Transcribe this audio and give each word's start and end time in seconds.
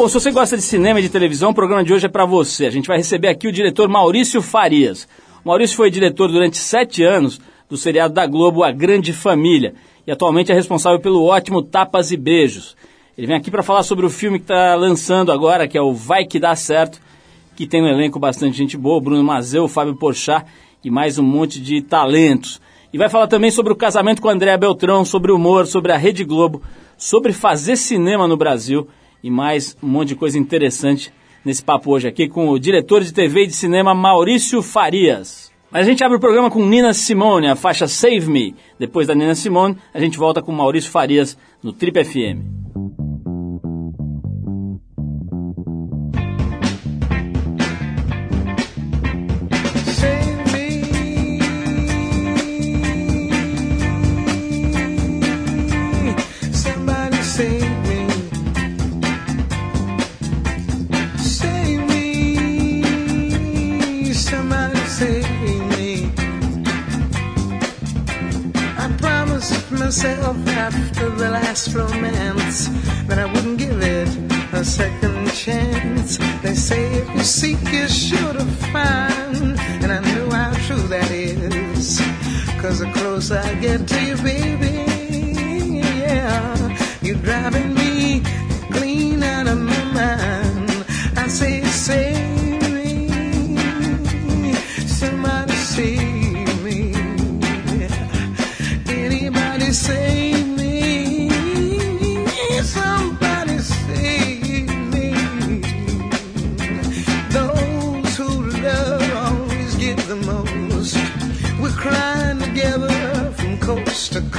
Bom, 0.00 0.08
se 0.08 0.14
você 0.14 0.30
gosta 0.30 0.56
de 0.56 0.62
cinema 0.62 0.98
e 0.98 1.02
de 1.02 1.10
televisão, 1.10 1.50
o 1.50 1.54
programa 1.54 1.84
de 1.84 1.92
hoje 1.92 2.06
é 2.06 2.08
para 2.08 2.24
você. 2.24 2.64
A 2.64 2.70
gente 2.70 2.88
vai 2.88 2.96
receber 2.96 3.28
aqui 3.28 3.46
o 3.46 3.52
diretor 3.52 3.86
Maurício 3.86 4.40
Farias. 4.40 5.06
O 5.44 5.48
Maurício 5.48 5.76
foi 5.76 5.90
diretor 5.90 6.32
durante 6.32 6.56
sete 6.56 7.04
anos 7.04 7.38
do 7.68 7.76
seriado 7.76 8.14
da 8.14 8.26
Globo 8.26 8.64
A 8.64 8.72
Grande 8.72 9.12
Família 9.12 9.74
e 10.06 10.10
atualmente 10.10 10.50
é 10.50 10.54
responsável 10.54 10.98
pelo 11.00 11.22
ótimo 11.24 11.62
Tapas 11.62 12.10
e 12.12 12.16
Beijos. 12.16 12.78
Ele 13.14 13.26
vem 13.26 13.36
aqui 13.36 13.50
para 13.50 13.62
falar 13.62 13.82
sobre 13.82 14.06
o 14.06 14.08
filme 14.08 14.38
que 14.38 14.44
está 14.44 14.74
lançando 14.74 15.30
agora, 15.30 15.68
que 15.68 15.76
é 15.76 15.82
o 15.82 15.92
Vai 15.92 16.24
Que 16.24 16.40
Dá 16.40 16.56
Certo, 16.56 16.98
que 17.54 17.66
tem 17.66 17.82
um 17.82 17.86
elenco 17.86 18.18
bastante 18.18 18.56
gente 18.56 18.78
boa, 18.78 19.02
Bruno 19.02 19.22
Mazeu, 19.22 19.68
Fábio 19.68 19.96
Porchat 19.96 20.46
e 20.82 20.90
mais 20.90 21.18
um 21.18 21.22
monte 21.22 21.60
de 21.60 21.82
talentos. 21.82 22.58
E 22.90 22.96
vai 22.96 23.10
falar 23.10 23.26
também 23.26 23.50
sobre 23.50 23.70
o 23.70 23.76
casamento 23.76 24.22
com 24.22 24.30
Andréa 24.30 24.56
Beltrão, 24.56 25.04
sobre 25.04 25.30
humor, 25.30 25.66
sobre 25.66 25.92
a 25.92 25.98
Rede 25.98 26.24
Globo, 26.24 26.62
sobre 26.96 27.34
fazer 27.34 27.76
cinema 27.76 28.26
no 28.26 28.38
Brasil 28.38 28.88
e 29.22 29.30
mais 29.30 29.76
um 29.82 29.88
monte 29.88 30.08
de 30.08 30.16
coisa 30.16 30.38
interessante 30.38 31.12
nesse 31.44 31.62
papo 31.62 31.90
hoje 31.90 32.08
aqui 32.08 32.28
com 32.28 32.48
o 32.48 32.58
diretor 32.58 33.02
de 33.02 33.12
TV 33.12 33.44
e 33.44 33.46
de 33.46 33.54
cinema 33.54 33.94
Maurício 33.94 34.62
Farias. 34.62 35.50
Mas 35.70 35.86
a 35.86 35.90
gente 35.90 36.02
abre 36.02 36.16
o 36.16 36.20
programa 36.20 36.50
com 36.50 36.66
Nina 36.66 36.92
Simone, 36.92 37.46
a 37.46 37.54
faixa 37.54 37.86
Save 37.86 38.28
Me. 38.28 38.56
Depois 38.78 39.06
da 39.06 39.14
Nina 39.14 39.34
Simone, 39.34 39.76
a 39.94 40.00
gente 40.00 40.18
volta 40.18 40.42
com 40.42 40.50
Maurício 40.50 40.90
Farias 40.90 41.38
no 41.62 41.72
Trip 41.72 42.04
FM. 42.04 42.59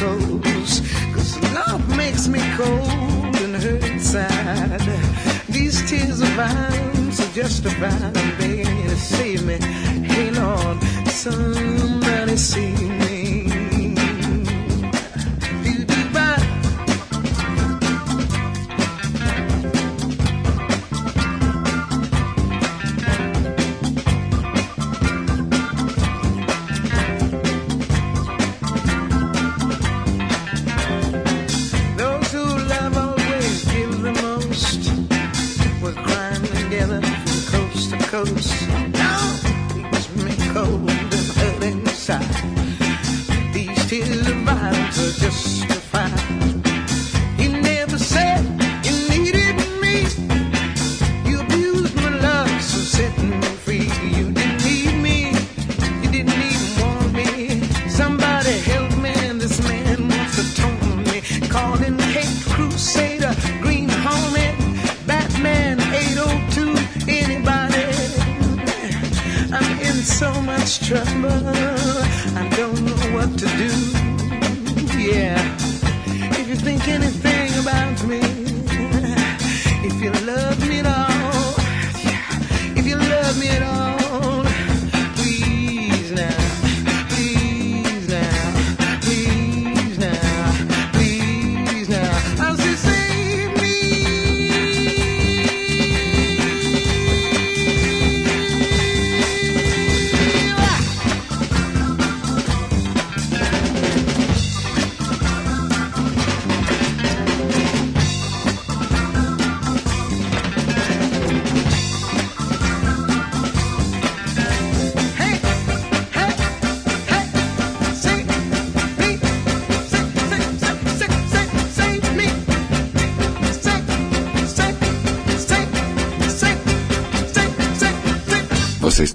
Coast. 0.01 0.83
Cause 1.13 1.37
love 1.53 1.83
makes 1.95 2.27
me 2.27 2.39
cold 2.57 3.35
and 3.43 3.55
hurt 3.55 3.83
inside. 3.83 4.81
These 5.47 5.77
tears 5.89 6.21
of 6.21 6.35
mine 6.35 7.09
are 7.23 7.33
justified. 7.33 8.17
I'm 8.17 8.37
begging 8.39 8.77
you 8.77 8.89
to 8.89 8.95
save 8.95 9.45
me. 9.45 9.57
Hey 10.13 10.31
Lord, 10.31 10.81
somebody 11.07 12.35
save 12.37 12.81
me. 12.81 12.90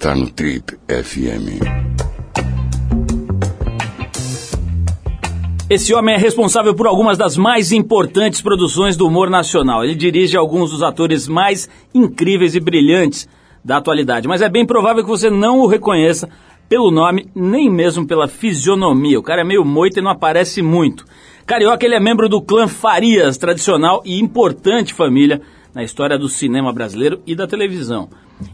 Está 0.07 0.15
no 0.15 0.31
Trip 0.31 0.73
FM. 0.87 1.67
Esse 5.69 5.93
homem 5.93 6.15
é 6.15 6.19
responsável 6.19 6.77
por 6.77 6.87
algumas 6.87 7.19
das 7.19 7.37
mais 7.37 7.73
importantes 7.73 8.41
produções 8.41 8.97
do 8.97 9.05
humor 9.05 9.29
nacional. 9.29 9.83
Ele 9.83 9.97
dirige 9.97 10.37
alguns 10.37 10.71
dos 10.71 10.81
atores 10.81 11.27
mais 11.27 11.69
incríveis 11.93 12.55
e 12.55 12.61
brilhantes 12.61 13.29
da 13.65 13.79
atualidade. 13.79 14.29
Mas 14.29 14.43
é 14.43 14.49
bem 14.49 14.65
provável 14.65 15.03
que 15.03 15.11
você 15.11 15.29
não 15.29 15.59
o 15.59 15.67
reconheça 15.67 16.29
pelo 16.69 16.93
nome, 16.93 17.29
nem 17.35 17.69
mesmo 17.69 18.07
pela 18.07 18.29
fisionomia. 18.29 19.19
O 19.19 19.25
cara 19.25 19.41
é 19.41 19.45
meio 19.45 19.65
moito 19.65 19.99
e 19.99 20.03
não 20.03 20.13
aparece 20.13 20.63
muito. 20.63 21.05
Carioca, 21.45 21.85
ele 21.85 21.97
é 21.97 22.01
membro 22.01 22.29
do 22.29 22.41
clã 22.41 22.69
Farias, 22.69 23.37
tradicional 23.37 24.03
e 24.05 24.21
importante 24.21 24.95
família 24.95 25.43
na 25.77 25.85
história 25.85 26.19
do 26.19 26.27
cinema 26.27 26.73
brasileiro 26.73 27.21
e 27.27 27.35
da 27.35 27.47
televisão. 27.47 28.09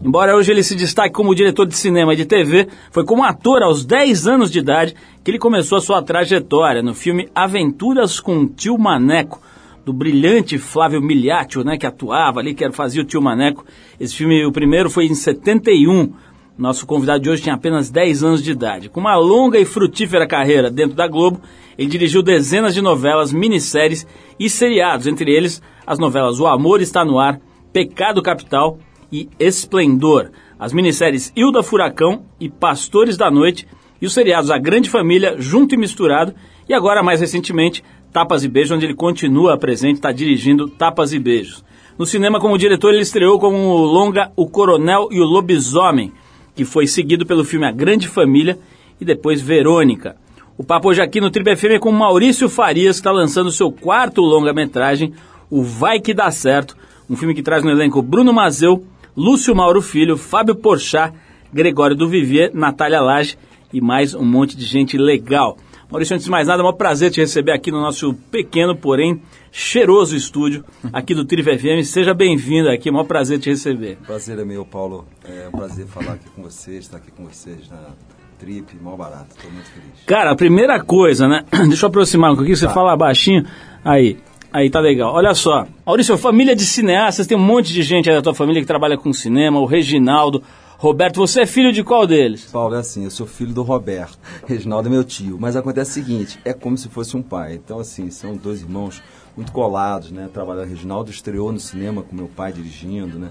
Embora 0.04 0.34
hoje 0.34 0.50
ele 0.50 0.64
se 0.64 0.74
destaque 0.74 1.14
como 1.14 1.36
diretor 1.36 1.68
de 1.68 1.76
cinema 1.76 2.14
e 2.14 2.16
de 2.16 2.24
TV, 2.24 2.66
foi 2.90 3.04
como 3.04 3.22
ator 3.22 3.62
aos 3.62 3.84
10 3.84 4.26
anos 4.26 4.50
de 4.50 4.58
idade 4.58 4.96
que 5.22 5.30
ele 5.30 5.38
começou 5.38 5.78
a 5.78 5.80
sua 5.80 6.02
trajetória 6.02 6.82
no 6.82 6.92
filme 6.92 7.28
Aventuras 7.32 8.18
com 8.18 8.38
o 8.38 8.48
Tio 8.48 8.76
Maneco, 8.76 9.40
do 9.86 9.92
brilhante 9.92 10.58
Flávio 10.58 11.00
Miliaccio, 11.00 11.62
né, 11.62 11.78
que 11.78 11.86
atuava 11.86 12.40
ali, 12.40 12.54
que 12.54 12.68
fazia 12.72 13.02
o 13.02 13.04
Tio 13.04 13.22
Maneco. 13.22 13.64
Esse 14.00 14.16
filme, 14.16 14.44
o 14.44 14.50
primeiro, 14.50 14.90
foi 14.90 15.06
em 15.06 15.14
71. 15.14 16.12
Nosso 16.58 16.84
convidado 16.84 17.22
de 17.22 17.30
hoje 17.30 17.42
tinha 17.42 17.54
apenas 17.54 17.88
10 17.88 18.24
anos 18.24 18.42
de 18.42 18.50
idade. 18.50 18.88
Com 18.88 18.98
uma 18.98 19.14
longa 19.14 19.60
e 19.60 19.64
frutífera 19.64 20.26
carreira 20.26 20.68
dentro 20.68 20.96
da 20.96 21.06
Globo, 21.06 21.40
ele 21.78 21.88
dirigiu 21.88 22.20
dezenas 22.20 22.74
de 22.74 22.82
novelas, 22.82 23.32
minisséries 23.32 24.04
e 24.40 24.50
seriados, 24.50 25.06
entre 25.06 25.30
eles 25.32 25.62
as 25.86 25.98
novelas 25.98 26.40
O 26.40 26.46
Amor 26.46 26.80
Está 26.80 27.04
No 27.04 27.18
Ar, 27.18 27.40
Pecado 27.72 28.22
Capital 28.22 28.78
e 29.10 29.28
Esplendor. 29.38 30.30
As 30.58 30.72
minisséries 30.72 31.32
Hilda 31.36 31.62
Furacão 31.62 32.24
e 32.38 32.48
Pastores 32.48 33.16
da 33.16 33.30
Noite 33.30 33.66
e 34.00 34.06
os 34.06 34.12
seriados 34.12 34.50
A 34.50 34.58
Grande 34.58 34.90
Família, 34.90 35.36
Junto 35.38 35.74
e 35.74 35.78
Misturado 35.78 36.34
e 36.68 36.74
agora, 36.74 37.02
mais 37.02 37.20
recentemente, 37.20 37.82
Tapas 38.12 38.44
e 38.44 38.48
Beijos, 38.48 38.72
onde 38.72 38.86
ele 38.86 38.94
continua 38.94 39.58
presente, 39.58 39.96
está 39.96 40.12
dirigindo 40.12 40.68
Tapas 40.68 41.12
e 41.12 41.18
Beijos. 41.18 41.64
No 41.98 42.06
cinema, 42.06 42.40
como 42.40 42.58
diretor, 42.58 42.92
ele 42.92 43.02
estreou 43.02 43.38
com 43.38 43.68
o 43.68 43.84
longa 43.84 44.32
O 44.36 44.48
Coronel 44.48 45.08
e 45.10 45.20
o 45.20 45.24
Lobisomem, 45.24 46.12
que 46.54 46.64
foi 46.64 46.86
seguido 46.86 47.26
pelo 47.26 47.44
filme 47.44 47.66
A 47.66 47.72
Grande 47.72 48.08
Família 48.08 48.58
e 49.00 49.04
depois 49.04 49.40
Verônica. 49.40 50.16
O 50.56 50.64
papo 50.64 50.88
hoje 50.88 51.00
aqui 51.00 51.20
no 51.20 51.30
Triple 51.30 51.56
FM 51.56 51.64
é 51.72 51.78
com 51.78 51.90
Maurício 51.90 52.48
Farias, 52.48 52.96
que 52.96 53.00
está 53.00 53.10
lançando 53.10 53.50
seu 53.50 53.72
quarto 53.72 54.20
longa-metragem, 54.20 55.12
O 55.52 55.62
Vai 55.62 56.00
Que 56.00 56.14
Dá 56.14 56.30
Certo, 56.30 56.74
um 57.10 57.14
filme 57.14 57.34
que 57.34 57.42
traz 57.42 57.62
no 57.62 57.68
elenco 57.70 58.00
Bruno 58.00 58.32
Mazeu, 58.32 58.86
Lúcio 59.14 59.54
Mauro 59.54 59.82
Filho, 59.82 60.16
Fábio 60.16 60.54
Porchat, 60.54 61.12
Gregório 61.52 61.94
do 61.94 62.08
Vivier, 62.08 62.50
Natália 62.54 63.02
Lage 63.02 63.36
e 63.70 63.78
mais 63.78 64.14
um 64.14 64.24
monte 64.24 64.56
de 64.56 64.64
gente 64.64 64.96
legal. 64.96 65.58
Maurício, 65.90 66.14
antes 66.14 66.24
de 66.24 66.30
mais 66.30 66.48
nada, 66.48 66.62
é 66.62 66.66
um 66.66 66.72
prazer 66.72 67.10
te 67.10 67.20
receber 67.20 67.52
aqui 67.52 67.70
no 67.70 67.82
nosso 67.82 68.14
pequeno, 68.30 68.74
porém 68.74 69.20
cheiroso 69.50 70.16
estúdio 70.16 70.64
aqui 70.90 71.14
do 71.14 71.26
Triv 71.26 71.46
FM. 71.46 71.84
Seja 71.84 72.14
bem-vindo 72.14 72.70
aqui, 72.70 72.88
é 72.88 72.92
um 72.92 73.04
prazer 73.04 73.38
te 73.38 73.50
receber. 73.50 73.98
Prazer 74.06 74.38
é 74.38 74.44
meu, 74.46 74.64
Paulo. 74.64 75.04
É 75.22 75.48
um 75.48 75.52
prazer 75.52 75.86
falar 75.86 76.14
aqui 76.14 76.30
com 76.34 76.42
vocês, 76.44 76.78
estar 76.78 76.96
aqui 76.96 77.10
com 77.10 77.24
vocês 77.26 77.68
na 77.68 77.90
Trip, 78.38 78.74
mal 78.82 78.96
barato. 78.96 79.36
Estou 79.36 79.50
muito 79.52 79.66
feliz. 79.70 79.90
Cara, 80.06 80.30
a 80.30 80.34
primeira 80.34 80.82
coisa, 80.82 81.28
né? 81.28 81.44
Deixa 81.68 81.84
eu 81.84 81.88
aproximar 81.90 82.32
um 82.32 82.36
pouquinho, 82.36 82.56
você 82.56 82.66
Tá. 82.66 82.72
fala 82.72 82.96
baixinho. 82.96 83.44
Aí, 83.84 84.16
aí 84.52 84.70
tá 84.70 84.80
legal. 84.80 85.14
Olha 85.14 85.34
só, 85.34 85.66
Maurício, 85.86 86.16
família 86.18 86.54
de 86.54 86.64
cineastas, 86.64 87.26
tem 87.26 87.36
um 87.36 87.40
monte 87.40 87.72
de 87.72 87.82
gente 87.82 88.08
aí 88.08 88.16
da 88.16 88.22
tua 88.22 88.34
família 88.34 88.60
que 88.60 88.66
trabalha 88.66 88.96
com 88.96 89.12
cinema, 89.12 89.58
o 89.58 89.66
Reginaldo, 89.66 90.42
Roberto, 90.82 91.18
você 91.18 91.42
é 91.42 91.46
filho 91.46 91.72
de 91.72 91.84
qual 91.84 92.08
deles? 92.08 92.46
Paulo, 92.46 92.74
é 92.74 92.80
assim, 92.80 93.04
eu 93.04 93.10
sou 93.12 93.24
filho 93.24 93.54
do 93.54 93.62
Roberto. 93.62 94.18
Reginaldo 94.44 94.88
é 94.88 94.90
meu 94.90 95.04
tio. 95.04 95.38
Mas 95.38 95.54
acontece 95.54 95.92
o 95.92 95.94
seguinte, 95.94 96.40
é 96.44 96.52
como 96.52 96.76
se 96.76 96.88
fosse 96.88 97.16
um 97.16 97.22
pai. 97.22 97.54
Então, 97.54 97.78
assim, 97.78 98.10
são 98.10 98.34
dois 98.34 98.62
irmãos 98.62 99.00
muito 99.36 99.52
colados, 99.52 100.10
né? 100.10 100.28
Trabalharam, 100.34 100.68
Reginaldo 100.68 101.08
estreou 101.08 101.52
no 101.52 101.60
cinema 101.60 102.02
com 102.02 102.16
meu 102.16 102.26
pai 102.26 102.52
dirigindo, 102.52 103.16
né? 103.16 103.30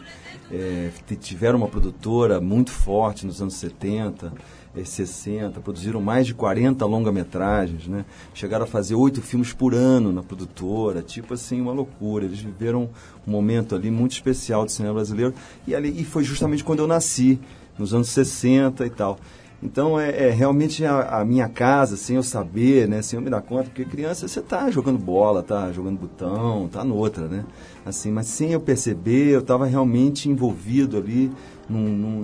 É, 0.50 0.92
tiveram 1.20 1.58
uma 1.58 1.68
produtora 1.68 2.40
muito 2.40 2.72
forte 2.72 3.26
nos 3.26 3.42
anos 3.42 3.56
70, 3.56 4.28
eh, 4.28 4.30
60, 4.74 5.60
produziram 5.60 6.02
mais 6.02 6.26
de 6.26 6.34
40 6.34 6.86
longa-metragens, 6.86 7.88
né? 7.88 8.06
Chegaram 8.34 8.64
a 8.64 8.68
fazer 8.68 8.96
oito 8.96 9.22
filmes 9.22 9.52
por 9.52 9.74
ano 9.74 10.12
na 10.14 10.24
produtora, 10.24 11.02
tipo 11.02 11.34
assim, 11.34 11.60
uma 11.60 11.74
loucura. 11.74 12.26
Eles 12.26 12.40
viveram 12.40 12.90
um 13.28 13.32
momento 13.32 13.76
ali 13.76 13.92
muito 13.92 14.14
especial 14.14 14.64
do 14.66 14.72
cinema 14.72 14.96
brasileiro 14.96 15.34
e, 15.68 15.76
ali, 15.76 16.02
e 16.02 16.06
foi 16.06 16.24
justamente 16.24 16.64
quando 16.64 16.80
eu 16.80 16.88
nasci, 16.88 17.40
nos 17.78 17.94
anos 17.94 18.10
60 18.10 18.86
e 18.86 18.90
tal. 18.90 19.18
Então 19.64 20.00
é, 20.00 20.28
é 20.28 20.30
realmente 20.32 20.84
a, 20.84 21.20
a 21.20 21.26
minha 21.26 21.48
casa, 21.48 21.96
sem 21.96 22.16
eu 22.16 22.24
saber, 22.24 22.88
né, 22.88 23.02
sem 23.02 23.18
eu 23.18 23.24
me 23.24 23.30
dar 23.30 23.42
conta, 23.42 23.66
porque 23.66 23.86
criança 23.86 24.28
você 24.28 24.42
tá 24.42 24.72
jogando 24.72 24.98
bola, 24.98 25.44
tá 25.44 25.72
jogando 25.72 26.00
botão, 26.00 26.68
tá 26.68 26.84
noutra, 26.84 27.28
né? 27.28 27.46
Assim, 27.86 28.12
mas 28.12 28.26
sem 28.28 28.52
eu 28.52 28.60
perceber, 28.60 29.30
eu 29.30 29.40
estava 29.40 29.68
realmente 29.68 30.30
envolvido 30.30 30.98
ali 30.98 31.32
num, 31.72 32.24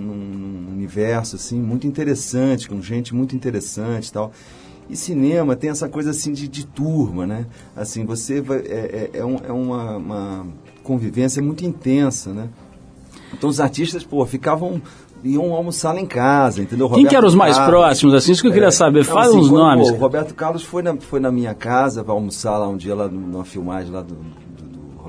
num 0.66 0.72
universo 0.72 1.36
assim 1.36 1.60
muito 1.60 1.86
interessante, 1.86 2.68
com 2.68 2.80
gente 2.82 3.14
muito 3.14 3.34
interessante 3.34 4.08
e 4.08 4.12
tal. 4.12 4.32
E 4.90 4.96
cinema 4.96 5.54
tem 5.56 5.70
essa 5.70 5.88
coisa 5.88 6.10
assim 6.10 6.32
de, 6.32 6.48
de 6.48 6.66
turma, 6.66 7.26
né? 7.26 7.46
Assim, 7.76 8.04
você 8.04 8.40
vai, 8.40 8.58
é, 8.58 9.10
é, 9.14 9.18
é 9.18 9.24
um- 9.24 9.40
é 9.46 9.52
uma, 9.52 9.96
uma 9.96 10.46
convivência 10.82 11.42
muito 11.42 11.64
intensa, 11.64 12.32
né? 12.32 12.48
Então 13.34 13.50
os 13.50 13.60
artistas, 13.60 14.02
pô, 14.04 14.24
ficavam 14.24 14.80
iam 15.24 15.52
almoçar 15.52 15.92
lá 15.92 16.00
em 16.00 16.06
casa, 16.06 16.62
entendeu? 16.62 16.88
Quem 16.90 17.04
que 17.04 17.14
eram 17.16 17.26
os 17.26 17.34
mais 17.34 17.56
Carlos. 17.56 17.74
próximos, 17.74 18.14
assim? 18.14 18.30
Isso 18.32 18.40
que 18.40 18.46
eu 18.48 18.52
queria 18.52 18.68
É, 18.68 18.70
saber. 18.70 18.98
não, 19.00 19.04
Fala 19.04 19.26
assim, 19.26 19.38
uns 19.38 19.48
quando, 19.48 19.60
nomes. 19.60 19.88
pô, 19.90 19.94
o 19.96 19.98
Roberto 19.98 20.32
Carlos 20.34 20.62
foi 20.62 20.80
na, 20.80 20.96
foi 20.96 21.18
na 21.20 21.30
minha 21.32 21.54
casa 21.54 22.04
para 22.04 22.14
almoçar 22.14 22.56
lá 22.56 22.68
um 22.68 22.76
dia, 22.76 22.94
lá 22.94 23.08
numa 23.08 23.44
filmagem 23.44 23.92
lá 23.92 24.00
do 24.00 24.16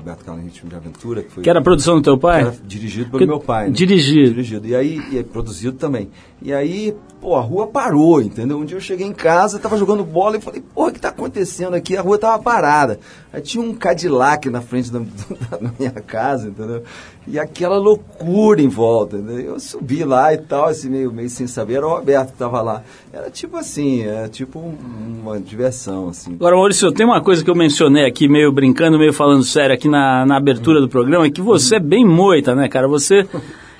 Roberto 0.00 0.24
Carlos 0.24 0.44
Ritmo 0.44 0.68
de 0.70 0.76
Aventura. 0.76 1.22
Que, 1.22 1.30
foi, 1.30 1.42
Que 1.42 1.50
era 1.50 1.60
a 1.60 1.62
produção 1.62 1.96
do 1.96 2.02
teu 2.02 2.18
pai? 2.18 2.40
era 2.42 2.54
dirigido 2.64 3.06
pelo 3.10 3.18
Que- 3.18 3.26
meu 3.26 3.38
pai. 3.40 3.66
Né? 3.66 3.72
Dirigido. 3.72 4.30
Dirigido. 4.30 4.66
E 4.66 4.74
aí, 4.74 5.00
e 5.10 5.18
aí 5.18 5.24
produzido 5.24 5.76
também. 5.76 6.08
E 6.42 6.52
aí, 6.54 6.94
pô, 7.20 7.36
a 7.36 7.40
rua 7.40 7.66
parou, 7.66 8.20
entendeu? 8.22 8.58
Um 8.58 8.64
dia 8.64 8.76
eu 8.76 8.80
cheguei 8.80 9.06
em 9.06 9.12
casa, 9.12 9.58
tava 9.58 9.76
jogando 9.76 10.02
bola 10.02 10.38
e 10.38 10.40
falei, 10.40 10.62
porra, 10.74 10.88
o 10.88 10.92
que 10.92 11.00
tá 11.00 11.10
acontecendo 11.10 11.74
aqui? 11.74 11.94
A 11.96 12.00
rua 12.00 12.16
tava 12.18 12.42
parada. 12.42 12.98
Aí 13.30 13.42
tinha 13.42 13.62
um 13.62 13.74
Cadillac 13.74 14.48
na 14.48 14.62
frente 14.62 14.90
da, 14.90 15.00
da 15.60 15.70
minha 15.78 15.90
casa, 15.92 16.48
entendeu? 16.48 16.82
E 17.28 17.38
aquela 17.38 17.76
loucura 17.76 18.62
em 18.62 18.68
volta, 18.68 19.18
entendeu? 19.18 19.52
Eu 19.52 19.60
subi 19.60 20.02
lá 20.02 20.32
e 20.32 20.38
tal, 20.38 20.64
assim, 20.68 20.88
meio, 20.88 21.12
meio 21.12 21.28
sem 21.28 21.46
saber, 21.46 21.74
era 21.74 21.86
o 21.86 21.90
Roberto 21.90 22.32
que 22.32 22.38
tava 22.38 22.62
lá. 22.62 22.82
Era 23.12 23.30
tipo 23.30 23.58
assim, 23.58 24.02
era 24.02 24.26
tipo 24.28 24.58
um- 24.58 25.20
uma 25.22 25.38
diversão, 25.38 26.08
assim. 26.08 26.32
Agora, 26.32 26.56
Maurício, 26.56 26.90
tem 26.90 27.04
uma 27.04 27.20
coisa 27.20 27.44
que 27.44 27.50
eu 27.50 27.54
mencionei 27.54 28.06
aqui, 28.06 28.26
meio 28.26 28.50
brincando, 28.50 28.98
meio 28.98 29.12
falando 29.12 29.44
sério 29.44 29.74
aqui 29.74 29.88
na, 29.90 30.24
na 30.24 30.36
abertura 30.36 30.80
do 30.80 30.88
programa, 30.88 31.26
é 31.26 31.30
que 31.30 31.42
você 31.42 31.76
é 31.76 31.80
bem 31.80 32.06
moita, 32.06 32.54
né, 32.54 32.68
cara? 32.68 32.88
Você. 32.88 33.26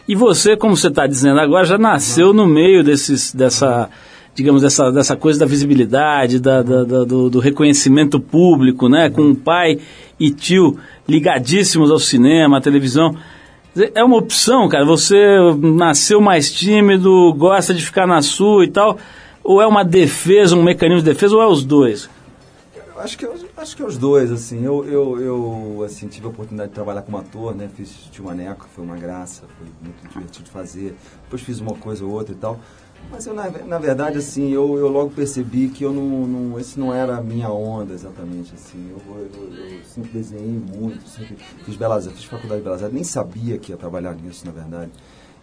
E 0.08 0.14
você, 0.14 0.56
como 0.56 0.76
você 0.76 0.88
está 0.88 1.06
dizendo 1.06 1.38
agora, 1.40 1.64
já 1.64 1.78
nasceu 1.78 2.32
no 2.32 2.44
meio 2.46 2.82
desses, 2.82 3.32
dessa, 3.32 3.88
digamos, 4.34 4.60
dessa, 4.62 4.90
dessa 4.90 5.14
coisa 5.16 5.38
da 5.38 5.46
visibilidade, 5.46 6.40
da, 6.40 6.62
da- 6.62 6.82
da- 6.84 7.04
do, 7.04 7.30
do 7.30 7.38
reconhecimento 7.38 8.18
público, 8.18 8.88
né? 8.88 9.08
Com 9.08 9.34
pai 9.34 9.78
e 10.18 10.30
tio 10.30 10.76
ligadíssimos 11.08 11.90
ao 11.90 11.98
cinema, 11.98 12.58
à 12.58 12.60
televisão. 12.60 13.14
É 13.94 14.02
uma 14.02 14.16
opção, 14.16 14.68
cara. 14.68 14.84
Você 14.84 15.16
nasceu 15.62 16.20
mais 16.20 16.52
tímido, 16.52 17.32
gosta 17.34 17.72
de 17.72 17.84
ficar 17.84 18.04
na 18.06 18.20
sua 18.20 18.64
e 18.64 18.68
tal. 18.68 18.98
Ou 19.44 19.62
é 19.62 19.66
uma 19.66 19.84
defesa, 19.84 20.56
um 20.56 20.62
mecanismo 20.62 21.02
de 21.02 21.08
defesa, 21.10 21.36
ou 21.36 21.42
é 21.42 21.46
os 21.46 21.64
dois? 21.64 22.10
Acho 23.02 23.16
que, 23.18 23.24
eu, 23.24 23.34
acho 23.56 23.76
que 23.76 23.82
é 23.82 23.86
os 23.86 23.96
dois, 23.96 24.30
assim. 24.30 24.62
Eu, 24.64 24.84
eu, 24.84 25.20
eu 25.20 25.82
assim, 25.84 26.06
tive 26.06 26.26
a 26.26 26.28
oportunidade 26.30 26.68
de 26.70 26.74
trabalhar 26.74 27.02
como 27.02 27.16
ator, 27.18 27.54
né? 27.54 27.68
Fiz 27.74 27.88
Tio 28.10 28.24
Maneco, 28.24 28.66
foi 28.74 28.84
uma 28.84 28.96
graça, 28.96 29.42
foi 29.58 29.66
muito 29.82 30.08
divertido 30.12 30.50
fazer. 30.50 30.94
Depois 31.24 31.42
fiz 31.42 31.60
uma 31.60 31.74
coisa 31.74 32.04
ou 32.04 32.10
outra 32.12 32.34
e 32.34 32.36
tal. 32.36 32.58
Mas 33.10 33.26
eu, 33.26 33.32
na, 33.34 33.48
na 33.50 33.78
verdade, 33.78 34.18
assim, 34.18 34.50
eu, 34.50 34.76
eu 34.78 34.88
logo 34.88 35.10
percebi 35.10 35.68
que 35.68 35.82
eu 35.82 35.92
não, 35.92 36.26
não, 36.26 36.60
esse 36.60 36.78
não 36.78 36.92
era 36.94 37.16
a 37.16 37.20
minha 37.22 37.50
onda 37.50 37.94
exatamente, 37.94 38.54
assim. 38.54 38.90
Eu, 38.90 39.16
eu, 39.16 39.66
eu 39.70 39.80
sempre 39.84 40.10
desenhei 40.10 40.46
muito, 40.76 41.08
sempre 41.08 41.36
fiz 41.64 41.76
belas 41.76 42.06
fiz 42.06 42.24
faculdade 42.24 42.60
de 42.60 42.64
belas 42.64 42.82
artes, 42.82 42.94
nem 42.94 43.02
sabia 43.04 43.56
que 43.58 43.72
ia 43.72 43.76
trabalhar 43.78 44.14
nisso, 44.14 44.44
na 44.44 44.52
verdade. 44.52 44.90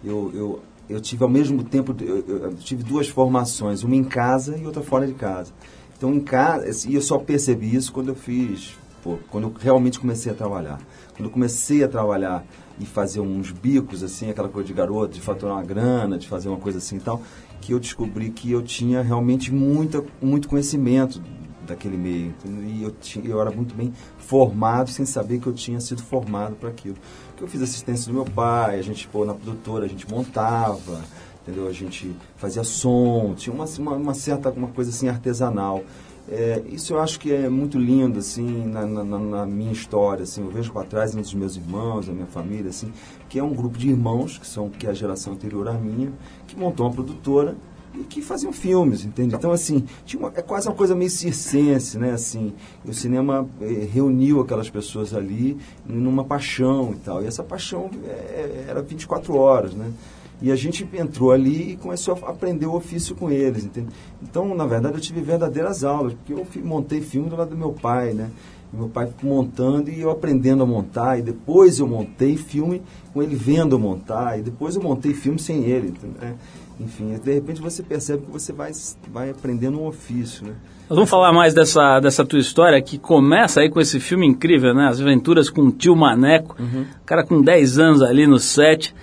Eu, 0.04 0.32
eu, 0.34 0.60
eu 0.88 1.02
tive 1.02 1.24
ao 1.24 1.30
mesmo 1.30 1.64
tempo, 1.64 1.96
eu- 2.00 2.24
eu 2.28 2.54
tive 2.56 2.84
duas 2.84 3.08
formações, 3.10 3.84
uma 3.84 3.96
em 3.96 4.04
casa 4.04 4.56
e 4.56 4.66
outra 4.66 4.84
fora 4.84 5.08
de 5.08 5.14
casa. 5.14 5.52
Então, 5.98 6.14
em 6.14 6.20
casa, 6.20 6.88
e 6.88 6.94
eu 6.94 7.02
só 7.02 7.18
percebi 7.18 7.76
isso 7.76 7.92
quando 7.92 8.10
eu 8.10 8.16
fiz, 8.16 8.78
pô, 9.04 9.18
quando 9.32 9.46
eu 9.46 9.54
realmente 9.60 10.00
comecei 10.00 10.32
a 10.32 10.36
trabalhar. 10.36 10.80
Quando 11.16 11.26
eu 11.26 11.32
comecei 11.32 11.84
a 11.84 11.88
trabalhar 11.88 12.46
e 12.80 12.86
fazer 12.86 13.20
uns 13.20 13.52
bicos, 13.52 14.04
assim, 14.04 14.30
aquela 14.30 14.48
coisa 14.48 14.68
de 14.68 14.74
garoto, 14.74 15.16
de 15.16 15.22
faturar 15.22 15.56
uma 15.56 15.64
grana, 15.64 16.18
de 16.18 16.28
fazer 16.28 16.50
uma 16.50 16.60
coisa 16.60 16.78
assim 16.78 16.98
e 16.98 17.00
tal, 17.00 17.22
que 17.60 17.74
eu 17.74 17.80
descobri 17.80 18.30
que 18.30 18.52
eu 18.52 18.62
tinha 18.62 19.02
realmente 19.02 19.52
muita, 19.52 20.04
muito 20.22 20.48
conhecimento 20.48 21.20
daquele 21.66 21.98
meio. 21.98 22.34
E 22.46 22.84
eu, 22.84 22.92
tinha, 22.92 23.26
eu 23.26 23.42
era 23.42 23.50
muito 23.50 23.74
bem 23.74 23.92
formado, 24.20 24.92
sem 24.92 25.06
saber 25.06 25.40
que 25.40 25.48
eu 25.48 25.54
tinha 25.54 25.80
sido 25.80 26.04
formado 26.04 26.56
para 26.56 26.70
aquilo. 26.70 26.96
Porque 27.30 27.44
eu 27.44 27.48
fiz 27.48 27.62
assistência 27.62 28.08
do 28.12 28.14
meu 28.14 28.26
pai, 28.26 28.78
a 28.78 28.82
gente, 28.84 29.08
pô, 29.08 29.26
na 29.26 29.34
produtora, 29.34 29.86
a 29.86 29.88
gente 29.88 30.08
montava, 30.10 31.04
entendeu? 31.48 31.68
A 31.68 31.72
gente 31.72 32.14
fazia 32.36 32.64
som, 32.64 33.34
tinha 33.36 33.54
uma, 33.54 33.66
uma, 33.80 33.92
uma 33.94 34.14
certa 34.14 34.50
uma 34.52 34.68
coisa 34.68 34.90
assim 34.90 35.08
artesanal. 35.08 35.84
É, 36.30 36.62
isso 36.70 36.92
eu 36.94 37.00
acho 37.00 37.22
que 37.22 37.32
é 37.32 37.48
muito 37.48 37.80
lindo 37.80 38.20
assim 38.20 38.66
na, 38.68 38.86
na, 38.86 39.18
na- 39.18 39.46
minha 39.46 39.72
história 39.72 40.24
assim 40.24 40.42
eu 40.42 40.50
vejo 40.50 40.74
para 40.74 40.86
trás 40.86 41.16
um 41.16 41.22
dos 41.22 41.34
meus 41.34 41.56
irmãos 41.56 42.08
da 42.08 42.12
minha 42.12 42.26
família 42.26 42.70
assim 42.70 42.92
que 43.30 43.40
é 43.40 43.44
um 43.44 43.54
grupo 43.54 43.78
de 43.78 43.88
irmãos 43.88 44.38
que 44.38 44.46
são 44.46 44.70
que 44.70 44.86
é 44.86 44.90
a 44.90 44.94
geração 44.94 45.32
anterior 45.32 45.70
à 45.70 45.72
minha 45.72 46.12
que 46.46 46.54
montou 46.60 46.86
uma 46.86 46.92
produtora 46.94 47.56
e 47.96 48.04
que 48.04 48.22
faziam 48.22 48.52
filmes, 48.52 49.06
entende? 49.06 49.34
Então, 49.34 49.52
assim, 49.52 49.86
tinha 50.06 50.20
uma- 50.20 50.32
é 50.36 50.42
quase 50.42 50.68
uma 50.68 50.76
coisa 50.76 50.94
meio 50.94 51.10
circense, 51.10 51.98
né? 51.98 52.12
Assim, 52.12 52.54
o 52.86 52.94
cinema 52.94 53.48
eh, 53.60 53.88
reuniu 53.92 54.40
aquelas 54.42 54.70
pessoas 54.70 55.16
ali 55.16 55.58
numa 55.84 56.24
paixão 56.24 56.92
e 56.94 56.98
tal. 56.98 57.24
E 57.24 57.26
essa 57.26 57.42
paixão 57.42 57.90
eh, 58.06 58.66
era 58.68 58.84
24 58.84 59.34
horas, 59.36 59.74
né? 59.74 59.90
E 60.42 60.52
a 60.52 60.56
gente 60.56 60.88
entrou 60.94 61.32
ali 61.32 61.72
e 61.72 61.78
começou 61.78 62.18
a 62.24 62.30
aprender 62.30 62.68
o 62.68 62.76
ofício 62.76 63.16
com 63.16 63.30
eles, 63.32 63.66
entende? 63.66 63.88
Então, 64.22 64.54
na 64.54 64.66
verdade, 64.66 64.96
eu 64.96 65.02
tive 65.02 65.22
verdadeiras 65.22 65.84
aulas, 65.84 66.14
porque 66.14 66.34
eu 66.34 66.46
montei 66.64 67.02
filme 67.02 67.30
do 67.30 67.36
lado 67.36 67.50
do 67.50 67.58
meu 67.58 67.72
pai, 67.74 68.14
né? 68.14 68.30
Meu 68.72 68.90
pai 68.90 69.10
montando 69.24 69.90
e 69.90 70.00
eu 70.00 70.12
aprendendo 70.12 70.62
a 70.62 70.66
montar. 70.66 71.18
E 71.18 71.22
depois 71.22 71.80
eu 71.80 71.88
montei 71.88 72.38
filme 72.38 72.82
com 73.14 73.24
ele 73.24 73.36
vendo 73.36 73.76
eu 73.76 73.80
montar. 73.80 74.38
E 74.38 74.44
depois 74.44 74.76
eu 74.76 74.82
montei 74.82 75.14
filme 75.14 75.40
sem 75.40 75.64
ele. 75.64 75.94
né? 76.22 76.36
Enfim, 76.80 77.18
de 77.18 77.34
repente 77.34 77.62
você 77.62 77.82
percebe 77.82 78.26
que 78.26 78.32
você 78.32 78.54
vai, 78.54 78.72
vai 79.12 79.30
aprendendo 79.32 79.80
um 79.80 79.88
ofício, 79.88 80.46
né? 80.46 80.56
Nós 80.90 80.96
vamos 80.96 81.10
falar 81.10 81.34
mais 81.34 81.54
dessa, 81.54 82.00
dessa 82.00 82.26
tua 82.26 82.40
história 82.40 82.82
que 82.82 82.98
começa 82.98 83.60
aí 83.60 83.70
com 83.70 83.82
esse 83.82 84.00
filme 84.00 84.26
incrível, 84.26 84.74
né? 84.74 84.88
As 84.88 85.02
aventuras 85.02 85.50
com 85.50 85.64
o 85.64 85.72
tio 85.72 85.94
Maneco, 85.98 86.56
cara 87.06 87.26
com 87.26 87.42
10 87.42 87.78
anos 87.78 88.02
ali 88.02 88.26
no 88.26 88.40
set. 88.40 88.96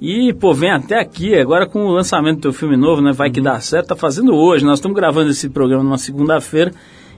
E, 0.00 0.32
pô, 0.34 0.54
vem 0.54 0.70
até 0.70 1.00
aqui, 1.00 1.34
agora 1.34 1.66
com 1.66 1.84
o 1.84 1.92
lançamento 1.92 2.36
do 2.36 2.42
teu 2.42 2.52
filme 2.52 2.76
novo, 2.76 3.02
né? 3.02 3.10
Vai 3.10 3.28
que 3.28 3.40
dá 3.40 3.58
certo, 3.58 3.88
tá 3.88 3.96
fazendo 3.96 4.32
hoje. 4.36 4.64
Nós 4.64 4.78
estamos 4.78 4.94
gravando 4.96 5.30
esse 5.30 5.48
programa 5.48 5.82
numa 5.82 5.98
segunda-feira 5.98 6.72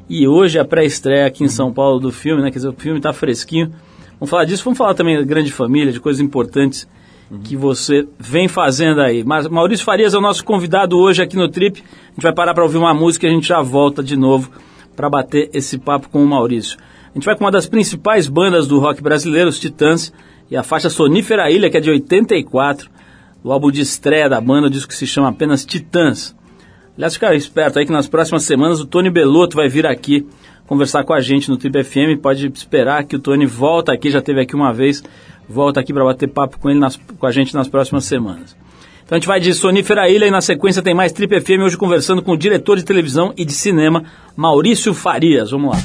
e 0.09 0.27
hoje 0.27 0.57
é 0.57 0.63
a 0.63 0.65
pré-estreia 0.65 1.27
aqui 1.27 1.45
em 1.45 1.49
São 1.49 1.71
Paulo 1.71 2.01
do 2.01 2.11
filme, 2.11 2.41
né? 2.43 2.51
Quer 2.51 2.61
dizer, 2.61 2.69
o 2.69 2.73
filme 2.73 3.03
tá 3.03 3.13
fresquinho. 3.13 3.73
Vamos 4.19 4.31
falar 4.31 4.47
disso, 4.47 4.65
vamos 4.65 4.79
falar 4.79 4.95
também 4.95 5.19
da 5.19 5.23
grande 5.23 5.53
família, 5.53 5.93
de 5.93 6.01
coisas 6.01 6.23
importantes 6.23 6.89
que 7.43 7.57
você 7.57 8.07
vem 8.19 8.49
fazendo 8.49 9.01
aí. 9.01 9.25
Mas 9.25 9.49
Maurício 9.49 9.85
Farias 9.85 10.15
é 10.15 10.19
o 10.19 10.21
nosso 10.21 10.45
convidado 10.45 10.99
hoje 10.99 11.23
aqui 11.23 11.37
no 11.37 11.49
Trip. 11.49 11.83
A 11.83 12.11
gente 12.13 12.23
vai 12.23 12.33
parar 12.33 12.55
para 12.55 12.63
ouvir 12.63 12.79
uma 12.79 12.95
música 12.95 13.27
e 13.27 13.31
a 13.31 13.33
gente 13.33 13.49
já 13.49 13.61
volta 13.61 14.03
de 14.03 14.17
novo 14.17 14.51
para 14.95 15.11
bater 15.11 15.51
esse 15.53 15.79
papo 15.79 16.09
com 16.09 16.23
o 16.23 16.27
Maurício. 16.27 16.79
A 17.11 17.15
gente 17.15 17.25
vai 17.25 17.37
com 17.37 17.45
uma 17.45 17.51
das 17.51 17.67
principais 17.67 18.29
bandas 18.29 18.67
do 18.67 18.79
rock 18.79 19.03
brasileiro, 19.03 19.49
os 19.49 19.59
Titãs, 19.59 20.13
e 20.51 20.57
a 20.57 20.63
faixa 20.63 20.91
Sonífera 20.91 21.51
Ilha, 21.51 21.71
que 21.71 21.77
é 21.77 21.81
de 21.81 21.91
84, 21.91 22.91
o 23.43 23.53
álbum 23.53 23.71
de 23.71 23.81
estreia 23.81 24.29
da 24.29 24.41
banda, 24.41 24.67
o 24.67 24.71
disco 24.71 24.89
que 24.89 24.97
se 24.97 25.07
chama 25.07 25.29
apenas 25.29 25.65
Titãs. 25.65 26.35
Aliás, 26.97 27.15
fica 27.15 27.35
esperto 27.35 27.79
aí 27.79 27.87
que 27.87 27.93
nas 27.93 28.07
próximas 28.07 28.45
semanas 28.45 28.81
o 28.81 28.87
Tony 28.87 29.11
Belotto 29.11 29.57
vai 29.57 29.69
vir 29.69 29.87
aqui 29.87 30.27
conversar 30.67 31.05
com 31.05 31.13
a 31.13 31.21
gente 31.21 31.51
no 31.51 31.57
Trip 31.57 31.83
FM. 31.83 32.21
Pode 32.23 32.47
esperar 32.47 33.05
que 33.05 33.17
o 33.17 33.19
Tony 33.19 33.47
volta 33.47 33.93
aqui, 33.93 34.11
já 34.11 34.23
teve 34.23 34.41
aqui 34.41 34.55
uma 34.55 34.73
vez, 34.73 35.03
volta 35.49 35.81
aqui 35.81 35.93
para 35.93 36.05
bater 36.05 36.29
papo 36.29 36.59
com 36.59 36.71
ele 36.71 36.79
nas- 36.79 36.97
com 37.19 37.27
a 37.27 37.31
gente 37.31 37.55
nas 37.55 37.69
próximas 37.69 38.05
semanas. 38.05 38.57
Então 39.05 39.17
a 39.17 39.19
gente 39.19 39.29
vai 39.29 39.39
de 39.39 39.53
Sonífera 39.53 40.09
Ilha 40.09 40.27
e 40.27 40.31
na 40.31 40.41
sequência 40.41 40.83
tem 40.83 40.95
mais 40.95 41.13
Trip 41.13 41.39
FM 41.41 41.63
hoje 41.65 41.77
conversando 41.77 42.23
com 42.23 42.33
o 42.33 42.37
diretor 42.39 42.77
de 42.77 42.85
televisão 42.85 43.35
e 43.37 43.45
de 43.45 43.53
cinema, 43.53 44.03
Maurício 44.35 44.95
Farias. 44.95 45.51
Vamos 45.51 45.77
lá. 45.77 45.83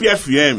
Trip 0.00 0.16
FM. 0.16 0.58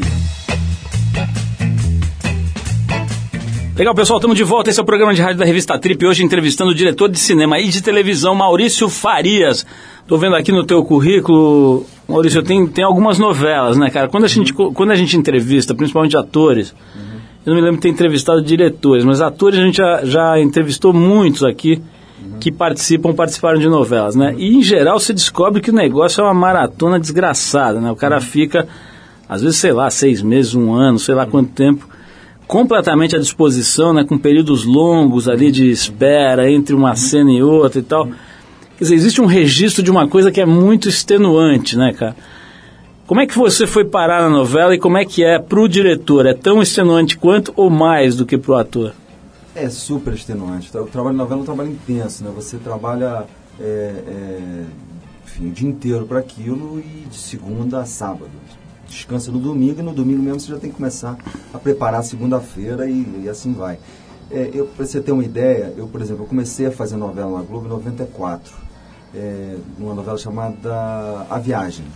Legal, 3.76 3.92
pessoal, 3.92 4.18
estamos 4.18 4.36
de 4.36 4.44
volta. 4.44 4.70
Esse 4.70 4.78
é 4.78 4.82
o 4.82 4.86
programa 4.86 5.12
de 5.12 5.20
rádio 5.20 5.38
da 5.38 5.44
revista 5.44 5.76
Trip. 5.76 6.06
Hoje 6.06 6.22
entrevistando 6.22 6.70
o 6.70 6.74
diretor 6.74 7.08
de 7.08 7.18
cinema 7.18 7.58
e 7.58 7.66
de 7.68 7.82
televisão, 7.82 8.36
Maurício 8.36 8.88
Farias. 8.88 9.66
Tô 10.06 10.16
vendo 10.16 10.36
aqui 10.36 10.52
no 10.52 10.64
teu 10.64 10.84
currículo, 10.84 11.84
Maurício, 12.08 12.40
tem, 12.42 12.68
tem 12.68 12.84
algumas 12.84 13.18
novelas, 13.18 13.76
né, 13.76 13.90
cara? 13.90 14.06
Quando 14.06 14.24
a 14.24 14.28
gente, 14.28 14.52
quando 14.52 14.92
a 14.92 14.94
gente 14.94 15.16
entrevista, 15.16 15.74
principalmente 15.74 16.16
atores, 16.16 16.72
eu 17.44 17.52
não 17.52 17.56
me 17.56 17.62
lembro 17.62 17.76
de 17.76 17.82
ter 17.82 17.88
entrevistado 17.88 18.40
diretores, 18.42 19.04
mas 19.04 19.20
atores 19.20 19.58
a 19.58 19.62
gente 19.64 19.76
já, 19.76 20.04
já 20.04 20.40
entrevistou 20.40 20.92
muitos 20.92 21.42
aqui 21.42 21.82
que 22.38 22.52
participam, 22.52 23.12
participaram 23.12 23.58
de 23.58 23.68
novelas, 23.68 24.14
né? 24.14 24.34
E 24.38 24.56
em 24.56 24.62
geral 24.62 25.00
você 25.00 25.12
descobre 25.12 25.60
que 25.60 25.70
o 25.70 25.74
negócio 25.74 26.20
é 26.20 26.24
uma 26.24 26.34
maratona 26.34 27.00
desgraçada, 27.00 27.80
né? 27.80 27.90
O 27.90 27.96
cara 27.96 28.20
fica, 28.20 28.68
às 29.32 29.40
vezes, 29.40 29.56
sei 29.56 29.72
lá, 29.72 29.88
seis 29.88 30.20
meses, 30.20 30.54
um 30.54 30.74
ano, 30.74 30.98
sei 30.98 31.14
lá 31.14 31.24
quanto 31.24 31.52
tempo, 31.52 31.88
completamente 32.46 33.16
à 33.16 33.18
disposição, 33.18 33.94
né? 33.94 34.04
Com 34.04 34.18
períodos 34.18 34.64
longos 34.66 35.26
ali 35.26 35.50
de 35.50 35.70
espera 35.70 36.50
entre 36.50 36.74
uma 36.74 36.94
cena 36.94 37.32
e 37.32 37.42
outra 37.42 37.80
e 37.80 37.82
tal. 37.82 38.06
Quer 38.06 38.84
dizer, 38.84 38.94
existe 38.94 39.22
um 39.22 39.26
registro 39.26 39.82
de 39.82 39.90
uma 39.90 40.06
coisa 40.06 40.30
que 40.30 40.38
é 40.38 40.44
muito 40.44 40.86
extenuante, 40.86 41.78
né, 41.78 41.94
cara? 41.94 42.14
Como 43.06 43.22
é 43.22 43.26
que 43.26 43.38
você 43.38 43.66
foi 43.66 43.86
parar 43.86 44.20
na 44.20 44.28
novela 44.28 44.74
e 44.74 44.78
como 44.78 44.98
é 44.98 45.04
que 45.06 45.24
é 45.24 45.38
pro 45.38 45.66
diretor? 45.66 46.26
É 46.26 46.34
tão 46.34 46.60
extenuante 46.60 47.16
quanto 47.16 47.54
ou 47.56 47.70
mais 47.70 48.14
do 48.14 48.26
que 48.26 48.36
pro 48.36 48.56
ator? 48.56 48.92
É 49.54 49.70
super 49.70 50.12
extenuante. 50.12 50.76
O 50.76 50.84
trabalho 50.84 51.14
de 51.14 51.22
novela 51.22 51.40
é 51.40 51.42
um 51.42 51.46
trabalho 51.46 51.70
intenso, 51.70 52.22
né? 52.22 52.30
Você 52.34 52.58
trabalha 52.58 53.24
é, 53.58 53.64
é, 53.64 54.64
enfim, 55.24 55.48
o 55.48 55.50
dia 55.50 55.68
inteiro 55.68 56.04
para 56.04 56.18
aquilo 56.18 56.78
e 56.78 57.06
de 57.08 57.16
segunda 57.16 57.80
a 57.80 57.86
sábado. 57.86 58.30
Descansa 58.92 59.32
no 59.32 59.38
domingo 59.38 59.80
e 59.80 59.82
no 59.82 59.94
domingo 59.94 60.22
mesmo 60.22 60.38
você 60.38 60.48
já 60.48 60.58
tem 60.58 60.68
que 60.68 60.76
começar 60.76 61.16
a 61.52 61.58
preparar 61.58 62.04
segunda-feira 62.04 62.86
e, 62.88 63.22
e 63.24 63.28
assim 63.28 63.54
vai. 63.54 63.78
É, 64.30 64.50
eu, 64.52 64.66
para 64.66 64.84
você 64.84 65.00
ter 65.00 65.12
uma 65.12 65.24
ideia, 65.24 65.72
eu, 65.78 65.88
por 65.88 66.00
exemplo, 66.02 66.24
eu 66.24 66.28
comecei 66.28 66.66
a 66.66 66.70
fazer 66.70 66.96
novela 66.96 67.38
na 67.38 67.42
Globo 67.42 67.66
em 67.66 67.70
94, 67.70 68.52
é, 69.14 69.56
uma 69.78 69.94
novela 69.94 70.18
chamada 70.18 71.26
A 71.30 71.38
Viagem. 71.38 71.86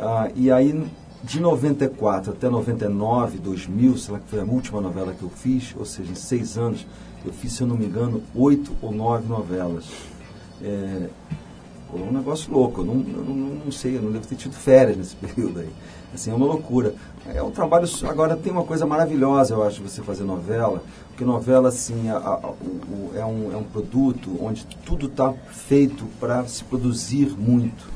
Ah, 0.00 0.30
e 0.34 0.50
aí, 0.50 0.82
de 1.22 1.40
94 1.40 2.32
até 2.32 2.48
99, 2.48 3.38
2000, 3.38 3.98
sei 3.98 4.14
lá 4.14 4.20
que 4.20 4.28
foi 4.28 4.40
a 4.40 4.44
última 4.44 4.80
novela 4.80 5.12
que 5.12 5.22
eu 5.22 5.30
fiz, 5.30 5.74
ou 5.76 5.84
seja, 5.84 6.10
em 6.10 6.16
seis 6.16 6.56
anos, 6.56 6.86
eu 7.24 7.32
fiz, 7.34 7.52
se 7.52 7.62
eu 7.62 7.66
não 7.66 7.76
me 7.76 7.84
engano, 7.84 8.22
oito 8.34 8.72
ou 8.80 8.90
nove 8.90 9.28
novelas. 9.28 9.84
É, 10.62 11.08
foi 11.90 12.00
um 12.00 12.12
negócio 12.12 12.50
louco, 12.50 12.80
eu 12.80 12.84
não, 12.86 12.94
eu 12.94 13.24
não, 13.24 13.64
não 13.66 13.72
sei, 13.72 13.96
eu 13.96 14.02
não 14.02 14.10
devo 14.10 14.26
ter 14.26 14.36
tido 14.36 14.54
férias 14.54 14.96
nesse 14.96 15.16
período 15.20 15.60
aí. 15.60 15.70
Assim, 16.14 16.30
é 16.30 16.34
uma 16.34 16.46
loucura. 16.46 16.94
É 17.34 17.42
um 17.42 17.50
trabalho, 17.50 17.88
agora 18.08 18.36
tem 18.36 18.52
uma 18.52 18.64
coisa 18.64 18.86
maravilhosa, 18.86 19.54
eu 19.54 19.62
acho, 19.62 19.82
você 19.82 20.02
fazer 20.02 20.24
novela, 20.24 20.82
porque 21.08 21.24
novela, 21.24 21.68
assim, 21.68 22.08
a, 22.08 22.16
a, 22.16 22.50
o, 22.50 23.10
é, 23.14 23.24
um, 23.24 23.52
é 23.52 23.56
um 23.56 23.64
produto 23.64 24.38
onde 24.40 24.64
tudo 24.84 25.06
está 25.06 25.32
feito 25.50 26.04
para 26.20 26.44
se 26.46 26.62
produzir 26.64 27.30
muito 27.36 27.94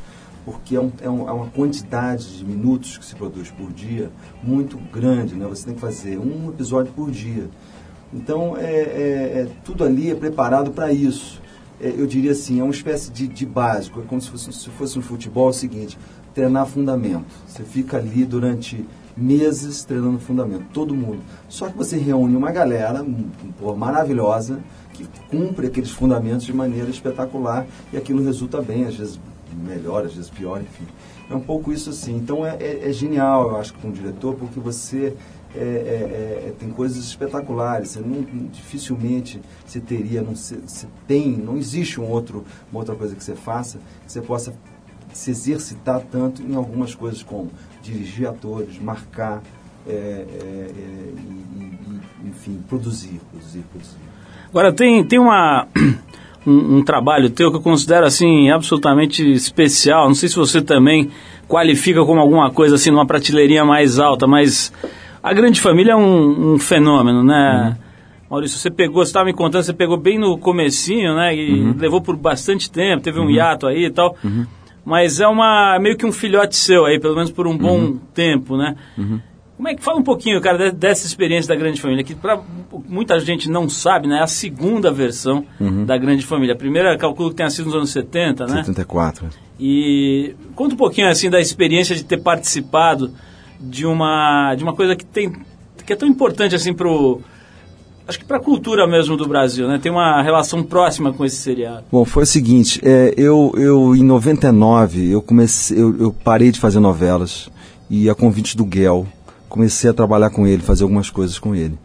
porque 0.48 0.76
é, 0.76 0.78
é, 0.78 1.10
um, 1.10 1.28
é, 1.28 1.32
uma 1.32 1.46
quantidade 1.48 2.38
de 2.38 2.44
minutos 2.44 2.96
que 2.96 3.04
se 3.04 3.14
produz 3.14 3.50
por 3.50 3.70
dia 3.70 4.10
muito 4.42 4.78
grande, 4.90 5.34
né? 5.34 5.46
Você 5.46 5.66
tem 5.66 5.74
que 5.74 5.80
fazer 5.80 6.18
um 6.18 6.48
episódio 6.48 6.90
por 6.94 7.10
dia. 7.10 7.50
Então, 8.14 8.56
é, 8.56 8.62
é, 8.62 9.40
é 9.40 9.48
tudo 9.62 9.84
ali 9.84 10.10
é 10.10 10.14
preparado 10.14 10.70
para 10.70 10.90
isso. 10.90 11.42
É, 11.80 11.88
eu 11.88 12.06
diria 12.06 12.32
assim, 12.32 12.60
é 12.60 12.62
uma 12.62 12.72
espécie 12.72 13.10
de, 13.10 13.28
de 13.28 13.44
básico, 13.44 14.00
é 14.00 14.04
como 14.04 14.20
se 14.20 14.30
fosse, 14.30 14.52
se 14.52 14.70
fosse 14.70 14.98
um 14.98 15.02
futebol, 15.02 15.48
é 15.48 15.50
o 15.50 15.52
seguinte, 15.52 15.98
treinar 16.38 16.66
fundamento. 16.66 17.26
Você 17.48 17.64
fica 17.64 17.96
ali 17.96 18.24
durante 18.24 18.86
meses 19.16 19.82
treinando 19.82 20.20
fundamento, 20.20 20.66
todo 20.72 20.94
mundo. 20.94 21.18
Só 21.48 21.68
que 21.68 21.76
você 21.76 21.96
reúne 21.96 22.36
uma 22.36 22.52
galera 22.52 23.04
pô, 23.58 23.74
maravilhosa 23.74 24.60
que 24.92 25.04
cumpre 25.28 25.66
aqueles 25.66 25.90
fundamentos 25.90 26.46
de 26.46 26.52
maneira 26.52 26.88
espetacular 26.88 27.66
e 27.92 27.96
aquilo 27.96 28.22
resulta 28.24 28.62
bem, 28.62 28.84
às 28.84 28.94
vezes 28.94 29.20
melhor, 29.66 30.04
às 30.04 30.14
vezes 30.14 30.30
pior, 30.30 30.60
enfim. 30.60 30.86
É 31.28 31.34
um 31.34 31.40
pouco 31.40 31.72
isso 31.72 31.90
assim. 31.90 32.14
Então 32.14 32.46
é, 32.46 32.56
é, 32.60 32.88
é 32.88 32.92
genial, 32.92 33.50
eu 33.50 33.56
acho, 33.56 33.74
como 33.74 33.92
diretor, 33.92 34.36
porque 34.36 34.60
você 34.60 35.14
é, 35.56 35.58
é, 35.58 35.62
é, 36.48 36.54
tem 36.56 36.70
coisas 36.70 36.98
espetaculares. 36.98 37.90
Você 37.90 38.00
não, 38.00 38.22
dificilmente 38.52 39.40
você 39.66 39.80
teria, 39.80 40.22
não 40.22 40.36
se, 40.36 40.56
se, 40.68 40.86
tem, 41.08 41.32
não 41.36 41.56
existe 41.56 42.00
um 42.00 42.08
outro, 42.08 42.44
uma 42.70 42.78
outra 42.78 42.94
coisa 42.94 43.16
que 43.16 43.24
você 43.24 43.34
faça 43.34 43.78
que 44.06 44.12
você 44.12 44.20
possa 44.20 44.54
se 45.12 45.30
exercitar 45.30 46.02
tanto 46.10 46.42
em 46.42 46.54
algumas 46.54 46.94
coisas 46.94 47.22
como 47.22 47.50
dirigir 47.82 48.28
atores, 48.28 48.80
marcar, 48.80 49.42
é, 49.86 49.92
é, 49.92 50.70
e, 50.76 51.60
e, 51.60 52.28
enfim, 52.28 52.62
produzir, 52.68 53.20
produzir, 53.30 53.64
produzir. 53.70 53.96
Agora 54.50 54.72
tem, 54.72 55.04
tem 55.04 55.18
uma 55.18 55.66
um, 56.46 56.78
um, 56.78 56.84
trabalho 56.84 57.30
teu 57.30 57.50
que 57.50 57.56
eu 57.56 57.62
considero 57.62 58.06
assim 58.06 58.50
absolutamente 58.50 59.22
especial. 59.30 60.06
Não 60.06 60.14
sei 60.14 60.28
se 60.28 60.36
você 60.36 60.60
também 60.60 61.10
qualifica 61.46 62.04
como 62.04 62.20
alguma 62.20 62.50
coisa 62.50 62.74
assim 62.74 62.90
numa 62.90 63.06
prateleirinha 63.06 63.64
mais 63.64 63.98
alta, 63.98 64.26
mas 64.26 64.72
a 65.22 65.32
grande 65.32 65.60
família 65.60 65.92
é 65.92 65.96
um, 65.96 66.54
um 66.54 66.58
fenômeno, 66.58 67.24
né? 67.24 67.76
Uhum. 67.76 67.88
Maurício, 68.30 68.58
você 68.58 68.70
pegou, 68.70 69.02
você 69.02 69.08
estava 69.08 69.24
me 69.24 69.32
contando, 69.32 69.62
você 69.62 69.72
pegou 69.72 69.96
bem 69.96 70.18
no 70.18 70.36
comecinho, 70.36 71.14
né? 71.14 71.34
E 71.34 71.50
uhum. 71.50 71.74
levou 71.78 72.02
por 72.02 72.14
bastante 72.14 72.70
tempo, 72.70 73.02
teve 73.02 73.18
um 73.18 73.24
uhum. 73.24 73.30
hiato 73.30 73.66
aí 73.66 73.86
e 73.86 73.90
tal. 73.90 74.14
Uhum. 74.22 74.46
Mas 74.88 75.20
é 75.20 75.28
uma 75.28 75.78
meio 75.78 75.98
que 75.98 76.06
um 76.06 76.12
filhote 76.12 76.56
seu 76.56 76.86
aí, 76.86 76.98
pelo 76.98 77.14
menos 77.14 77.30
por 77.30 77.46
um 77.46 77.58
bom 77.58 77.78
uhum. 77.78 78.00
tempo, 78.14 78.56
né? 78.56 78.74
Uhum. 78.96 79.20
Como 79.54 79.68
é 79.68 79.74
que 79.74 79.82
fala 79.82 79.98
um 79.98 80.02
pouquinho, 80.02 80.40
cara, 80.40 80.72
dessa 80.72 81.06
experiência 81.06 81.46
da 81.46 81.60
Grande 81.60 81.78
Família, 81.78 82.02
que 82.02 82.14
para 82.14 82.40
muita 82.88 83.20
gente 83.20 83.50
não 83.50 83.68
sabe, 83.68 84.08
né? 84.08 84.20
É 84.20 84.22
a 84.22 84.26
segunda 84.26 84.90
versão 84.90 85.44
uhum. 85.60 85.84
da 85.84 85.98
Grande 85.98 86.24
Família. 86.24 86.54
A 86.54 86.56
primeira, 86.56 86.96
calculo 86.96 87.28
que 87.28 87.36
tenha 87.36 87.50
sido 87.50 87.66
nos 87.66 87.74
anos 87.74 87.90
70, 87.90 88.46
né? 88.46 88.56
74. 88.64 89.28
E 89.60 90.34
conta 90.54 90.74
um 90.74 90.78
pouquinho 90.78 91.08
assim 91.08 91.28
da 91.28 91.38
experiência 91.38 91.94
de 91.94 92.02
ter 92.02 92.22
participado 92.22 93.12
de 93.60 93.84
uma 93.84 94.54
de 94.54 94.64
uma 94.64 94.74
coisa 94.74 94.96
que 94.96 95.04
tem 95.04 95.34
que 95.84 95.92
é 95.92 95.96
tão 95.96 96.08
importante 96.08 96.54
assim 96.54 96.72
pro 96.72 97.20
acho 98.08 98.18
que 98.18 98.24
para 98.24 98.38
a 98.38 98.40
cultura 98.40 98.86
mesmo 98.86 99.16
do 99.16 99.28
Brasil, 99.28 99.68
né? 99.68 99.78
Tem 99.78 99.92
uma 99.92 100.22
relação 100.22 100.62
próxima 100.62 101.12
com 101.12 101.24
esse 101.24 101.36
seriado. 101.36 101.84
Bom, 101.92 102.04
foi 102.06 102.22
o 102.22 102.26
seguinte, 102.26 102.80
é, 102.82 103.12
eu, 103.16 103.52
eu 103.56 103.94
em 103.94 104.02
99 104.02 105.10
eu 105.10 105.20
comecei, 105.20 105.78
eu, 105.78 105.94
eu 106.00 106.12
parei 106.12 106.50
de 106.50 106.58
fazer 106.58 106.80
novelas 106.80 107.50
e 107.90 108.08
a 108.08 108.14
convite 108.14 108.56
do 108.56 108.64
Guel 108.64 109.06
comecei 109.48 109.90
a 109.90 109.94
trabalhar 109.94 110.30
com 110.30 110.46
ele, 110.46 110.62
fazer 110.62 110.84
algumas 110.84 111.10
coisas 111.10 111.38
com 111.38 111.54
ele. 111.54 111.78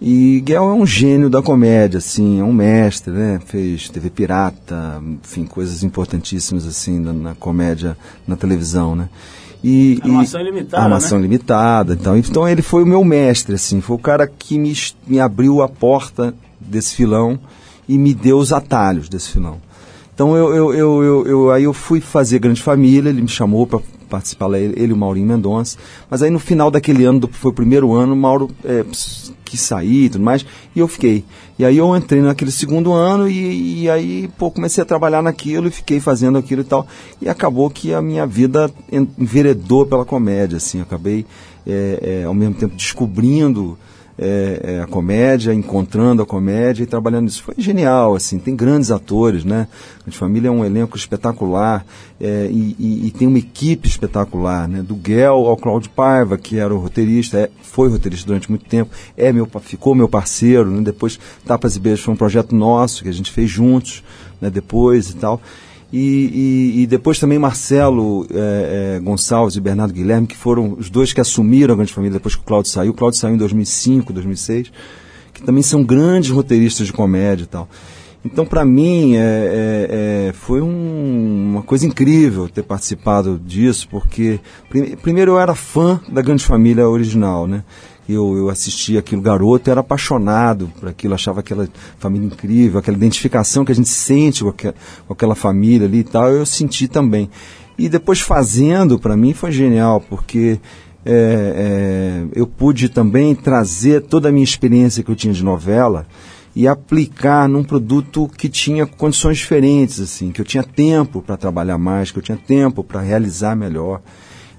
E 0.00 0.40
Guel 0.40 0.64
é 0.64 0.74
um 0.74 0.84
gênio 0.84 1.30
da 1.30 1.40
comédia, 1.40 1.98
assim, 1.98 2.40
é 2.40 2.44
um 2.44 2.52
mestre, 2.52 3.12
né? 3.12 3.40
Fez 3.46 3.88
TV 3.88 4.10
Pirata, 4.10 5.02
enfim, 5.22 5.46
coisas 5.46 5.82
importantíssimas, 5.82 6.66
assim, 6.66 6.98
na, 6.98 7.12
na 7.12 7.34
comédia, 7.34 7.96
na 8.26 8.36
televisão, 8.36 8.94
né? 8.94 9.08
E, 9.66 9.98
Armação 10.02 10.40
e, 10.40 10.44
ilimitada, 10.44 10.82
Armação 10.82 11.18
né? 11.18 11.22
limitada. 11.22 11.94
Então, 11.94 12.18
então 12.18 12.46
ele 12.46 12.60
foi 12.60 12.82
o 12.82 12.86
meu 12.86 13.02
mestre, 13.02 13.54
assim, 13.54 13.80
foi 13.80 13.96
o 13.96 13.98
cara 13.98 14.26
que 14.26 14.58
me, 14.58 14.74
me 15.06 15.18
abriu 15.18 15.62
a 15.62 15.68
porta 15.68 16.34
desse 16.60 16.94
filão 16.94 17.38
e 17.88 17.96
me 17.96 18.12
deu 18.12 18.36
os 18.36 18.52
atalhos 18.52 19.08
desse 19.08 19.30
filão. 19.30 19.56
Então 20.14 20.36
eu, 20.36 20.54
eu, 20.54 20.74
eu, 20.74 21.02
eu, 21.02 21.26
eu 21.26 21.50
aí 21.50 21.64
eu 21.64 21.72
fui 21.72 21.98
fazer 21.98 22.38
Grande 22.40 22.60
Família, 22.60 23.08
ele 23.08 23.22
me 23.22 23.28
chamou 23.28 23.66
para 23.66 23.80
participar 24.14 24.46
lá, 24.46 24.58
ele, 24.58 24.74
e 24.80 24.92
o 24.92 24.96
Maurinho 24.96 25.26
Mendonça. 25.26 25.76
Mas 26.08 26.22
aí 26.22 26.30
no 26.30 26.38
final 26.38 26.70
daquele 26.70 27.04
ano, 27.04 27.28
foi 27.32 27.50
o 27.50 27.54
primeiro 27.54 27.92
ano, 27.92 28.12
o 28.12 28.16
Mauro 28.16 28.48
é, 28.64 28.84
quis 29.44 29.60
sair 29.60 30.04
e 30.04 30.10
tudo 30.10 30.24
mais, 30.24 30.46
e 30.74 30.78
eu 30.78 30.86
fiquei. 30.86 31.24
E 31.58 31.64
aí 31.64 31.76
eu 31.76 31.96
entrei 31.96 32.20
naquele 32.20 32.50
segundo 32.50 32.92
ano 32.92 33.28
e, 33.28 33.82
e, 33.82 33.90
aí, 33.90 34.28
pô, 34.38 34.50
comecei 34.50 34.82
a 34.82 34.84
trabalhar 34.84 35.22
naquilo 35.22 35.68
e 35.68 35.70
fiquei 35.70 36.00
fazendo 36.00 36.38
aquilo 36.38 36.62
e 36.62 36.64
tal. 36.64 36.86
E 37.20 37.28
acabou 37.28 37.68
que 37.70 37.92
a 37.92 38.02
minha 38.02 38.26
vida 38.26 38.70
enveredou 39.18 39.86
pela 39.86 40.04
comédia, 40.04 40.56
assim. 40.56 40.78
Eu 40.78 40.84
acabei, 40.84 41.26
é, 41.66 42.20
é, 42.22 42.24
ao 42.24 42.34
mesmo 42.34 42.54
tempo, 42.54 42.74
descobrindo 42.74 43.78
é, 44.18 44.60
é, 44.62 44.80
a 44.80 44.86
comédia, 44.86 45.52
encontrando 45.52 46.22
a 46.22 46.26
comédia 46.26 46.82
e 46.84 46.86
trabalhando 46.86 47.24
nisso. 47.24 47.42
Foi 47.42 47.54
genial, 47.58 48.14
assim, 48.14 48.38
tem 48.38 48.54
grandes 48.54 48.90
atores, 48.90 49.44
né? 49.44 49.66
A 50.06 50.10
família 50.10 50.48
é 50.48 50.50
um 50.50 50.64
elenco 50.64 50.96
espetacular 50.96 51.84
é, 52.20 52.48
e, 52.50 52.76
e, 52.78 53.06
e, 53.08 53.10
tem 53.10 53.26
uma 53.26 53.38
equipe 53.38 53.88
espetacular, 53.88 54.68
né? 54.68 54.82
Do 54.82 54.94
Guel 54.94 55.46
ao 55.46 55.56
Claudio 55.56 55.90
Paiva, 55.90 56.38
que 56.38 56.58
era 56.58 56.74
o 56.74 56.78
roteirista, 56.78 57.38
é, 57.38 57.50
foi 57.62 57.88
roteirista 57.88 58.26
durante 58.26 58.48
muito 58.48 58.66
tempo, 58.66 58.90
é 59.16 59.32
meu, 59.32 59.48
ficou 59.60 59.94
meu 59.94 60.08
parceiro, 60.08 60.70
né? 60.70 60.82
Depois 60.82 61.18
Tapas 61.44 61.74
e 61.76 61.80
Beijos 61.80 62.04
foi 62.04 62.14
um 62.14 62.16
projeto 62.16 62.54
nosso 62.54 63.02
que 63.02 63.08
a 63.08 63.12
gente 63.12 63.32
fez 63.32 63.50
juntos, 63.50 64.04
né? 64.40 64.48
Depois 64.48 65.10
e 65.10 65.16
tal. 65.16 65.40
E, 65.96 66.72
e, 66.76 66.82
e, 66.82 66.86
depois 66.88 67.20
também 67.20 67.38
Marcelo 67.38 68.26
é, 68.28 68.96
é, 68.96 69.00
Gonçalves 69.00 69.54
e 69.54 69.60
Bernardo 69.60 69.94
Guilherme, 69.94 70.26
que 70.26 70.36
foram 70.36 70.74
os 70.76 70.90
dois 70.90 71.12
que 71.12 71.20
assumiram 71.20 71.72
a 71.72 71.76
Grande 71.76 71.92
Família 71.92 72.14
depois 72.14 72.34
que 72.34 72.40
o 72.40 72.44
Cláudio 72.44 72.72
saiu. 72.72 72.90
O 72.90 72.94
Cláudio 72.94 73.20
saiu 73.20 73.36
em 73.36 73.38
2005, 73.38 74.12
2006, 74.12 74.72
que 75.32 75.40
também 75.44 75.62
são 75.62 75.84
grandes 75.84 76.30
roteiristas 76.30 76.88
de 76.88 76.92
comédia 76.92 77.44
e 77.44 77.46
tal. 77.46 77.68
Então, 78.24 78.44
para 78.44 78.64
mim, 78.64 79.14
é, 79.14 79.20
é, 79.20 80.28
é, 80.30 80.32
foi 80.32 80.60
um, 80.60 81.52
uma 81.52 81.62
coisa 81.62 81.86
incrível 81.86 82.48
ter 82.48 82.64
participado 82.64 83.38
disso, 83.38 83.86
porque, 83.88 84.40
primeiro, 85.00 85.32
eu 85.32 85.38
era 85.38 85.54
fã 85.54 86.00
da 86.08 86.22
Grande 86.22 86.44
Família 86.44 86.88
original, 86.88 87.46
né? 87.46 87.62
Eu, 88.08 88.36
eu 88.36 88.50
assistia 88.50 88.98
aquilo 88.98 89.22
garoto, 89.22 89.70
era 89.70 89.80
apaixonado 89.80 90.70
por 90.78 90.88
aquilo, 90.88 91.14
achava 91.14 91.40
aquela 91.40 91.68
família 91.98 92.26
incrível, 92.26 92.78
aquela 92.78 92.96
identificação 92.96 93.64
que 93.64 93.72
a 93.72 93.74
gente 93.74 93.88
sente 93.88 94.42
com, 94.44 94.52
com 94.52 95.12
aquela 95.12 95.34
família 95.34 95.86
ali 95.86 95.98
e 95.98 96.04
tal, 96.04 96.28
eu 96.30 96.44
senti 96.44 96.86
também. 96.86 97.30
E 97.78 97.88
depois 97.88 98.20
fazendo, 98.20 98.98
para 98.98 99.16
mim 99.16 99.32
foi 99.32 99.50
genial, 99.50 100.00
porque 100.00 100.60
é, 101.04 102.24
é, 102.26 102.38
eu 102.38 102.46
pude 102.46 102.88
também 102.88 103.34
trazer 103.34 104.02
toda 104.02 104.28
a 104.28 104.32
minha 104.32 104.44
experiência 104.44 105.02
que 105.02 105.10
eu 105.10 105.16
tinha 105.16 105.34
de 105.34 105.44
novela 105.44 106.06
e 106.56 106.68
aplicar 106.68 107.48
num 107.48 107.64
produto 107.64 108.30
que 108.38 108.48
tinha 108.48 108.86
condições 108.86 109.38
diferentes, 109.38 109.98
assim, 110.00 110.30
que 110.30 110.40
eu 110.40 110.44
tinha 110.44 110.62
tempo 110.62 111.20
para 111.20 111.36
trabalhar 111.36 111.78
mais, 111.78 112.12
que 112.12 112.18
eu 112.18 112.22
tinha 112.22 112.38
tempo 112.38 112.84
para 112.84 113.00
realizar 113.00 113.56
melhor. 113.56 114.00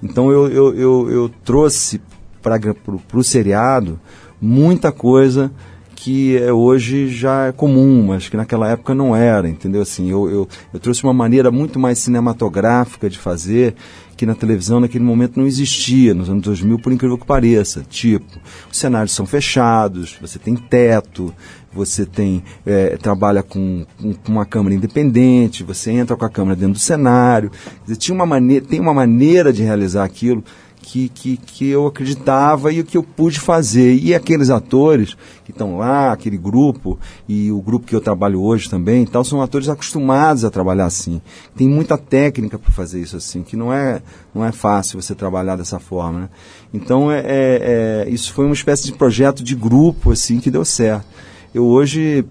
Então 0.02 0.30
eu, 0.30 0.46
eu, 0.48 0.74
eu, 0.74 1.10
eu 1.10 1.30
trouxe 1.42 2.00
para 2.48 3.18
o 3.18 3.24
seriado 3.24 3.98
muita 4.40 4.92
coisa 4.92 5.50
que 5.94 6.36
é, 6.36 6.52
hoje 6.52 7.08
já 7.08 7.46
é 7.46 7.52
comum, 7.52 8.08
mas 8.08 8.28
que 8.28 8.36
naquela 8.36 8.70
época 8.70 8.94
não 8.94 9.16
era, 9.16 9.48
entendeu? 9.48 9.82
Assim, 9.82 10.08
eu, 10.08 10.30
eu, 10.30 10.48
eu 10.72 10.78
trouxe 10.78 11.02
uma 11.02 11.12
maneira 11.12 11.50
muito 11.50 11.80
mais 11.80 11.98
cinematográfica 11.98 13.10
de 13.10 13.18
fazer, 13.18 13.74
que 14.16 14.24
na 14.24 14.34
televisão 14.34 14.78
naquele 14.78 15.02
momento 15.02 15.38
não 15.38 15.46
existia, 15.46 16.14
nos 16.14 16.30
anos 16.30 16.42
2000, 16.44 16.78
por 16.78 16.92
incrível 16.92 17.18
que 17.18 17.26
pareça. 17.26 17.84
Tipo, 17.88 18.38
os 18.70 18.78
cenários 18.78 19.12
são 19.12 19.26
fechados, 19.26 20.16
você 20.20 20.38
tem 20.38 20.54
teto, 20.54 21.34
você 21.72 22.06
tem 22.06 22.44
é, 22.64 22.96
trabalha 22.96 23.42
com, 23.42 23.84
com, 24.00 24.32
uma 24.32 24.46
câmera 24.46 24.76
independente, 24.76 25.64
você 25.64 25.90
entra 25.90 26.14
com 26.14 26.24
a 26.24 26.30
câmera 26.30 26.56
dentro 26.56 26.74
do 26.74 26.78
cenário. 26.78 27.50
Dizer, 27.82 27.96
tinha 27.96 28.14
uma 28.14 28.26
maneira, 28.26 28.64
tem 28.64 28.78
uma 28.78 28.94
maneira 28.94 29.52
de 29.52 29.62
realizar 29.62 30.04
aquilo 30.04 30.44
que, 30.86 31.08
que, 31.08 31.36
que 31.36 31.68
eu 31.68 31.84
acreditava 31.88 32.72
e 32.72 32.78
o 32.78 32.84
que 32.84 32.96
eu 32.96 33.02
pude 33.02 33.40
fazer. 33.40 33.96
E 33.96 34.14
aqueles 34.14 34.50
atores 34.50 35.16
que 35.44 35.50
estão 35.50 35.78
lá, 35.78 36.12
aquele 36.12 36.38
grupo, 36.38 36.96
e 37.28 37.50
o 37.50 37.60
grupo 37.60 37.86
que 37.86 37.94
eu 37.94 38.00
trabalho 38.00 38.40
hoje 38.40 38.70
também, 38.70 39.02
e 39.02 39.06
tal, 39.06 39.24
são 39.24 39.42
atores 39.42 39.68
acostumados 39.68 40.44
a 40.44 40.50
trabalhar 40.50 40.86
assim. 40.86 41.20
Tem 41.56 41.68
muita 41.68 41.98
técnica 41.98 42.56
para 42.56 42.70
fazer 42.70 43.00
isso 43.00 43.16
assim, 43.16 43.42
que 43.42 43.56
não 43.56 43.72
é, 43.72 44.00
não 44.32 44.44
é 44.44 44.52
fácil 44.52 45.02
você 45.02 45.12
trabalhar 45.12 45.56
dessa 45.56 45.80
forma. 45.80 46.20
Né? 46.20 46.28
Então, 46.72 47.10
é, 47.10 47.18
é, 47.18 47.24
é, 47.26 48.08
isso 48.08 48.32
foi 48.32 48.44
uma 48.44 48.54
espécie 48.54 48.84
de 48.84 48.92
projeto 48.92 49.42
de 49.42 49.56
grupo 49.56 50.12
assim 50.12 50.38
que 50.38 50.52
deu 50.52 50.64
certo. 50.64 51.06
Eu 51.52 51.64
hoje 51.64 52.24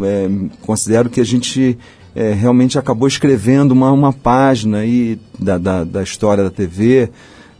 é, 0.00 0.28
considero 0.62 1.10
que 1.10 1.20
a 1.20 1.24
gente 1.24 1.76
é, 2.14 2.32
realmente 2.32 2.78
acabou 2.78 3.08
escrevendo 3.08 3.72
uma, 3.72 3.90
uma 3.90 4.12
página 4.12 4.78
aí 4.78 5.18
da, 5.36 5.58
da, 5.58 5.82
da 5.82 6.02
história 6.04 6.44
da 6.44 6.50
TV, 6.50 7.10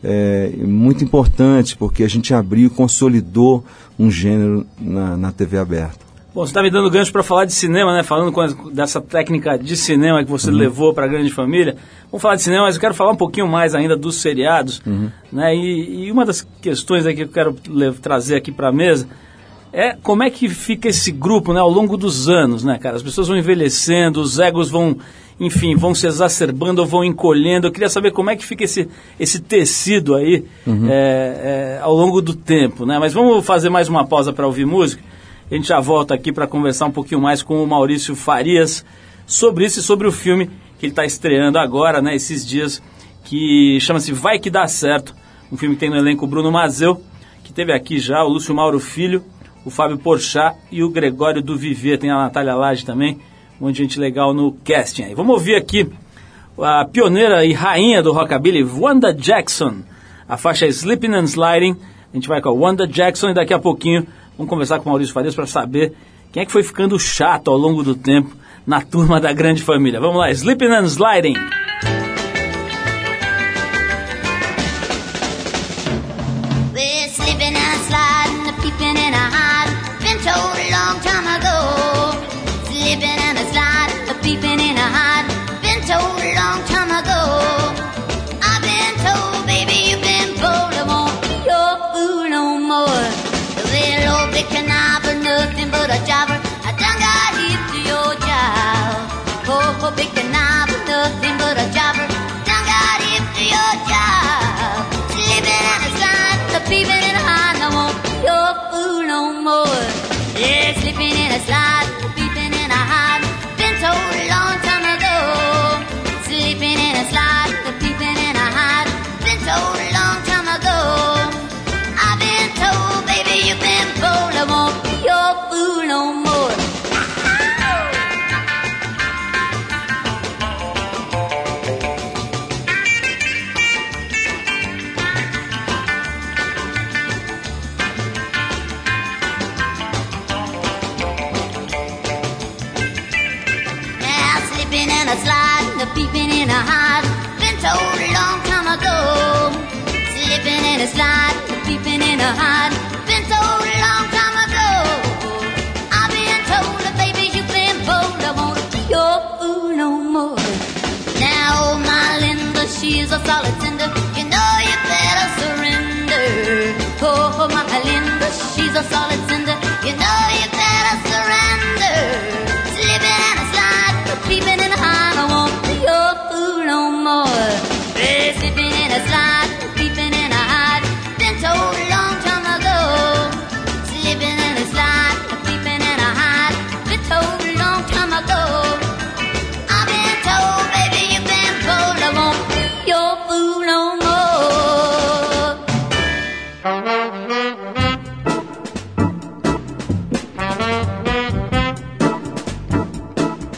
é, 0.03 0.51
muito 0.59 1.03
importante, 1.03 1.77
porque 1.77 2.05
a 2.05 2.09
gente 2.09 2.33
abriu 2.35 2.67
e 2.67 2.71
consolidou 2.71 3.65
um 3.99 4.11
gênero 4.11 4.67
na, 4.79 5.17
na 5.17 5.33
TV 5.33 5.59
aberta. 5.59 6.07
Bom, 6.35 6.45
você 6.45 6.51
está 6.51 6.63
me 6.63 6.71
dando 6.71 6.91
gancho 6.91 7.11
para 7.11 7.23
falar 7.23 7.47
de 7.47 7.53
cinema, 7.55 7.97
né? 7.97 8.03
Falando 8.03 8.31
com 8.31 8.71
dessa 8.71 9.01
técnica 9.01 9.59
de 9.59 9.75
cinema 9.75 10.23
que 10.23 10.31
você 10.31 10.51
levou 10.51 10.93
para 10.93 11.07
a 11.07 11.09
grande 11.09 11.31
família. 11.31 11.77
Vamos 12.11 12.21
falar 12.21 12.37
de 12.37 12.43
cinema, 12.43 12.65
mas 12.65 12.75
eu 12.75 12.81
quero 12.81 12.93
falar 12.93 13.13
um 13.13 13.17
pouquinho 13.17 13.49
mais 13.49 13.75
ainda 13.75 13.97
dos 13.97 14.17
seriados. 14.17 14.83
Né? 15.33 15.57
E, 15.57 16.05
e 16.05 16.13
uma 16.13 16.27
das 16.27 16.47
questões 16.61 17.07
aí 17.07 17.15
que 17.15 17.23
eu 17.23 17.29
quero 17.29 17.57
trazer 18.03 18.37
aqui 18.37 18.53
para 18.53 18.69
a 18.69 18.73
mesa 18.73 19.09
é 19.73 19.95
como 20.03 20.23
é 20.23 20.31
que 20.31 20.49
fica 20.49 20.89
esse 20.89 21.11
grupo 21.11 21.53
né, 21.53 21.61
ao 21.61 21.71
longo 21.71 21.97
dos 21.97 22.29
anos, 22.29 22.65
né, 22.65 22.79
cara? 22.79 22.97
As 22.97 23.03
pessoas 23.03 23.29
vão 23.29 23.37
envelhecendo, 23.37 24.21
os 24.21 24.39
egos 24.39 24.71
vão, 24.71 24.97
enfim, 25.39 25.77
vão 25.77 25.95
se 25.95 26.07
exacerbando 26.07 26.81
ou 26.81 26.87
vão 26.87 27.05
encolhendo. 27.05 27.67
Eu 27.67 27.73
queria 27.73 27.89
saber 27.89 28.11
como 28.11 28.31
é 28.31 28.37
que 28.37 28.45
fica 28.45 28.65
esse, 28.65 28.89
esse 29.21 29.41
tecido 29.41 30.15
aí 30.15 30.45
é, 30.67 31.77
é, 31.79 31.81
ao 31.83 31.95
longo 31.95 32.23
do 32.23 32.35
tempo, 32.35 32.87
né? 32.87 32.99
Mas 32.99 33.13
vamos 33.13 33.45
fazer 33.45 33.69
mais 33.69 33.89
uma 33.89 34.07
pausa 34.07 34.33
para 34.33 34.47
ouvir 34.47 34.67
música. 34.67 35.03
A 35.51 35.55
gente 35.55 35.69
já 35.69 35.79
volta 35.79 36.15
aqui 36.15 36.33
para 36.33 36.47
conversar 36.47 36.87
um 36.87 36.91
pouquinho 36.91 37.21
mais 37.21 37.43
com 37.43 37.63
o 37.63 37.67
Maurício 37.67 38.17
Farias 38.17 38.85
sobre 39.27 39.65
isso 39.65 39.81
e 39.81 39.83
sobre 39.83 40.07
o 40.09 40.13
filme 40.13 40.51
que 40.79 40.87
ele 40.87 40.93
está 40.93 41.05
estreando 41.05 41.59
agora, 41.59 42.03
né, 42.03 42.15
esses 42.15 42.47
dias, 42.47 42.83
que 43.25 43.79
chama-se 43.81 44.13
Vai 44.13 44.39
Que 44.39 44.51
Dá 44.51 44.67
Certo. 44.67 45.15
Um 45.51 45.57
filme 45.57 45.75
que 45.75 45.81
tem 45.81 45.91
no 45.91 45.97
elenco 45.97 46.25
o 46.25 46.29
Bruno 46.29 46.51
Mazeu, 46.51 47.01
que 47.45 47.53
teve 47.53 47.73
aqui 47.73 47.99
já 47.99 48.25
o 48.25 48.29
Lúcio 48.29 48.55
Mauro 48.55 48.81
Filho, 48.81 49.23
o 49.65 49.71
Fábio 49.71 49.99
Porchat 49.99 50.57
e 50.71 50.83
o 50.83 50.91
Gregório 50.91 51.43
do 51.43 51.57
Viver. 51.57 51.99
Tem 51.99 52.11
a 52.11 52.17
Natália 52.17 52.55
Lage 52.55 52.85
também, 52.85 53.19
um 53.61 53.67
monte 53.67 53.77
de 53.77 53.83
gente 53.83 53.99
legal 53.99 54.35
no 54.35 54.53
casting 54.65 55.05
aí. 55.05 55.15
Vamos 55.15 55.35
ouvir 55.35 55.57
aqui 55.57 55.91
a 56.59 56.85
pioneira 56.85 57.45
e 57.45 57.53
rainha 57.53 58.03
do 58.03 58.13
rockabilly, 58.13 58.63
Wanda 58.65 59.13
Jackson. 59.13 59.77
A 60.29 60.37
faixa 60.37 60.67
é 60.67 60.69
Sleeping 60.69 61.15
and 61.15 61.25
Sliding. 61.25 61.77
A 62.13 62.17
gente 62.17 62.29
vai 62.29 62.41
com 62.41 62.49
a 62.49 62.53
Wanda 62.53 62.87
Jackson 62.87 63.31
e 63.31 63.35
daqui 63.35 63.55
a 63.55 63.59
pouquinho 63.59 64.07
vamos 64.37 64.51
conversar 64.51 64.79
com 64.79 64.87
o 64.87 64.89
Maurício 64.89 65.15
Farias 65.15 65.35
para 65.35 65.47
saber 65.47 65.95
quem 66.33 66.43
é 66.43 66.47
que 66.47 66.53
foi 66.53 66.63
ficando 66.63 66.99
chato 66.99 67.51
ao 67.51 67.57
longo 67.57 67.83
do 67.83 67.95
tempo 67.95 68.35
na 68.67 68.81
turma 68.81 69.21
da 69.21 69.33
grande 69.33 69.63
família. 69.63 70.01
Vamos 70.01 70.17
lá, 70.17 70.31
Sleeping 70.31 70.67
and 70.67 70.85
Sliding. 70.85 71.66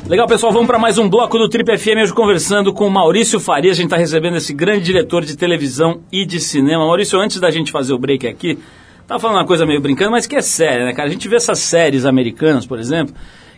Legal, 0.09 0.27
pessoal, 0.27 0.51
vamos 0.51 0.66
para 0.66 0.79
mais 0.79 0.97
um 0.97 1.07
bloco 1.07 1.37
do 1.37 1.51
Trip 1.51 1.77
FM, 1.77 2.01
hoje 2.03 2.14
conversando 2.14 2.73
com 2.73 2.88
Maurício 2.88 3.38
Farias. 3.38 3.75
A 3.75 3.77
gente 3.77 3.88
está 3.88 3.99
recebendo 3.99 4.38
esse 4.38 4.55
grande 4.55 4.87
diretor 4.87 5.23
de 5.23 5.37
televisão 5.37 6.01
e 6.11 6.25
de 6.25 6.40
cinema. 6.40 6.87
Maurício, 6.87 7.21
antes 7.21 7.38
da 7.38 7.51
gente 7.51 7.71
fazer 7.71 7.92
o 7.92 7.99
break 7.99 8.27
aqui, 8.27 8.59
tava 9.07 9.21
falando 9.21 9.37
uma 9.37 9.47
coisa 9.47 9.66
meio 9.66 9.83
brincando, 9.83 10.12
mas 10.12 10.27
que 10.27 10.35
é 10.35 10.40
séria, 10.40 10.87
né, 10.87 10.94
cara? 10.94 11.11
A 11.11 11.12
gente 11.12 11.29
vê 11.29 11.37
essas 11.37 11.59
séries 11.59 12.07
americanas, 12.07 12.64
por 12.64 12.79
exemplo, 12.79 13.14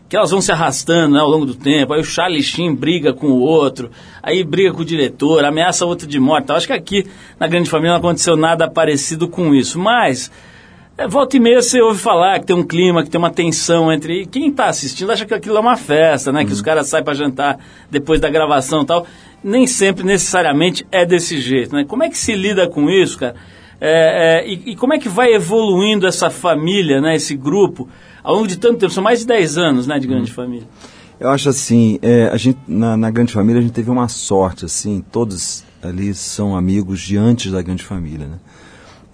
que 0.09 0.17
elas 0.17 0.33
vão 0.33 0.41
se 0.41 0.51
arrastando 0.51 1.15
né, 1.15 1.21
ao 1.21 1.29
longo 1.29 1.47
do 1.47 1.55
tempo. 1.55 1.93
Aí 1.93 2.01
o 2.01 2.05
Charlie 2.05 2.43
Sheen 2.43 2.75
briga 2.75 3.13
com 3.13 3.29
o 3.29 3.39
outro, 3.39 3.89
aí 4.21 4.43
briga 4.43 4.73
com 4.73 4.83
o 4.83 4.85
diretor, 4.85 5.45
ameaça 5.45 5.87
outro 5.87 6.05
de 6.05 6.19
morte. 6.19 6.47
Então, 6.47 6.57
acho 6.57 6.67
que 6.67 6.73
aqui 6.73 7.07
na 7.39 7.47
Grande 7.47 7.71
Família 7.71 7.93
não 7.93 7.99
aconteceu 8.01 8.37
nada 8.37 8.69
parecido 8.69 9.29
com 9.29 9.55
isso. 9.55 9.79
Mas 9.79 10.33
é, 11.01 11.09
volta 11.09 11.35
e 11.35 11.41
meia 11.41 11.63
você 11.63 11.81
ouve 11.81 11.99
falar 11.99 12.39
que 12.41 12.47
tem 12.47 12.55
um 12.55 12.63
clima, 12.63 13.03
que 13.03 13.09
tem 13.09 13.19
uma 13.19 13.31
tensão 13.31 13.91
entre. 13.91 14.27
Quem 14.27 14.51
está 14.51 14.67
assistindo 14.67 15.11
acha 15.11 15.25
que 15.25 15.33
aquilo 15.33 15.57
é 15.57 15.61
uma 15.61 15.75
festa, 15.77 16.31
né? 16.31 16.45
Que 16.45 16.53
os 16.53 16.61
caras 16.61 16.89
saem 16.89 17.03
para 17.03 17.15
jantar 17.15 17.59
depois 17.91 18.21
da 18.21 18.29
gravação 18.29 18.83
e 18.83 18.87
tal. 18.87 19.07
Nem 19.43 19.67
sempre 19.67 20.05
necessariamente 20.05 20.87
é 20.93 21.07
desse 21.07 21.41
jeito, 21.41 21.75
né? 21.75 21.87
Como 21.89 22.05
é 22.05 22.11
que 22.11 22.19
se 22.19 22.35
lida 22.35 22.69
com 22.69 22.91
isso, 22.91 23.19
cara? 23.19 23.35
É, 23.81 24.43
é, 24.45 24.47
e, 24.47 24.73
e 24.73 24.77
como 24.77 24.93
é 24.93 24.99
que 24.99 25.09
vai 25.09 25.33
evoluindo 25.33 26.07
essa 26.07 26.29
família, 26.29 27.01
né? 27.01 27.17
Esse 27.17 27.35
grupo, 27.35 27.89
ao 28.23 28.35
longo 28.35 28.47
de 28.47 28.59
tanto 28.59 28.81
tempo, 28.81 28.93
são 28.93 29.03
mais 29.03 29.21
de 29.21 29.27
10 29.27 29.57
anos, 29.57 29.87
né, 29.87 29.99
de 29.99 30.07
grande 30.07 30.31
família. 30.31 30.69
Eu 31.19 31.31
acho 31.31 31.49
assim, 31.49 31.99
é, 32.03 32.29
a 32.31 32.37
gente, 32.37 32.59
na, 32.69 32.95
na 32.95 33.11
grande 33.11 33.33
família 33.33 33.59
a 33.59 33.63
gente 33.63 33.73
teve 33.73 33.91
uma 33.91 34.09
sorte, 34.09 34.67
assim, 34.67 35.03
todos 35.11 35.65
ali 35.83 36.13
são 36.13 36.55
amigos 36.55 37.01
de 37.01 37.17
antes 37.17 37.53
da 37.53 37.63
grande 37.63 37.85
família, 37.85 38.27
né? 38.27 38.37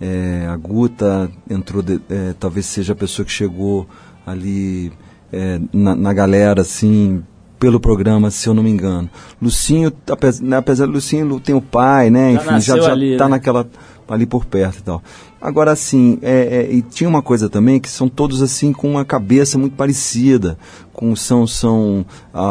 É, 0.00 0.46
a 0.50 0.56
Guta 0.56 1.30
entrou, 1.48 1.82
de- 1.82 2.00
é, 2.08 2.34
talvez 2.38 2.66
seja 2.66 2.92
a 2.92 2.96
pessoa 2.96 3.24
que 3.24 3.32
chegou 3.32 3.86
ali 4.26 4.92
é, 5.32 5.60
na, 5.72 5.94
na 5.94 6.12
galera, 6.12 6.62
assim, 6.62 7.22
pelo 7.58 7.80
programa, 7.80 8.30
se 8.30 8.48
eu 8.48 8.54
não 8.54 8.62
me 8.62 8.70
engano. 8.70 9.08
Lucinho, 9.40 9.92
apesar, 10.10 10.44
né, 10.44 10.56
apesar 10.56 10.86
do 10.86 10.92
Lucinho 10.92 11.40
tem 11.40 11.54
o 11.54 11.60
pai, 11.62 12.10
né? 12.10 12.32
Já 12.32 12.36
Enfim, 12.36 12.44
já, 12.46 12.52
nasceu 12.52 12.82
já 12.82 12.92
ali, 12.92 13.16
tá 13.16 13.24
né? 13.24 13.30
naquela 13.30 13.66
ali 14.08 14.26
por 14.26 14.44
perto 14.44 14.78
e 14.78 14.82
tal. 14.82 15.02
Agora, 15.40 15.72
assim, 15.72 16.18
é, 16.22 16.66
é, 16.70 16.72
e 16.72 16.80
tinha 16.82 17.08
uma 17.08 17.22
coisa 17.22 17.48
também 17.48 17.80
que 17.80 17.88
são 17.88 18.08
todos 18.08 18.42
assim 18.42 18.72
com 18.72 18.90
uma 18.90 19.04
cabeça 19.04 19.58
muito 19.58 19.74
parecida, 19.74 20.58
com 20.92 21.14
são 21.16 21.46
são 21.46 22.06
ah, 22.32 22.42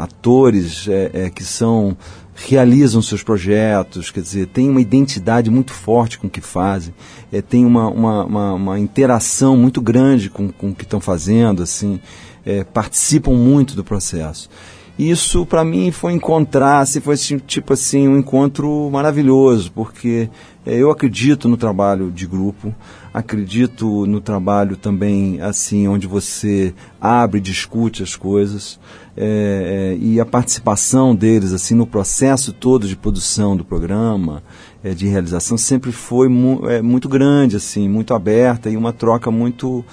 ah, 0.00 0.04
atores 0.04 0.86
é, 0.88 1.10
é, 1.12 1.30
que 1.30 1.44
são 1.44 1.96
realizam 2.34 3.00
seus 3.00 3.22
projetos, 3.22 4.10
quer 4.10 4.20
dizer, 4.20 4.46
tem 4.48 4.68
uma 4.68 4.80
identidade 4.80 5.50
muito 5.50 5.72
forte 5.72 6.18
com 6.18 6.26
o 6.26 6.30
que 6.30 6.40
fazem, 6.40 6.92
é, 7.32 7.40
tem 7.40 7.64
uma, 7.64 7.88
uma, 7.88 8.24
uma, 8.24 8.52
uma 8.54 8.78
interação 8.78 9.56
muito 9.56 9.80
grande 9.80 10.28
com, 10.28 10.50
com 10.50 10.70
o 10.70 10.74
que 10.74 10.84
estão 10.84 11.00
fazendo, 11.00 11.62
assim, 11.62 12.00
é, 12.44 12.64
participam 12.64 13.32
muito 13.32 13.74
do 13.76 13.84
processo. 13.84 14.50
Isso 14.98 15.44
para 15.44 15.64
mim 15.64 15.90
foi 15.90 16.12
encontrar, 16.12 16.86
se 16.86 17.00
foi 17.00 17.14
assim, 17.14 17.38
tipo 17.38 17.72
assim 17.72 18.06
um 18.06 18.18
encontro 18.18 18.88
maravilhoso, 18.90 19.72
porque 19.72 20.30
é, 20.64 20.76
eu 20.76 20.90
acredito 20.90 21.48
no 21.48 21.56
trabalho 21.56 22.12
de 22.12 22.26
grupo, 22.26 22.72
acredito 23.14 24.04
no 24.06 24.20
trabalho 24.20 24.76
também 24.76 25.40
assim 25.40 25.86
onde 25.86 26.04
você 26.04 26.74
abre, 27.00 27.40
discute 27.40 28.02
as 28.02 28.16
coisas 28.16 28.80
é, 29.16 29.94
é, 29.94 30.04
e 30.04 30.18
a 30.18 30.26
participação 30.26 31.14
deles 31.14 31.52
assim 31.52 31.76
no 31.76 31.86
processo 31.86 32.52
todo 32.52 32.88
de 32.88 32.96
produção 32.96 33.56
do 33.56 33.64
programa, 33.64 34.42
é, 34.82 34.92
de 34.92 35.06
realização 35.06 35.56
sempre 35.56 35.92
foi 35.92 36.28
mu 36.28 36.68
é, 36.68 36.82
muito 36.82 37.08
grande 37.08 37.54
assim, 37.54 37.88
muito 37.88 38.12
aberta 38.12 38.68
e 38.68 38.76
uma 38.76 38.92
troca 38.92 39.30
muito 39.30 39.84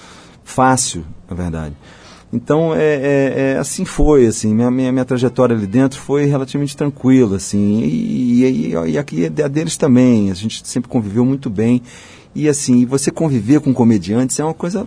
fácil, 0.43 1.05
na 1.29 1.35
verdade. 1.35 1.75
Então, 2.33 2.73
é, 2.73 2.79
é, 2.79 3.33
é, 3.35 3.57
assim 3.57 3.83
foi, 3.83 4.25
assim, 4.25 4.55
minha, 4.55 4.71
minha, 4.71 4.89
minha 4.89 5.03
trajetória 5.03 5.53
ali 5.53 5.67
dentro 5.67 5.99
foi 5.99 6.25
relativamente 6.25 6.77
tranquila, 6.77 7.35
assim, 7.35 7.81
e, 7.81 8.45
e, 8.45 8.91
e 8.91 8.97
aqui 8.97 9.25
a 9.25 9.47
deles 9.49 9.75
também, 9.75 10.31
a 10.31 10.33
gente 10.33 10.65
sempre 10.65 10.89
conviveu 10.89 11.25
muito 11.25 11.49
bem, 11.49 11.81
e 12.33 12.47
assim, 12.47 12.85
você 12.85 13.11
conviver 13.11 13.59
com 13.59 13.73
comediantes 13.73 14.39
é 14.39 14.43
uma 14.43 14.53
coisa 14.53 14.85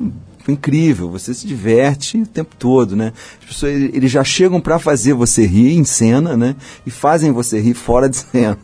incrível, 0.53 1.11
você 1.11 1.33
se 1.33 1.47
diverte 1.47 2.19
o 2.19 2.27
tempo 2.27 2.55
todo, 2.59 2.95
né? 2.95 3.13
As 3.41 3.47
pessoas, 3.47 3.73
eles 3.73 4.11
já 4.11 4.23
chegam 4.23 4.61
para 4.61 4.79
fazer 4.79 5.15
você 5.15 5.47
rir 5.47 5.75
em 5.75 5.85
cena, 5.85 6.37
né? 6.37 6.55
E 6.87 6.91
fazem 6.91 7.33
você 7.33 7.61
rir 7.61 7.75
fora 7.75 8.09
de 8.09 8.17
cena. 8.31 8.59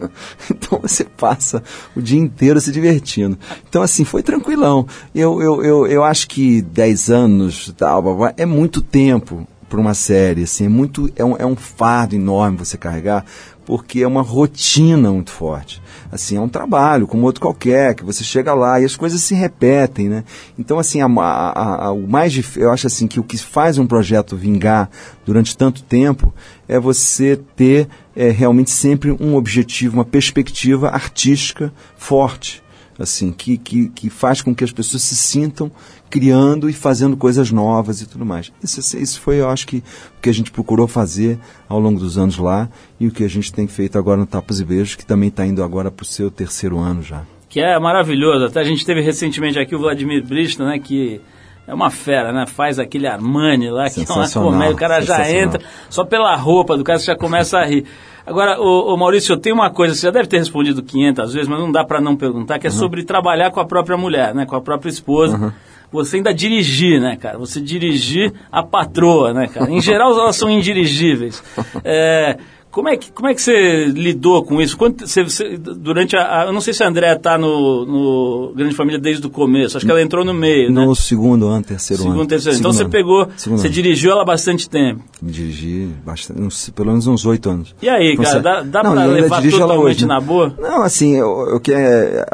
Então 0.51 0.79
você 0.81 1.05
passa 1.05 1.63
o 1.97 2.03
dia 2.03 2.19
inteiro 2.19 2.61
se 2.61 2.71
divertindo. 2.71 3.39
Então 3.69 3.83
assim, 3.83 4.05
foi 4.05 4.23
tranquilão. 4.23 4.87
Eu, 5.15 5.41
eu, 5.41 5.65
eu, 5.65 5.87
eu 5.87 6.05
acho 6.05 6.29
que 6.29 6.61
10 6.63 7.11
anos 7.11 7.75
tal, 7.77 8.05
é 8.37 8.45
muito 8.45 8.83
tempo 8.83 9.47
para 9.69 9.81
uma 9.81 9.95
série, 9.95 10.43
assim, 10.43 10.67
é 10.67 10.69
muito 10.69 11.09
é 11.15 11.25
um, 11.25 11.37
é 11.37 11.47
um 11.47 11.55
fardo 11.55 12.17
enorme 12.17 12.59
você 12.59 12.77
carregar, 12.77 13.25
porque 13.65 14.01
é 14.01 14.07
uma 14.07 14.21
rotina 14.21 15.13
muito 15.13 15.31
forte. 15.31 15.81
Assim, 16.13 16.37
é 16.37 16.41
um 16.41 16.49
trabalho, 16.49 17.07
como 17.07 17.25
outro 17.25 17.41
qualquer, 17.41 17.95
que 17.95 18.05
você 18.05 18.25
chega 18.25 18.53
lá 18.53 18.81
e 18.81 18.85
as 18.85 18.97
coisas 18.97 19.23
se 19.23 19.35
repetem, 19.35 20.09
né? 20.09 20.25
Então, 20.59 20.79
assim, 20.79 21.01
a, 21.01 21.07
a, 21.07 21.87
a, 21.87 21.93
o 21.93 22.09
mais 22.09 22.57
eu 22.57 22.71
acho 22.73 22.87
assim 22.87 23.07
que 23.07 23.21
o 23.21 23.25
que 23.25 23.39
faz 23.39 23.79
um 23.79 23.87
projeto 23.87 24.37
vingar 24.37 24.91
durante 25.25 25.57
tanto 25.57 25.83
tempo 25.83 26.35
é 26.67 26.79
você 26.81 27.39
ter 27.55 27.89
é, 28.17 28.31
realmente 28.31 28.71
sempre 28.71 29.13
um 29.21 29.37
objetivo, 29.37 29.95
uma 29.95 30.05
perspectiva 30.05 30.89
artística 30.89 31.73
forte 31.97 32.63
assim, 33.03 33.33
que, 33.33 33.57
que, 33.57 33.89
que 33.89 34.11
faz 34.11 34.43
com 34.43 34.55
que 34.55 34.63
as 34.63 34.73
pessoas 34.73 35.03
se 35.03 35.17
sintam 35.17 35.73
criando 36.11 36.69
e 36.69 36.73
fazendo 36.73 37.17
coisas 37.17 37.53
novas 37.53 38.03
e 38.03 38.07
tudo 38.07 38.27
mais. 38.27 38.53
Isso, 38.63 38.99
isso 38.99 39.21
foi, 39.21 39.37
eu 39.41 39.49
acho 39.49 39.67
que, 39.67 39.77
o 39.77 40.21
que 40.21 40.29
a 40.29 40.35
gente 40.35 40.51
procurou 40.51 40.89
fazer 40.89 41.39
ao 41.69 41.79
longo 41.79 42.01
dos 42.01 42.19
anos 42.19 42.37
lá 42.37 42.69
e 42.99 43.07
o 43.07 43.13
que 43.13 43.23
a 43.23 43.29
gente 43.29 43.53
tem 43.53 43.69
feito 43.69 43.97
agora 43.97 44.19
no 44.19 44.27
Tapas 44.27 44.61
e 44.61 44.65
Beijos, 44.65 44.97
que 44.97 45.07
também 45.07 45.29
está 45.29 45.47
indo 45.47 45.63
agora 45.63 45.91
para 45.91 46.03
o 46.03 46.07
seu 46.07 46.31
terceiro 46.31 46.79
ano 46.79 47.03
já. 47.03 47.23
Que 47.49 47.61
é 47.61 47.79
maravilhoso. 47.79 48.45
Até 48.45 48.61
a 48.61 48.65
gente 48.65 48.85
teve 48.85 49.01
recentemente 49.01 49.59
aqui 49.59 49.75
o 49.75 49.79
Vladimir 49.79 50.27
Brista, 50.27 50.65
né, 50.65 50.79
que 50.79 51.21
é 51.67 51.75
uma 51.75 51.91
fera, 51.91 52.33
né? 52.33 52.47
Faz 52.47 52.81
aquele 52.81 53.07
Armani 53.07 53.71
lá, 53.71 53.89
que 53.89 54.01
é 54.01 54.13
uma 54.13 54.29
comédia. 54.29 54.75
O 54.75 54.77
cara 54.77 55.01
já 55.01 55.31
entra, 55.31 55.61
só 55.89 56.05
pela 56.05 56.35
roupa 56.35 56.77
do 56.77 56.83
cara 56.83 56.99
você 56.99 57.07
já 57.07 57.17
começa 57.17 57.59
a 57.59 57.65
rir. 57.65 57.85
Agora, 58.27 58.61
ô 58.61 58.97
Maurício, 58.97 59.33
eu 59.33 59.37
tenho 59.37 59.55
uma 59.55 59.71
coisa, 59.71 59.95
você 59.95 60.07
já 60.07 60.11
deve 60.11 60.29
ter 60.29 60.39
respondido 60.39 60.83
500 60.83 61.33
vezes, 61.33 61.49
mas 61.49 61.59
não 61.59 61.71
dá 61.71 61.85
pra 61.85 62.01
não 62.01 62.17
perguntar, 62.17 62.59
que 62.59 62.67
é 62.67 62.71
sobre 62.71 63.05
trabalhar 63.05 63.51
com 63.51 63.61
a 63.61 63.65
própria 63.65 63.97
mulher, 63.97 64.35
né? 64.35 64.47
Com 64.47 64.57
a 64.57 64.61
própria 64.61 64.91
esposa. 64.91 65.55
Você 65.93 66.17
ainda 66.17 66.33
dirigir, 66.33 67.01
né, 67.01 67.17
cara? 67.17 67.39
Você 67.39 67.61
dirigir 67.61 68.33
a 68.51 68.63
patroa, 68.63 69.33
né, 69.33 69.49
cara? 69.49 69.71
Em 69.71 69.81
geral, 69.81 70.13
elas 70.13 70.37
são 70.37 70.51
indirigíveis. 70.51 71.43
É, 71.85 72.37
como, 72.71 72.89
é 72.89 72.97
que, 72.97 73.11
como 73.13 73.29
é 73.29 73.35
que 73.35 73.43
você 73.43 73.87
lidou 73.87 74.45
com 74.45 74.61
isso? 74.61 74.77
Quanto, 74.77 75.07
você, 75.07 75.23
você- 75.25 75.57
durante 75.59 76.17
a, 76.17 76.43
a- 76.43 76.47
Eu 76.47 76.53
não 76.53 76.61
sei 76.61 76.73
se 76.73 76.83
a 76.83 76.89
Andréa 76.89 77.19
tá 77.19 77.37
no, 77.37 77.85
no 77.85 78.53
Grande 78.55 78.75
Família 78.75 78.99
desde 79.01 79.27
o 79.27 79.31
começo, 79.31 79.77
acho 79.77 79.85
que 79.85 79.91
ela 79.91 80.01
entrou 80.03 80.25
no 80.25 80.33
meio, 80.33 80.71
né? 80.71 80.85
No 80.85 80.95
segundo 80.95 81.47
ano, 81.49 81.65
terceiro 81.65 82.03
ano. 82.03 82.13
Segundo, 82.13 82.29
terceiro. 82.29 82.59
Então 82.59 82.73
Segundo 82.73 82.93
você 82.93 82.99
ano. 82.99 83.07
pegou, 83.25 83.29
Segundo 83.37 83.59
você 83.61 83.67
ano. 83.67 83.75
dirigiu 83.75 84.13
ela 84.13 84.25
bastante 84.25 84.69
tempo. 84.71 85.03
Me 85.21 85.31
dirigi 85.33 85.89
bastante, 86.05 86.41
uns- 86.41 86.71
pelo 86.71 86.89
menos 86.91 87.07
uns 87.07 87.27
oito 87.27 87.51
anos. 87.51 87.75
E 87.83 87.89
aí, 87.89 88.13
Então, 88.13 88.25
cara, 88.25 88.37
você- 88.37 88.43
dá, 88.43 88.63
dá 88.63 88.83
Não, 88.83 88.93
pra 88.93 89.05
levar 89.07 89.43
totalmente 89.43 89.85
hoje, 89.85 90.03
né? 90.07 90.15
na 90.15 90.21
boa? 90.21 90.55
Não, 90.59 90.83
assim, 90.83 91.17
eu, 91.17 91.49
eu, 91.51 91.61
que 91.61 91.73
é, 91.73 92.25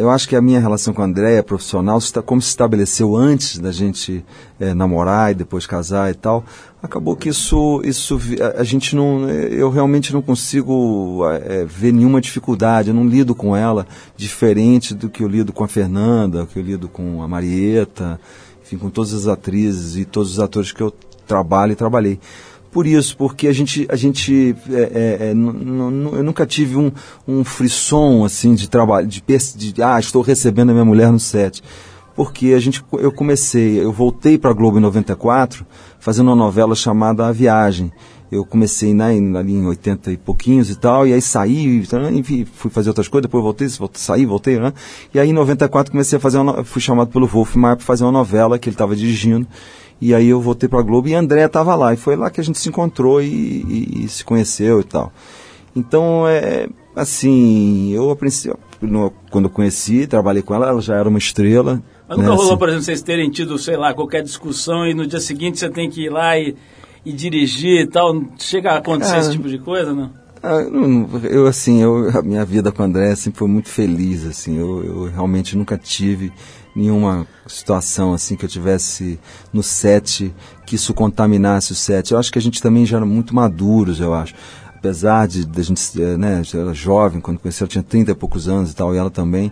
eu 0.00 0.10
acho 0.10 0.28
que 0.28 0.36
a 0.36 0.42
minha 0.42 0.60
relação 0.60 0.92
com 0.92 1.02
a 1.02 1.04
Andréia 1.04 1.42
profissional, 1.42 1.98
está, 1.98 2.20
como 2.22 2.40
se 2.40 2.48
estabeleceu 2.48 3.16
antes 3.16 3.58
da 3.58 3.70
gente 3.72 4.24
eh, 4.64 4.74
namorar 4.74 5.32
e 5.32 5.34
depois 5.34 5.66
casar 5.66 6.10
e 6.10 6.14
tal, 6.14 6.44
acabou 6.82 7.16
que 7.16 7.28
isso, 7.28 7.82
isso 7.84 8.18
a, 8.40 8.60
a 8.60 8.64
gente 8.64 8.96
não, 8.96 9.28
eu 9.28 9.70
realmente 9.70 10.12
não 10.12 10.22
consigo 10.22 11.20
eh, 11.26 11.64
ver 11.68 11.92
nenhuma 11.92 12.20
dificuldade, 12.20 12.88
eu 12.88 12.94
não 12.94 13.06
lido 13.06 13.34
com 13.34 13.56
ela 13.56 13.86
diferente 14.16 14.94
do 14.94 15.08
que 15.08 15.22
eu 15.22 15.28
lido 15.28 15.52
com 15.52 15.64
a 15.64 15.68
Fernanda, 15.68 16.46
que 16.46 16.58
eu 16.58 16.62
lido 16.62 16.88
com 16.88 17.22
a 17.22 17.28
Marieta, 17.28 18.20
enfim, 18.62 18.78
com 18.78 18.90
todas 18.90 19.12
as 19.12 19.26
atrizes 19.26 19.96
e 19.96 20.04
todos 20.04 20.32
os 20.32 20.40
atores 20.40 20.72
que 20.72 20.82
eu 20.82 20.92
trabalho 21.26 21.72
e 21.72 21.76
trabalhei 21.76 22.18
por 22.74 22.88
isso, 22.88 23.16
porque 23.16 23.46
a 23.46 23.52
gente, 23.52 23.86
a 23.88 23.94
gente 23.94 24.56
é, 24.68 24.80
é, 24.80 25.18
é, 25.26 25.30
eu 25.30 26.24
nunca 26.24 26.44
tive 26.44 26.76
um, 26.76 26.90
um 27.26 27.44
frisson 27.44 28.24
assim 28.24 28.52
de 28.52 28.68
trabalho, 28.68 29.06
de, 29.06 29.22
de 29.22 29.80
ah, 29.80 30.00
estou 30.00 30.20
recebendo 30.22 30.70
a 30.70 30.72
minha 30.72 30.84
mulher 30.84 31.12
no 31.12 31.20
set. 31.20 31.62
Porque 32.14 32.52
a 32.52 32.60
gente, 32.60 32.84
eu 32.92 33.10
comecei, 33.10 33.80
eu 33.82 33.90
voltei 33.92 34.38
para 34.38 34.50
a 34.50 34.54
Globo 34.54 34.78
em 34.78 34.80
94, 34.80 35.66
fazendo 35.98 36.28
uma 36.28 36.36
novela 36.36 36.74
chamada 36.76 37.26
A 37.26 37.32
Viagem. 37.32 37.90
Eu 38.30 38.44
comecei 38.44 38.94
né, 38.94 39.14
em- 39.14 39.36
ali 39.36 39.52
em 39.52 39.66
80 39.66 40.12
e 40.12 40.16
pouquinhos 40.16 40.70
e 40.70 40.76
tal, 40.76 41.06
e 41.06 41.12
aí 41.12 41.20
saí, 41.20 41.84
enfim, 42.12 42.44
fui 42.44 42.70
fazer 42.70 42.90
outras 42.90 43.08
coisas, 43.08 43.26
depois 43.28 43.42
voltei, 43.42 43.66
voltei 43.68 44.00
saí, 44.00 44.24
voltei, 44.24 44.58
né? 44.58 44.72
E 45.12 45.18
aí 45.18 45.30
em 45.30 45.32
94 45.32 45.90
comecei 45.92 46.16
a 46.16 46.20
fazer 46.20 46.38
uma, 46.38 46.64
fui 46.64 46.80
chamado 46.80 47.08
pelo 47.10 47.26
Wolf 47.26 47.54
Maia 47.56 47.76
para 47.76 47.84
fazer 47.84 48.04
uma 48.04 48.12
novela 48.12 48.58
que 48.58 48.68
ele 48.68 48.74
estava 48.74 48.94
dirigindo. 48.96 49.46
E 50.00 50.14
aí 50.14 50.28
eu 50.28 50.40
voltei 50.40 50.68
para 50.68 50.80
a 50.80 50.82
Globo 50.82 51.08
e 51.08 51.14
a 51.14 51.18
Andréa 51.20 51.46
estava 51.46 51.74
lá. 51.74 51.92
E 51.94 51.96
foi 51.96 52.16
lá 52.16 52.30
que 52.30 52.40
a 52.40 52.44
gente 52.44 52.58
se 52.58 52.68
encontrou 52.68 53.20
e, 53.22 53.26
e- 53.26 54.04
e 54.04 54.08
se 54.08 54.24
conheceu 54.24 54.80
e 54.80 54.84
tal. 54.84 55.12
Então, 55.74 56.26
é, 56.28 56.68
assim, 56.94 57.90
eu 57.92 58.10
a 58.10 58.16
princípio, 58.16 58.58
quando 59.30 59.44
eu 59.46 59.50
conheci, 59.50 60.06
trabalhei 60.06 60.42
com 60.42 60.54
ela, 60.54 60.68
ela 60.68 60.80
já 60.80 60.96
era 60.96 61.08
uma 61.08 61.18
estrela. 61.18 61.82
Mas 62.08 62.18
nunca 62.18 62.30
né, 62.30 62.36
rolou, 62.36 62.50
assim. 62.52 62.58
por 62.58 62.68
exemplo, 62.68 62.84
vocês 62.84 63.02
terem 63.02 63.30
tido, 63.30 63.58
sei 63.58 63.76
lá, 63.76 63.94
qualquer 63.94 64.22
discussão 64.22 64.86
e 64.86 64.94
no 64.94 65.06
dia 65.06 65.20
seguinte 65.20 65.58
você 65.58 65.68
tem 65.68 65.88
que 65.88 66.04
ir 66.04 66.10
lá 66.10 66.38
e, 66.38 66.54
e 67.04 67.12
dirigir 67.12 67.80
e 67.82 67.86
tal? 67.86 68.22
Chega 68.38 68.72
a 68.72 68.78
acontecer 68.78 69.12
Cara, 69.12 69.20
esse 69.22 69.32
tipo 69.32 69.48
de 69.48 69.58
coisa, 69.58 69.94
não? 69.94 70.10
Ah, 70.42 70.62
não- 70.62 71.08
eu 71.24 71.46
assim, 71.46 71.80
eu, 71.80 72.10
a 72.18 72.22
minha 72.22 72.44
vida 72.44 72.70
com 72.70 72.82
a 72.82 72.84
André 72.84 73.14
sempre 73.14 73.38
foi 73.38 73.48
muito 73.48 73.70
feliz, 73.70 74.26
assim, 74.26 74.58
eu, 74.58 74.84
eu 74.84 75.04
realmente 75.04 75.56
nunca 75.56 75.78
tive 75.78 76.30
nenhuma 76.76 77.26
situação 77.46 78.12
assim 78.12 78.36
que 78.36 78.44
eu 78.44 78.48
tivesse 78.48 79.18
no 79.52 79.62
set 79.62 80.34
que 80.66 80.74
isso 80.74 80.92
contaminasse 80.92 81.72
o 81.72 81.74
set. 81.74 82.12
Eu 82.12 82.18
acho 82.18 82.32
que 82.32 82.38
a 82.38 82.42
gente 82.42 82.60
também 82.60 82.84
já 82.84 82.96
era 82.98 83.06
muito 83.06 83.34
maduros, 83.34 84.00
eu 84.00 84.12
acho. 84.12 84.34
Apesar 84.74 85.26
de, 85.26 85.46
de 85.46 85.60
a 85.60 85.64
gente, 85.64 86.02
eh, 86.02 86.16
né, 86.18 86.42
era 86.52 86.74
jovem, 86.74 87.20
quando 87.20 87.38
conheci 87.38 87.62
ela 87.62 87.68
tinha 87.70 87.82
30 87.82 88.10
e 88.10 88.14
poucos 88.14 88.48
anos 88.48 88.72
e 88.72 88.76
tal, 88.76 88.94
e 88.94 88.98
ela 88.98 89.10
também. 89.10 89.50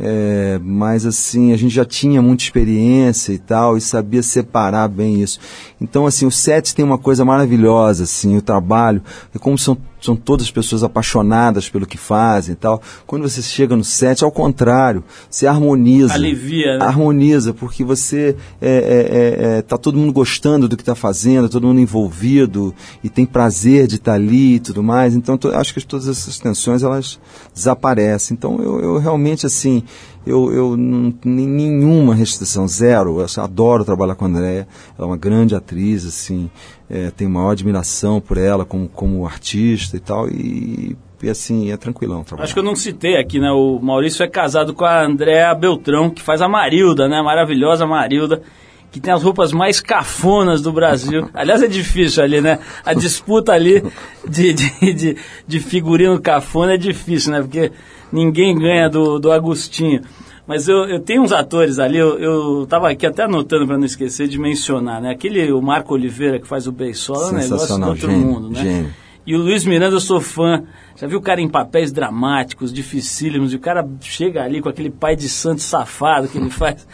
É, 0.00 0.60
mas 0.62 1.04
assim, 1.04 1.52
a 1.52 1.56
gente 1.56 1.74
já 1.74 1.84
tinha 1.84 2.22
muita 2.22 2.44
experiência 2.44 3.32
e 3.32 3.38
tal, 3.38 3.76
e 3.76 3.80
sabia 3.80 4.22
separar 4.22 4.88
bem 4.88 5.20
isso. 5.20 5.40
Então, 5.80 6.06
assim, 6.06 6.24
o 6.24 6.30
set 6.30 6.74
tem 6.74 6.84
uma 6.84 6.98
coisa 6.98 7.24
maravilhosa, 7.24 8.04
assim, 8.04 8.36
o 8.36 8.42
trabalho, 8.42 9.02
é 9.34 9.38
como 9.38 9.58
são 9.58 9.76
são 10.00 10.14
todas 10.14 10.50
pessoas 10.50 10.82
apaixonadas 10.82 11.68
pelo 11.68 11.86
que 11.86 11.96
fazem 11.96 12.52
e 12.52 12.56
tal. 12.56 12.80
Quando 13.06 13.28
você 13.28 13.42
chega 13.42 13.76
no 13.76 13.84
set, 13.84 14.22
ao 14.22 14.30
contrário, 14.30 15.04
você 15.28 15.46
harmoniza. 15.46 16.14
Alivia, 16.14 16.78
né? 16.78 16.84
Harmoniza, 16.84 17.52
porque 17.52 17.84
você 17.84 18.36
é, 18.60 18.68
é, 18.68 18.74
é, 18.74 19.58
é, 19.58 19.62
tá 19.62 19.76
todo 19.76 19.98
mundo 19.98 20.12
gostando 20.12 20.68
do 20.68 20.76
que 20.76 20.82
está 20.82 20.94
fazendo, 20.94 21.48
todo 21.48 21.66
mundo 21.66 21.80
envolvido 21.80 22.74
e 23.02 23.08
tem 23.08 23.26
prazer 23.26 23.86
de 23.86 23.96
estar 23.96 24.14
ali 24.14 24.54
e 24.54 24.60
tudo 24.60 24.82
mais. 24.82 25.14
Então, 25.14 25.38
acho 25.54 25.74
que 25.74 25.84
todas 25.84 26.08
essas 26.08 26.38
tensões 26.38 26.82
elas 26.82 27.18
desaparecem. 27.54 28.36
Então, 28.36 28.58
eu, 28.60 28.80
eu 28.80 28.98
realmente 28.98 29.46
assim, 29.46 29.82
eu, 30.28 30.52
eu 30.52 30.76
não 30.76 31.12
nenhuma 31.24 32.14
restrição, 32.14 32.68
zero. 32.68 33.20
Eu 33.20 33.42
adoro 33.42 33.84
trabalhar 33.84 34.14
com 34.14 34.24
a 34.24 34.28
Andréia. 34.28 34.68
Ela 34.96 35.06
é 35.06 35.10
uma 35.10 35.16
grande 35.16 35.54
atriz, 35.54 36.04
assim, 36.04 36.50
é, 36.88 37.10
tenho 37.10 37.30
maior 37.30 37.50
admiração 37.50 38.20
por 38.20 38.36
ela 38.36 38.64
como, 38.64 38.88
como 38.88 39.26
artista 39.26 39.96
e 39.96 40.00
tal. 40.00 40.28
E, 40.28 40.96
e, 41.22 41.28
assim, 41.28 41.72
é 41.72 41.76
tranquilão 41.76 42.22
trabalhar. 42.22 42.44
Acho 42.44 42.54
que 42.54 42.60
eu 42.60 42.64
não 42.64 42.76
citei 42.76 43.16
aqui, 43.16 43.40
né? 43.40 43.50
O 43.50 43.80
Maurício 43.80 44.22
é 44.22 44.28
casado 44.28 44.74
com 44.74 44.84
a 44.84 45.04
Andréa 45.04 45.54
Beltrão, 45.54 46.10
que 46.10 46.22
faz 46.22 46.42
a 46.42 46.48
Marilda, 46.48 47.08
né? 47.08 47.22
Maravilhosa 47.22 47.86
Marilda, 47.86 48.42
que 48.90 49.00
tem 49.00 49.12
as 49.12 49.22
roupas 49.22 49.52
mais 49.52 49.80
cafonas 49.80 50.62
do 50.62 50.72
Brasil. 50.72 51.28
Aliás, 51.34 51.62
é 51.62 51.66
difícil 51.66 52.22
ali, 52.22 52.40
né? 52.40 52.58
A 52.84 52.94
disputa 52.94 53.52
ali 53.52 53.82
de, 54.26 54.52
de, 54.52 54.94
de, 54.94 55.16
de 55.46 55.60
figurino 55.60 56.20
cafona 56.20 56.74
é 56.74 56.76
difícil, 56.78 57.32
né? 57.32 57.40
Porque 57.40 57.70
ninguém 58.12 58.58
ganha 58.58 58.88
do, 58.88 59.18
do 59.18 59.30
Agostinho. 59.30 60.02
Mas 60.46 60.66
eu, 60.66 60.84
eu 60.84 60.98
tenho 60.98 61.22
uns 61.22 61.30
atores 61.30 61.78
ali, 61.78 61.98
eu, 61.98 62.18
eu 62.18 62.66
tava 62.66 62.90
aqui 62.90 63.06
até 63.06 63.24
anotando 63.24 63.66
para 63.66 63.76
não 63.76 63.84
esquecer 63.84 64.26
de 64.26 64.38
mencionar, 64.38 64.98
né? 64.98 65.10
Aquele, 65.10 65.52
o 65.52 65.60
Marco 65.60 65.92
Oliveira, 65.92 66.40
que 66.40 66.48
faz 66.48 66.66
o 66.66 66.72
Beisola, 66.72 67.18
é 67.18 67.26
um 67.26 67.32
negócio 67.32 67.50
do 67.50 67.58
Sensacional, 67.58 67.90
outro 67.90 68.10
gênio, 68.10 68.26
mundo, 68.26 68.48
né? 68.48 68.62
gênio. 68.62 68.94
E 69.26 69.34
o 69.36 69.38
Luiz 69.38 69.66
Miranda 69.66 69.94
eu 69.94 70.00
sou 70.00 70.22
fã. 70.22 70.64
Já 70.96 71.06
viu 71.06 71.18
o 71.18 71.22
cara 71.22 71.38
em 71.38 71.50
papéis 71.50 71.92
dramáticos, 71.92 72.72
dificílimos, 72.72 73.52
e 73.52 73.56
o 73.56 73.60
cara 73.60 73.86
chega 74.00 74.42
ali 74.42 74.62
com 74.62 74.70
aquele 74.70 74.88
pai 74.88 75.14
de 75.14 75.28
santo 75.28 75.60
safado 75.60 76.28
que 76.28 76.38
ele 76.38 76.48
faz. 76.48 76.88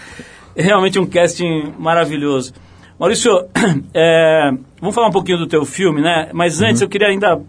É 0.57 0.63
realmente 0.63 0.99
um 0.99 1.07
casting 1.07 1.73
maravilhoso. 1.79 2.53
Maurício, 2.99 3.33
é, 3.93 4.51
vamos 4.81 4.95
falar 4.95 5.09
um 5.09 5.13
pouquinho 5.13 5.39
do 5.39 5.47
teu 5.47 5.65
filme, 5.65 6.01
né? 6.01 6.29
Mas 6.33 6.61
antes 6.63 6.81
eu 6.81 6.89
queria 6.89 7.09
ainda, 7.09 7.41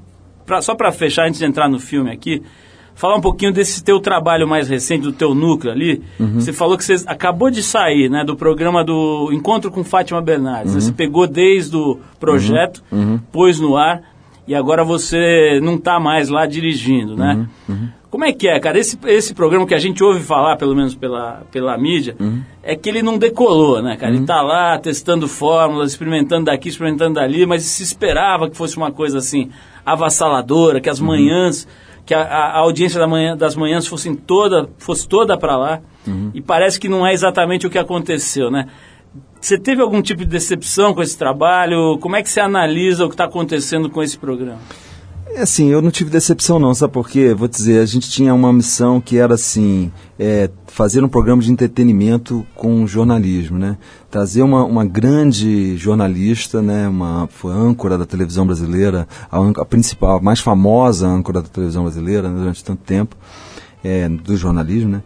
pra- 0.45 0.61
só 0.61 0.73
para 0.75 0.91
fechar, 0.91 1.27
antes 1.27 1.39
de 1.39 1.45
entrar 1.45 1.69
no 1.69 1.79
filme 1.79 2.11
aqui, 2.11 2.41
falar 2.95 3.15
um 3.15 3.21
pouquinho 3.21 3.51
desse 3.51 3.83
teu 3.83 3.99
trabalho 3.99 4.47
mais 4.47 4.67
recente, 4.69 5.03
do 5.03 5.11
teu 5.11 5.35
núcleo 5.35 5.71
ali. 5.71 6.01
Você 6.39 6.51
falou 6.51 6.77
que 6.77 6.83
você 6.83 6.95
acabou 7.05 7.51
de 7.51 7.61
sair 7.61 8.09
né, 8.09 8.23
do 8.23 8.35
programa 8.35 8.83
do 8.83 9.29
Encontro 9.33 9.69
com 9.69 9.83
Fátima 9.83 10.21
Bernardes. 10.21 10.73
né? 10.73 10.79
Você 10.81 10.91
pegou 10.93 11.27
desde 11.27 11.75
o 11.75 11.99
projeto, 12.19 12.81
pôs 13.31 13.59
no 13.59 13.75
ar, 13.77 14.01
e 14.47 14.55
agora 14.55 14.83
você 14.83 15.59
não 15.61 15.75
está 15.75 15.99
mais 15.99 16.29
lá 16.29 16.45
dirigindo, 16.47 17.15
né? 17.15 17.47
Como 18.15 18.23
é 18.23 18.31
que 18.31 18.47
é, 18.47 18.57
cara? 18.61 18.79
Esse, 18.79 18.97
esse 19.07 19.33
programa 19.33 19.67
que 19.67 19.73
a 19.73 19.77
gente 19.77 20.01
ouve 20.01 20.21
falar, 20.21 20.55
pelo 20.55 20.73
menos 20.73 20.95
pela, 20.95 21.41
pela 21.51 21.77
mídia, 21.77 22.15
é 22.63 22.73
que 22.73 22.87
ele 22.87 23.01
não 23.03 23.17
decolou, 23.17 23.81
né, 23.81 23.97
cara? 23.97 24.13
Ele 24.15 24.25
tá 24.25 24.41
lá 24.41 24.79
testando 24.79 25.27
fórmulas, 25.27 25.91
experimentando 25.91 26.45
daqui, 26.45 26.69
experimentando 26.69 27.15
dali, 27.15 27.45
mas 27.45 27.63
se 27.63 27.83
esperava 27.83 28.49
que 28.49 28.55
fosse 28.55 28.77
uma 28.77 28.89
coisa 28.89 29.17
assim 29.17 29.49
avassaladora, 29.85 30.79
que 30.79 30.89
as 30.89 30.99
manhãs, 31.01 31.67
que 32.05 32.13
a, 32.13 32.21
a- 32.21 32.51
a 32.53 32.57
audiência 32.59 32.97
da 33.01 33.05
manhã, 33.05 33.35
das 33.35 33.53
manhãs 33.53 33.85
fosse 33.85 34.15
toda, 34.15 34.69
fosse 34.77 35.05
toda 35.09 35.37
para 35.37 35.57
lá. 35.57 35.81
E 36.33 36.39
parece 36.41 36.79
que 36.79 36.87
não 36.87 37.05
é 37.05 37.11
exatamente 37.11 37.67
o 37.67 37.69
que 37.69 37.77
aconteceu, 37.77 38.49
né? 38.49 38.67
Você 39.41 39.57
teve 39.59 39.81
algum 39.81 40.01
tipo 40.01 40.21
de 40.21 40.29
decepção 40.29 40.93
com 40.93 41.01
esse 41.01 41.17
trabalho? 41.17 41.97
Como 41.99 42.15
é 42.15 42.23
que 42.23 42.29
você 42.29 42.39
analisa 42.39 43.03
o 43.03 43.09
que 43.09 43.13
está 43.15 43.25
acontecendo 43.25 43.89
com 43.89 44.01
esse 44.01 44.17
programa? 44.17 44.59
É 45.35 45.41
assim, 45.41 45.67
eu 45.67 45.81
não 45.81 45.91
tive 45.91 46.09
decepção 46.09 46.59
não, 46.59 46.73
sabe 46.73 46.93
por 46.93 47.09
quê? 47.09 47.33
Vou 47.33 47.49
dizer, 47.49 47.81
a 47.81 47.85
gente 47.85 48.09
tinha 48.09 48.33
uma 48.33 48.53
missão 48.53 49.01
que 49.01 49.17
era 49.17 49.33
assim, 49.33 49.91
é, 50.17 50.49
fazer 50.65 51.03
um 51.03 51.09
programa 51.09 51.41
de 51.41 51.51
entretenimento 51.51 52.47
com 52.55 52.87
jornalismo, 52.87 53.59
né? 53.59 53.77
Trazer 54.09 54.43
uma, 54.43 54.63
uma 54.63 54.85
grande 54.85 55.75
jornalista, 55.75 56.61
né? 56.61 56.87
Uma, 56.87 57.27
foi 57.29 57.51
âncora 57.51 57.97
da 57.97 58.05
televisão 58.05 58.47
brasileira, 58.47 59.05
a, 59.29 59.37
a 59.59 59.65
principal, 59.65 60.19
a 60.19 60.21
mais 60.21 60.39
famosa 60.39 61.05
âncora 61.05 61.41
da 61.41 61.49
televisão 61.49 61.83
brasileira 61.83 62.29
né, 62.29 62.39
durante 62.39 62.63
tanto 62.63 62.83
tempo, 62.83 63.17
é, 63.83 64.07
do 64.07 64.37
jornalismo, 64.37 64.89
né? 64.89 65.03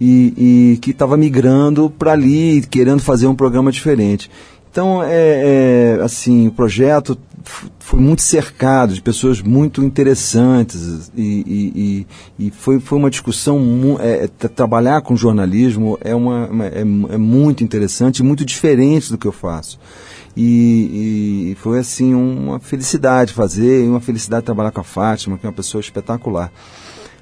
E, 0.00 0.74
e 0.74 0.78
que 0.78 0.92
estava 0.92 1.16
migrando 1.16 1.90
para 1.90 2.12
ali, 2.12 2.62
querendo 2.70 3.00
fazer 3.00 3.26
um 3.26 3.34
programa 3.34 3.72
diferente. 3.72 4.30
Então, 4.70 5.02
é, 5.02 5.10
é, 5.98 6.02
assim, 6.02 6.46
o 6.46 6.52
projeto 6.52 7.18
foi 7.78 8.00
muito 8.00 8.22
cercado 8.22 8.94
de 8.94 9.02
pessoas 9.02 9.40
muito 9.40 9.82
interessantes 9.82 11.10
e, 11.16 12.06
e- 12.38 12.46
e- 12.46 12.50
foi, 12.50 12.80
foi 12.80 12.98
uma 12.98 13.10
discussão, 13.10 13.98
é, 14.00 14.24
é, 14.24 14.28
tra- 14.28 14.48
trabalhar 14.48 15.00
com 15.02 15.14
jornalismo 15.16 15.98
é, 16.02 16.14
uma, 16.14 16.48
é, 16.72 16.80
é 16.80 17.18
muito 17.18 17.62
interessante 17.64 18.18
e 18.18 18.22
muito 18.22 18.44
diferente 18.44 19.10
do 19.10 19.18
que 19.18 19.26
eu 19.26 19.32
faço. 19.32 19.78
E, 20.36 21.50
e 21.52 21.54
foi, 21.60 21.78
assim, 21.78 22.14
uma 22.14 22.58
felicidade 22.58 23.32
fazer 23.34 23.84
e 23.84 23.88
uma 23.88 24.00
felicidade 24.00 24.46
trabalhar 24.46 24.70
com 24.70 24.80
a 24.80 24.84
Fátima, 24.84 25.36
que 25.36 25.44
é 25.44 25.48
uma 25.48 25.54
pessoa 25.54 25.80
espetacular. 25.80 26.50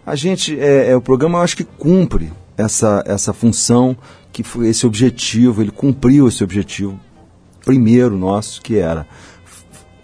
A 0.07 0.15
gente, 0.15 0.59
é, 0.59 0.91
é, 0.91 0.97
o 0.97 1.01
programa 1.01 1.39
eu 1.39 1.43
acho 1.43 1.57
que 1.57 1.65
cumpre 1.65 2.33
essa, 2.57 3.03
essa 3.07 3.33
função, 3.33 3.97
que 4.33 4.43
foi 4.45 4.69
esse 4.69 4.87
objetivo, 4.87 5.61
ele 5.61 5.73
cumpriu 5.73 6.29
esse 6.29 6.45
objetivo 6.45 6.99
primeiro 7.65 8.17
nosso, 8.17 8.63
que 8.63 8.77
era 8.77 9.07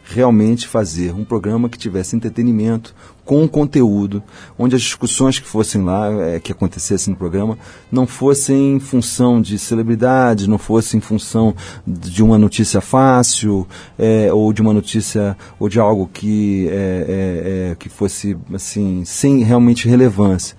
realmente 0.09 0.69
fazer 0.69 1.13
um 1.13 1.25
programa 1.25 1.69
que 1.69 1.77
tivesse 1.77 2.15
entretenimento 2.15 2.95
com 3.25 3.47
conteúdo, 3.49 4.23
onde 4.57 4.77
as 4.77 4.83
discussões 4.83 5.41
que 5.41 5.49
fossem 5.49 5.83
lá, 5.83 6.09
eh, 6.13 6.39
que 6.39 6.53
acontecessem 6.53 7.13
no 7.13 7.19
programa, 7.19 7.59
não 7.91 8.07
fossem 8.07 8.75
em 8.75 8.81
função 8.81 9.43
de 9.43 9.59
celebridade, 9.59 10.49
não 10.49 10.59
fossem 10.59 10.99
em 10.99 11.01
função 11.01 11.55
de 11.85 12.23
uma 12.23 12.39
notícia 12.39 12.81
fácil, 12.81 13.67
eh, 13.99 14.33
ou 14.33 14.53
de 14.53 14.63
uma 14.63 14.73
notícia, 14.73 15.37
ou 15.59 15.69
de 15.69 15.81
algo 15.81 16.09
que, 16.13 16.69
eh, 16.71 17.75
que 17.77 17.89
fosse, 17.89 18.37
assim, 18.55 19.05
sem 19.05 19.43
realmente 19.43 19.89
relevância. 19.89 20.57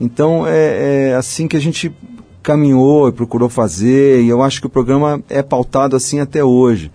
Então, 0.00 0.44
é, 0.46 1.10
é 1.10 1.14
assim 1.14 1.46
que 1.46 1.56
a 1.56 1.60
gente 1.60 1.94
caminhou 2.42 3.08
e 3.08 3.12
procurou 3.12 3.48
fazer, 3.48 4.22
e 4.22 4.28
eu 4.28 4.42
acho 4.42 4.60
que 4.60 4.66
o 4.66 4.70
programa 4.70 5.22
é 5.28 5.42
pautado 5.42 5.94
assim 5.94 6.20
até 6.20 6.42
hoje. 6.42 6.90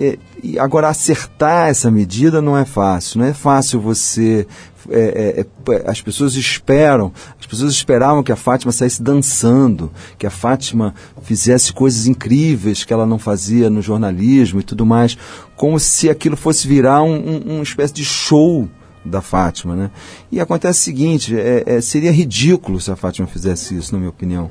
E, 0.00 0.18
e 0.42 0.58
agora, 0.58 0.88
acertar 0.88 1.68
essa 1.68 1.90
medida 1.90 2.40
não 2.40 2.56
é 2.56 2.64
fácil, 2.64 3.20
não 3.20 3.26
é 3.26 3.34
fácil 3.34 3.78
você. 3.78 4.46
é, 4.88 5.44
é, 5.68 5.72
é, 5.74 5.90
as 5.90 6.00
pessoas 6.00 6.34
esperam, 6.36 7.12
as 7.38 7.44
pessoas 7.44 7.70
esperavam 7.70 8.22
que 8.22 8.32
a 8.32 8.36
Fátima 8.36 8.72
saísse 8.72 9.02
dançando, 9.02 9.92
que 10.18 10.26
a 10.26 10.30
Fátima 10.30 10.94
fizesse 11.20 11.70
coisas 11.74 12.06
incríveis 12.06 12.82
que 12.82 12.94
ela 12.94 13.04
não 13.04 13.18
fazia 13.18 13.68
no 13.68 13.82
jornalismo 13.82 14.60
e 14.60 14.62
tudo 14.62 14.86
mais, 14.86 15.18
como 15.54 15.78
se 15.78 16.08
aquilo 16.08 16.34
fosse 16.34 16.66
virar 16.66 17.02
um, 17.02 17.16
um, 17.16 17.54
uma 17.56 17.62
espécie 17.62 17.92
de 17.92 18.04
show 18.04 18.66
da 19.04 19.20
Fátima, 19.20 19.76
né? 19.76 19.90
E 20.32 20.40
acontece 20.40 20.80
o 20.80 20.84
seguinte, 20.84 21.38
é, 21.38 21.64
é, 21.66 21.80
seria 21.82 22.10
ridículo 22.10 22.80
se 22.80 22.90
a 22.90 22.96
Fátima 22.96 23.26
fizesse 23.26 23.76
isso, 23.76 23.92
na 23.92 23.98
minha 23.98 24.10
opinião, 24.10 24.50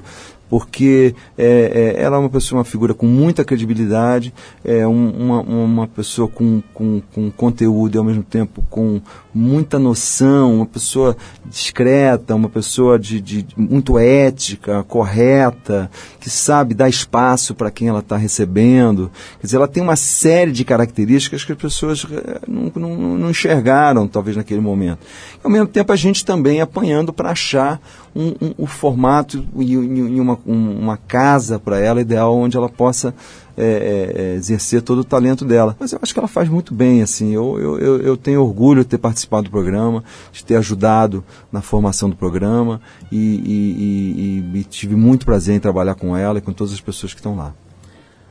porque 0.50 1.14
é, 1.38 1.94
é, 1.98 2.02
ela 2.04 2.18
é 2.18 2.20
uma 2.20 2.30
pessoa, 2.30 2.60
uma 2.60 2.66
figura 2.66 2.94
com 2.94 3.06
muita 3.06 3.44
credibilidade, 3.46 4.34
é 4.66 4.88
um- 4.88 5.12
uma, 5.12 5.42
uma 5.42 5.88
pessoa 5.88 6.28
com, 6.28 6.62
com, 6.74 7.02
com 7.14 7.30
conteúdo 7.32 7.96
e 7.96 7.98
ao 7.98 8.04
mesmo 8.04 8.24
tempo 8.24 8.64
com 8.70 9.00
muita 9.34 9.78
noção, 9.78 10.56
uma 10.56 10.66
pessoa 10.66 11.16
discreta, 11.46 12.34
uma 12.36 12.50
pessoa 12.50 12.98
de, 12.98 13.22
de 13.22 13.46
muito 13.56 13.98
ética, 14.00 14.84
correta, 14.84 15.90
que 16.20 16.30
sabe 16.30 16.74
dar 16.74 16.90
espaço 16.90 17.54
para 17.54 17.70
quem 17.70 17.88
ela 17.88 18.00
está 18.00 18.18
recebendo. 18.18 19.12
Quer 19.40 19.46
dizer, 19.48 19.58
ela 19.58 19.68
tem 19.68 19.84
uma 19.84 19.96
série 19.96 20.52
de 20.52 20.66
características 20.66 21.44
que 21.44 21.52
as 21.52 21.58
pessoas 21.58 22.06
eh, 22.12 22.40
não, 22.48 22.72
não, 22.76 23.18
não 23.18 23.30
enxergaram, 23.30 24.08
talvez, 24.08 24.36
naquele 24.36 24.62
momento. 24.62 25.00
E, 25.36 25.40
ao 25.44 25.50
mesmo 25.52 25.68
tempo, 25.68 25.92
a 25.92 25.96
gente 25.96 26.26
também 26.26 26.60
apanhando 26.62 27.14
para 27.14 27.30
achar 27.32 27.80
um, 28.16 28.28
um, 28.42 28.54
o 28.58 28.66
formato 28.66 29.46
e, 29.58 29.74
e 29.74 30.20
uma, 30.20 30.38
um- 30.46 30.80
uma 30.80 30.98
casa 30.98 31.60
para 31.60 31.80
ela 31.80 32.02
ideal 32.02 32.36
onde 32.36 32.58
ela 32.58 32.70
possa 32.70 33.14
é, 33.58 33.64
é, 33.64 34.22
é, 34.22 34.36
exercer 34.36 34.82
todo 34.82 35.00
o 35.00 35.04
talento 35.04 35.44
dela. 35.44 35.76
Mas 35.80 35.92
eu 35.92 36.00
acho 36.02 36.14
que 36.14 36.20
ela 36.20 36.28
faz 36.30 36.48
muito 36.48 36.74
bem, 36.74 37.02
assim. 37.02 37.34
Eu, 37.34 37.60
eu, 37.60 37.98
eu, 38.02 38.16
tenho 38.18 38.42
orgulho 38.42 38.84
de 38.84 38.88
ter 38.90 38.98
participado 38.98 39.44
do 39.44 39.50
programa, 39.52 40.04
de 40.32 40.46
ter 40.46 40.56
ajudado 40.56 41.24
na 41.52 41.62
formação 41.62 42.10
do 42.10 42.16
programa 42.16 42.80
e, 43.12 43.18
e- 43.18 44.50
e- 44.56 44.60
e- 44.60 44.64
tive 44.64 44.96
muito 44.96 45.26
prazer 45.26 45.56
em 45.56 45.60
trabalhar 45.60 45.96
com 45.96 46.16
ela 46.16 46.38
e 46.40 46.42
com 46.42 46.54
todas 46.54 46.74
as 46.74 46.80
pessoas 46.80 47.14
que 47.14 47.20
estão 47.20 47.36
lá. 47.36 47.54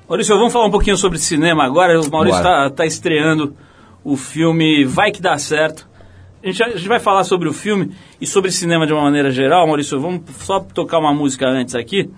Maurício, 0.09 0.35
vamos 0.37 0.53
falar 0.53 0.65
um 0.67 0.71
pouquinho 0.71 0.97
sobre 0.97 1.19
cinema 1.19 1.63
agora. 1.65 2.01
O 2.01 2.11
Maurício 2.11 2.41
está 2.67 2.87
estreando 2.87 3.55
o 4.03 4.17
filme 4.17 4.87
Vai 4.87 5.13
Que 5.13 5.21
Dá 5.21 5.37
Certo. 5.37 5.87
A 6.43 6.47
gente, 6.47 6.63
a 6.63 6.69
gente 6.71 6.89
vai 6.89 7.01
falar 7.01 7.25
sobre 7.25 7.49
o 7.49 7.53
filme 7.53 7.91
e 8.21 8.27
sobre 8.27 8.51
cinema 8.51 8.87
de 8.87 8.93
uma 8.93 9.03
maneira 9.03 9.31
geral. 9.31 9.67
Maurício, 9.67 10.01
vamos 10.01 10.23
só 10.39 10.61
tocar 10.61 10.99
uma 10.99 11.13
música 11.13 11.47
antes 11.49 11.75
aqui 11.75 12.09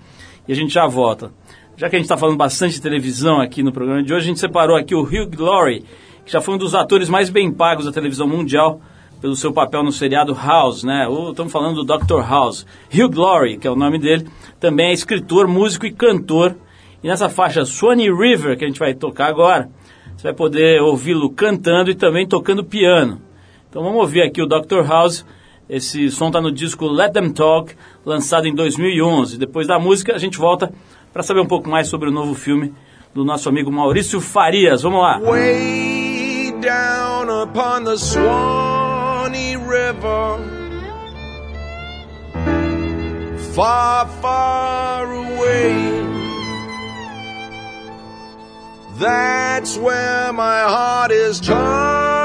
e 0.47 0.53
a 0.53 0.55
gente 0.55 0.73
já 0.75 0.87
volta. 0.87 1.33
Já 1.77 1.89
que 1.89 1.97
a 1.97 1.99
gente 1.99 2.05
está 2.05 2.17
falando 2.19 2.37
bastante 2.37 2.75
de 2.75 2.83
televisão 2.83 3.41
aqui 3.41 3.63
no 3.63 3.73
programa 3.73 4.03
de 4.03 4.13
hoje, 4.13 4.25
a 4.25 4.29
gente 4.29 4.41
separou 4.41 4.77
aqui 4.77 4.95
o 4.95 5.01
Hugh 5.03 5.31
Laurie, 5.39 5.85
que 6.27 6.33
já 6.33 6.41
foi 6.41 6.55
um 6.55 6.59
dos 6.59 6.75
atores 6.75 7.09
mais 7.09 7.31
bem 7.31 7.51
pagos 7.51 7.87
da 7.87 7.93
televisão 7.93 8.27
mundial, 8.29 8.81
pelo 9.23 9.35
seu 9.37 9.53
papel 9.53 9.83
no 9.83 9.91
seriado 9.93 10.35
House, 10.35 10.85
né? 10.85 11.07
O- 11.09 11.31
Estamos 11.31 11.53
falando 11.53 11.83
do 11.83 11.99
Dr. 11.99 12.21
House. 12.21 12.67
Hugh 12.93 13.09
Glory, 13.11 13.57
que 13.59 13.67
é 13.67 13.71
o 13.71 13.77
nome 13.77 13.99
dele, 13.99 14.27
também 14.59 14.89
é 14.89 14.93
escritor, 14.93 15.47
músico 15.49 15.87
e 15.87 15.91
cantor. 15.93 16.57
E 17.03 17.09
nessa 17.09 17.29
faixa 17.31 17.65
Swanee 17.65 18.11
River, 18.13 18.59
que 18.59 18.65
a 18.65 18.67
gente 18.69 18.79
vai 18.79 18.93
tocar 18.93 19.27
agora, 19.29 19.71
você 20.17 20.25
vai 20.25 20.35
poder 20.35 20.81
ouvi-lo 20.83 21.31
cantando 21.31 21.91
e 21.91 21.95
também 21.95 22.27
tocando 22.29 22.63
piano. 22.65 23.21
Então 23.71 23.85
vamos 23.85 24.01
ouvir 24.01 24.23
aqui 24.23 24.43
o 24.43 24.47
Dr. 24.47 24.85
House. 24.85 25.25
Esse 25.69 26.11
som 26.11 26.27
está 26.27 26.41
no 26.41 26.51
disco 26.51 26.89
Let 26.89 27.13
Them 27.13 27.31
Talk, 27.31 27.73
lançado 28.05 28.49
em 28.49 28.55
2011. 28.55 29.39
Depois 29.39 29.69
da 29.69 29.79
música, 29.79 30.13
a 30.13 30.19
gente 30.19 30.37
volta 30.37 30.73
para 31.13 31.23
saber 31.23 31.41
um 31.41 31.47
pouco 31.47 31.71
mais 31.71 31.87
sobre 31.87 32.09
o 32.09 32.13
novo 32.13 32.35
filme 32.35 32.75
do 33.15 33.25
nosso 33.25 33.49
amigo 33.49 33.71
Maurício 33.71 34.21
Farias. 34.21 34.83
Vamos 34.83 35.01
lá. 35.01 35.21
way 35.21 36.53
down 36.61 37.31
upon 37.31 37.85
the 37.85 37.97
Swanee 37.97 39.57
River. 39.57 40.41
Far, 43.55 44.09
far 44.21 45.05
away. 45.05 46.01
That's 48.99 49.79
where 49.79 50.33
my 50.33 50.63
heart 50.63 51.13
is 51.13 51.41
turning 51.41 52.20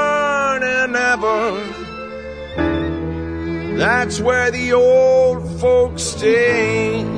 That's 3.78 4.20
where 4.20 4.50
the 4.50 4.72
old 4.72 5.60
folks 5.60 6.02
stay. 6.02 7.15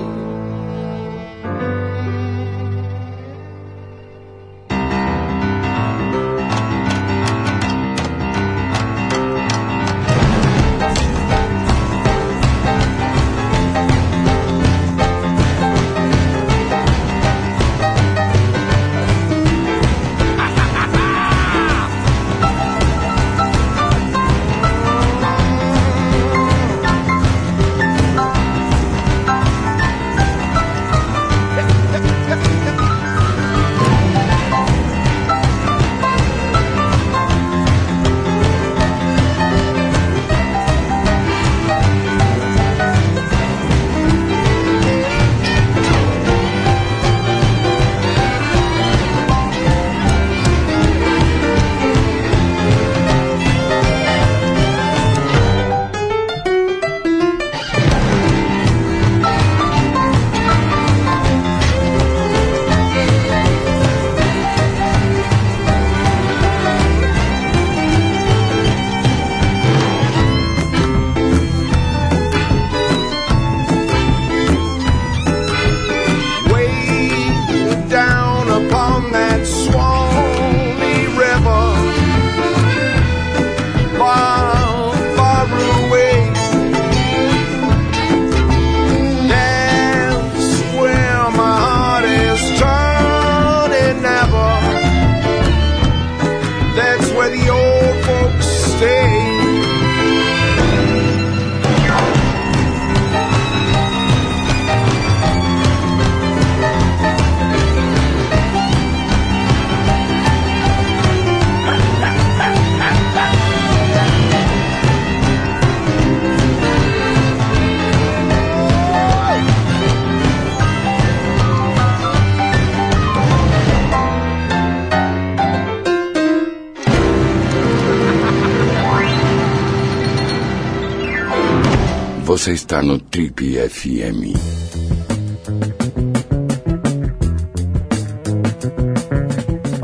Você 132.49 132.55
está 132.55 132.83
no 132.83 132.99
Trip 132.99 133.59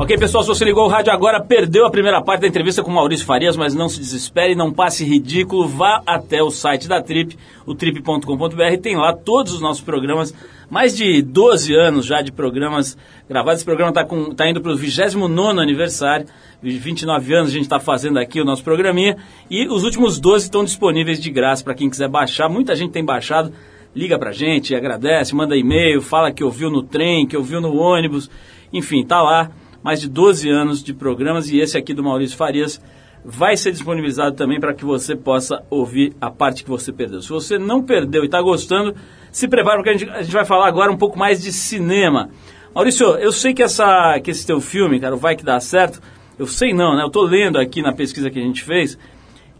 Ok, 0.05 0.19
pessoal, 0.19 0.43
se 0.43 0.49
você 0.49 0.63
ligou 0.63 0.85
o 0.85 0.87
rádio 0.87 1.11
agora, 1.11 1.41
perdeu 1.41 1.83
a 1.83 1.89
primeira 1.89 2.21
parte 2.21 2.41
da 2.41 2.47
entrevista 2.47 2.83
com 2.83 2.91
Maurício 2.91 3.25
Farias, 3.25 3.57
mas 3.57 3.73
não 3.73 3.89
se 3.89 3.99
desespere, 3.99 4.53
não 4.53 4.71
passe 4.71 5.03
ridículo, 5.03 5.67
vá 5.67 6.03
até 6.05 6.43
o 6.43 6.51
site 6.51 6.87
da 6.87 7.01
Trip, 7.01 7.35
o 7.65 7.73
trip.com.br, 7.73 8.77
tem 8.79 8.95
lá 8.95 9.13
todos 9.13 9.53
os 9.53 9.61
nossos 9.61 9.81
programas, 9.81 10.31
mais 10.69 10.95
de 10.95 11.23
12 11.23 11.73
anos 11.73 12.05
já 12.05 12.21
de 12.21 12.31
programas 12.31 12.95
gravados, 13.27 13.61
esse 13.61 13.65
programa 13.65 13.89
está 13.89 14.05
tá 14.35 14.47
indo 14.47 14.61
para 14.61 14.73
o 14.73 14.77
29º 14.77 15.59
aniversário, 15.59 16.27
29 16.61 17.33
anos 17.33 17.49
a 17.49 17.53
gente 17.53 17.63
está 17.63 17.79
fazendo 17.79 18.19
aqui 18.19 18.39
o 18.39 18.45
nosso 18.45 18.63
programinha, 18.63 19.17
e 19.49 19.67
os 19.67 19.83
últimos 19.83 20.19
12 20.19 20.45
estão 20.45 20.63
disponíveis 20.63 21.19
de 21.19 21.31
graça 21.31 21.63
para 21.63 21.73
quem 21.73 21.89
quiser 21.89 22.09
baixar, 22.09 22.47
muita 22.47 22.75
gente 22.75 22.91
tem 22.91 23.03
baixado, 23.03 23.51
liga 23.95 24.19
pra 24.19 24.31
gente, 24.31 24.75
agradece, 24.75 25.33
manda 25.33 25.57
e-mail, 25.57 25.99
fala 25.99 26.31
que 26.31 26.43
ouviu 26.43 26.69
no 26.69 26.83
trem, 26.83 27.25
que 27.25 27.35
ouviu 27.35 27.59
no 27.59 27.75
ônibus, 27.75 28.29
enfim, 28.71 29.03
tá 29.03 29.19
lá, 29.19 29.49
mais 29.85 30.01
de 30.01 30.09
12 30.09 30.49
anos 30.49 30.83
de 30.83 30.95
programas 30.95 31.47
e 31.51 31.59
esse 31.59 31.77
aqui 31.77 31.93
do 31.93 32.03
Maurício 32.03 32.35
Farias 32.35 32.81
vai 33.23 33.55
ser 33.55 33.71
disponibilizado 33.71 34.35
também 34.35 34.59
para 34.59 34.73
que 34.73 34.83
você 34.83 35.15
possa 35.15 35.63
ouvir 35.69 36.15
a 36.19 36.31
parte 36.31 36.63
que 36.63 36.69
você 36.71 36.91
perdeu. 36.91 37.21
Se 37.21 37.29
você 37.29 37.59
não 37.59 37.83
perdeu 37.83 38.23
e 38.23 38.25
está 38.25 38.41
gostando, 38.41 38.95
se 39.31 39.47
prepara 39.47 39.77
porque 39.77 39.91
a 39.91 39.93
gente, 39.93 40.09
a 40.09 40.23
gente 40.23 40.33
vai 40.33 40.43
falar 40.43 40.65
agora 40.65 40.91
um 40.91 40.97
pouco 40.97 41.19
mais 41.19 41.39
de 41.39 41.53
cinema. 41.53 42.31
Maurício, 42.73 43.05
eu 43.17 43.31
sei 43.31 43.53
que, 43.53 43.61
essa, 43.61 44.19
que 44.19 44.31
esse 44.31 44.43
teu 44.43 44.59
filme, 44.59 44.99
cara, 44.99 45.15
Vai 45.15 45.35
Que 45.35 45.45
Dá 45.45 45.59
Certo, 45.59 46.01
eu 46.39 46.47
sei 46.47 46.73
não, 46.73 46.95
né? 46.95 47.03
Eu 47.03 47.11
tô 47.11 47.21
lendo 47.21 47.59
aqui 47.59 47.83
na 47.83 47.93
pesquisa 47.93 48.31
que 48.31 48.39
a 48.39 48.41
gente 48.41 48.63
fez 48.63 48.97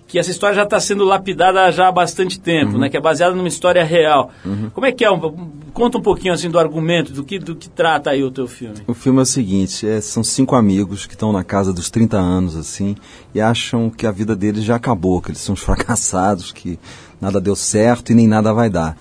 que 0.07 0.19
essa 0.19 0.29
história 0.29 0.55
já 0.55 0.63
está 0.63 0.79
sendo 0.79 1.03
lapidada 1.03 1.71
já 1.71 1.87
há 1.87 1.91
bastante 1.91 2.39
tempo, 2.39 2.77
né? 2.77 2.89
Que 2.89 2.97
é 2.97 3.01
baseada 3.01 3.35
numa 3.35 3.47
história 3.47 3.83
real. 3.83 4.31
Como 4.73 4.85
é 4.85 4.91
que 4.91 5.03
é? 5.03 5.11
Um- 5.11 5.49
conta 5.73 5.97
um 5.97 6.01
pouquinho 6.01 6.33
assim 6.33 6.49
do 6.49 6.57
argumento, 6.59 7.11
do 7.11 7.23
que, 7.23 7.37
do 7.39 7.55
que 7.55 7.67
trata 7.67 8.11
aí 8.11 8.23
o 8.23 8.31
teu 8.31 8.47
filme. 8.47 8.75
O 8.87 8.93
filme 8.93 9.19
é 9.19 9.23
o 9.23 9.25
seguinte, 9.25 9.85
é, 9.85 9.99
são 9.99 10.23
cinco 10.23 10.55
amigos 10.55 11.05
que 11.05 11.13
estão 11.15 11.33
na 11.33 11.43
casa 11.43 11.73
dos 11.73 11.89
30 11.89 12.17
anos, 12.17 12.55
assim, 12.55 12.95
e 13.33 13.41
acham 13.41 13.89
que 13.89 14.07
a 14.07 14.11
vida 14.11 14.35
deles 14.35 14.63
já 14.63 14.75
acabou, 14.75 15.21
que 15.21 15.31
eles 15.31 15.41
são 15.41 15.53
os 15.53 15.59
fracassados, 15.63 16.51
que 16.53 16.79
nada 17.19 17.41
deu 17.41 17.55
certo 17.55 18.11
e 18.11 18.15
nem 18.15 18.27
nada 18.27 18.53
vai 18.53 18.69
dar. 18.69 18.95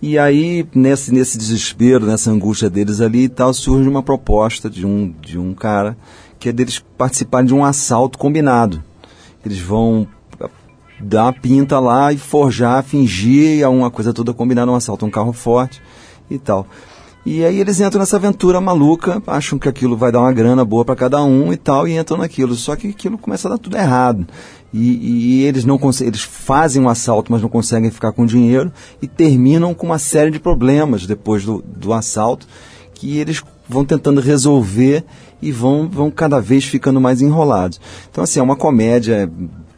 E 0.00 0.18
aí, 0.18 0.66
nesse, 0.74 1.12
nesse 1.12 1.36
desespero, 1.36 2.06
nessa 2.06 2.30
angústia 2.30 2.70
deles 2.70 3.00
ali 3.00 3.24
e 3.24 3.28
tal, 3.28 3.52
surge 3.52 3.88
uma 3.88 4.02
proposta 4.02 4.70
de 4.70 4.86
um, 4.86 5.12
de 5.20 5.38
um 5.38 5.52
cara, 5.52 5.96
que 6.38 6.48
é 6.48 6.52
deles 6.52 6.82
participarem 6.96 7.46
de 7.46 7.54
um 7.54 7.64
assalto 7.64 8.18
combinado. 8.18 8.82
Eles 9.44 9.58
vão 9.58 10.06
dar 11.04 11.24
uma 11.24 11.32
pinta 11.32 11.78
lá 11.78 12.12
e 12.12 12.16
forjar, 12.16 12.82
fingir 12.82 13.64
alguma 13.64 13.90
coisa 13.90 14.12
toda 14.12 14.32
combinada, 14.32 14.70
um 14.70 14.74
assalto, 14.74 15.04
um 15.06 15.10
carro 15.10 15.32
forte 15.32 15.80
e 16.30 16.38
tal. 16.38 16.66
E 17.26 17.42
aí 17.42 17.58
eles 17.58 17.80
entram 17.80 18.00
nessa 18.00 18.16
aventura 18.16 18.60
maluca, 18.60 19.22
acham 19.26 19.58
que 19.58 19.66
aquilo 19.66 19.96
vai 19.96 20.12
dar 20.12 20.20
uma 20.20 20.32
grana 20.32 20.62
boa 20.62 20.84
para 20.84 20.94
cada 20.94 21.24
um 21.24 21.52
e 21.54 21.56
tal, 21.56 21.88
e 21.88 21.96
entram 21.96 22.18
naquilo. 22.18 22.54
Só 22.54 22.76
que 22.76 22.88
aquilo 22.88 23.16
começa 23.16 23.48
a 23.48 23.52
dar 23.52 23.58
tudo 23.58 23.78
errado. 23.78 24.26
E, 24.72 25.40
e- 25.40 25.42
eles 25.44 25.64
não 25.64 25.78
eles 26.00 26.20
fazem 26.20 26.82
um 26.82 26.88
assalto, 26.88 27.32
mas 27.32 27.40
não 27.40 27.48
conseguem 27.48 27.90
ficar 27.90 28.12
com 28.12 28.26
dinheiro 28.26 28.70
e 29.00 29.06
terminam 29.06 29.72
com 29.72 29.86
uma 29.86 29.98
série 29.98 30.30
de 30.30 30.38
problemas 30.38 31.06
depois 31.06 31.44
do, 31.44 31.62
do 31.62 31.92
assalto 31.94 32.46
que 32.92 33.18
eles 33.18 33.42
vão 33.68 33.84
tentando 33.84 34.20
resolver 34.20 35.04
e 35.40 35.50
vão, 35.50 35.88
vão 35.88 36.10
cada 36.10 36.40
vez 36.40 36.64
ficando 36.64 37.00
mais 37.00 37.22
enrolados. 37.22 37.80
Então, 38.10 38.22
assim, 38.22 38.38
é 38.38 38.42
uma 38.42 38.56
comédia 38.56 39.30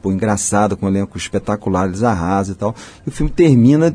pô, 0.06 0.12
engraçada, 0.12 0.76
com 0.76 0.86
um 0.86 0.88
elenco 0.88 1.18
espetacular, 1.18 1.88
eles 1.88 2.04
arrasam 2.04 2.54
e 2.54 2.58
tal. 2.58 2.74
E 3.04 3.08
o 3.08 3.12
filme 3.12 3.30
termina 3.30 3.94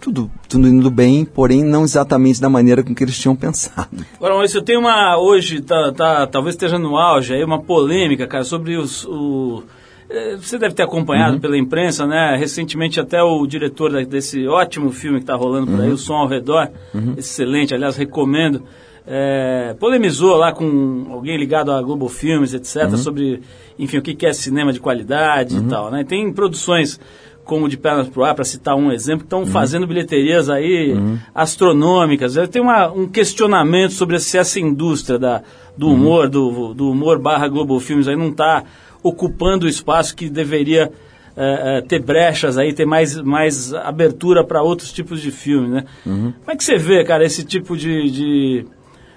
tudo, 0.00 0.30
tudo 0.48 0.68
indo 0.68 0.88
bem, 0.88 1.24
porém 1.24 1.64
não 1.64 1.82
exatamente 1.82 2.40
da 2.40 2.48
maneira 2.48 2.84
com 2.84 2.94
que 2.94 3.02
eles 3.02 3.18
tinham 3.18 3.34
pensado. 3.34 3.88
Agora, 4.16 4.34
Maurício, 4.34 4.58
eu 4.58 4.62
tenho 4.62 4.78
uma. 4.78 5.18
Hoje, 5.18 5.60
tá, 5.60 5.92
tá, 5.92 6.26
talvez 6.28 6.54
esteja 6.54 6.78
no 6.78 6.96
auge 6.96 7.34
aí, 7.34 7.42
uma 7.42 7.60
polêmica, 7.60 8.26
cara, 8.28 8.44
sobre 8.44 8.76
os. 8.76 9.04
O, 9.04 9.64
eh, 10.08 10.36
você 10.36 10.58
deve 10.58 10.74
ter 10.74 10.84
acompanhado 10.84 11.40
pela 11.40 11.58
imprensa, 11.58 12.06
né? 12.06 12.36
Recentemente 12.36 13.00
até 13.00 13.20
o 13.20 13.44
diretor 13.44 14.04
desse 14.06 14.46
ótimo 14.46 14.92
filme 14.92 15.18
que 15.18 15.24
está 15.24 15.34
rolando 15.34 15.72
por 15.72 15.80
aí, 15.80 15.90
O 15.90 15.98
Som 15.98 16.14
ao 16.14 16.28
Redor, 16.28 16.68
excelente, 17.16 17.74
aliás, 17.74 17.96
recomendo, 17.96 18.62
eh, 19.10 19.74
polemizou 19.80 20.36
lá 20.36 20.52
com 20.52 21.06
alguém 21.10 21.38
ligado 21.38 21.72
à 21.72 21.80
Globo 21.80 22.08
Filmes, 22.08 22.52
etc., 22.52 22.94
sobre, 22.98 23.40
enfim, 23.78 23.96
o 23.96 24.02
que 24.02 24.26
é 24.26 24.32
cinema 24.34 24.70
de 24.70 24.80
qualidade 24.80 25.56
e 25.56 25.62
tal, 25.62 25.90
né? 25.90 26.04
Tem 26.04 26.30
produções 26.30 27.00
como 27.42 27.66
de 27.66 27.78
Pernas 27.78 28.06
pro 28.10 28.22
Ar, 28.22 28.34
para 28.34 28.44
citar 28.44 28.76
um 28.76 28.92
exemplo, 28.92 29.20
que 29.20 29.24
estão 29.26 29.46
fazendo 29.46 29.86
bilheterias 29.86 30.50
aí 30.50 30.94
astronômicas. 31.34 32.36
Eh, 32.36 32.46
Tem 32.46 32.60
uma, 32.60 32.92
um 32.92 33.08
questionamento 33.08 33.94
sobre 33.94 34.18
se 34.18 34.36
essa 34.36 34.60
indústria 34.60 35.18
da, 35.18 35.42
do 35.74 35.88
humor, 35.88 36.28
do, 36.28 36.74
do 36.74 36.90
humor 36.90 37.18
barra 37.18 37.48
Globo 37.48 37.80
Filmes 37.80 38.06
aí 38.06 38.16
não 38.16 38.28
está 38.28 38.64
ocupando 39.02 39.64
o 39.64 39.68
espaço 39.68 40.14
que 40.14 40.28
deveria 40.28 40.92
eh, 41.34 41.78
eh, 41.78 41.80
ter 41.88 42.02
brechas 42.02 42.58
aí, 42.58 42.74
ter 42.74 42.84
mais, 42.84 43.18
mais 43.22 43.72
abertura 43.72 44.44
para 44.44 44.60
outros 44.60 44.92
tipos 44.92 45.22
de 45.22 45.30
filmes, 45.30 45.70
né? 45.70 45.84
Como 46.04 46.50
é 46.50 46.56
que 46.56 46.62
você 46.64 46.76
vê, 46.76 47.02
cara, 47.04 47.24
esse 47.24 47.44
tipo 47.46 47.76
de, 47.78 48.10
de, 48.10 48.66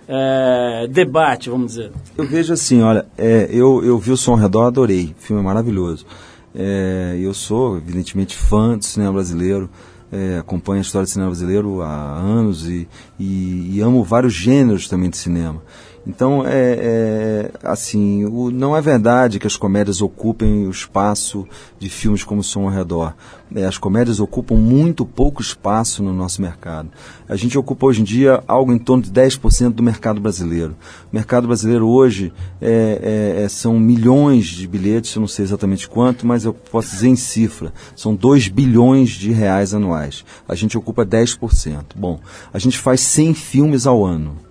eh, 0.08 0.88
debate, 0.90 1.50
vamos 1.50 1.68
dizer? 1.68 1.92
Eu 2.18 2.26
vejo 2.26 2.54
assim, 2.54 2.82
olha, 2.82 3.06
é, 3.18 3.48
eu, 3.52 3.84
eu 3.84 3.98
vi 3.98 4.12
o 4.12 4.18
Som 4.18 4.32
ao 4.32 4.38
Redor, 4.38 4.66
adorei, 4.66 5.16
o 5.18 5.22
filme 5.22 5.42
é 5.42 5.46
maravilhoso. 5.46 6.06
É, 6.54 7.18
eu 7.20 7.34
sou, 7.34 7.78
evidentemente, 7.78 8.36
fã 8.36 8.78
do 8.78 8.84
cinema 8.84 9.14
brasileiro, 9.14 9.70
é, 10.12 10.40
acompanho 10.40 10.80
a 10.80 10.82
história 10.82 11.06
do 11.06 11.10
cinema 11.10 11.30
brasileiro 11.30 11.82
há 11.82 12.18
anos 12.18 12.68
e, 12.68 12.88
e, 13.18 13.78
e 13.78 13.82
amo 13.82 14.04
vários 14.04 14.34
gêneros 14.34 14.88
também 14.88 15.10
de 15.10 15.18
cinema. 15.18 15.62
Então, 16.06 16.44
é, 16.46 16.52
é, 16.52 17.52
assim, 17.64 18.26
o, 18.26 18.50
não 18.50 18.76
é 18.76 18.82
verdade 18.82 19.40
que 19.40 19.46
as 19.46 19.56
comédias 19.56 20.02
ocupem 20.02 20.66
o 20.66 20.72
espaço 20.72 21.48
de 21.78 21.90
filmes 21.90 22.24
como 22.24 22.44
Som 22.44 22.64
ao 22.64 22.70
Redor. 22.70 23.14
É, 23.54 23.66
as 23.66 23.78
comédias 23.78 24.20
ocupam 24.20 24.56
muito 24.56 25.06
pouco 25.06 25.42
espaço 25.42 26.02
no 26.02 26.12
nosso 26.14 26.42
mercado. 26.42 26.90
A 27.30 27.36
gente 27.36 27.58
ocupa 27.58 27.86
hoje 27.86 28.02
em 28.02 28.04
dia 28.04 28.44
algo 28.48 28.74
em 28.74 28.80
torno 28.80 29.04
de 29.04 29.12
10% 29.12 29.72
do 29.72 29.84
mercado 29.84 30.20
brasileiro. 30.20 30.76
O 31.12 31.16
mercado 31.16 31.48
brasileiro 31.48 31.88
hoje 31.88 32.34
é, 32.60 33.36
é, 33.38 33.44
é, 33.44 33.50
são 33.50 33.80
milhões 33.80 34.46
de 34.46 34.68
bilhetes, 34.68 35.14
eu 35.14 35.20
não 35.20 35.28
sei 35.28 35.46
exatamente 35.46 35.88
quanto, 35.88 36.26
mas 36.26 36.46
eu 36.46 36.54
posso 36.54 36.92
dizer 36.92 37.10
em 37.10 37.16
cifra. 37.16 37.72
São 37.96 38.16
2 38.16 38.48
bilhões 38.48 39.10
de 39.10 39.32
reais 39.32 39.74
anuais. 39.74 40.26
A 40.48 40.56
gente 40.56 40.78
ocupa 40.78 41.06
10%. 41.06 41.84
Bom, 41.96 42.20
a 42.52 42.58
gente 42.58 42.80
faz 42.80 43.02
100 43.02 43.34
filmes 43.36 43.86
ao 43.86 44.04
ano 44.04 44.51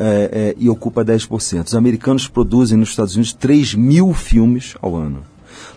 é, 0.00 0.30
é, 0.32 0.54
e 0.58 0.68
ocupa 0.70 1.04
10%. 1.04 1.66
Os 1.66 1.74
americanos 1.74 2.26
produzem 2.26 2.78
nos 2.78 2.88
Estados 2.88 3.14
Unidos 3.14 3.34
3 3.34 3.74
mil 3.74 4.14
filmes 4.14 4.74
ao 4.80 4.96
ano. 4.96 5.22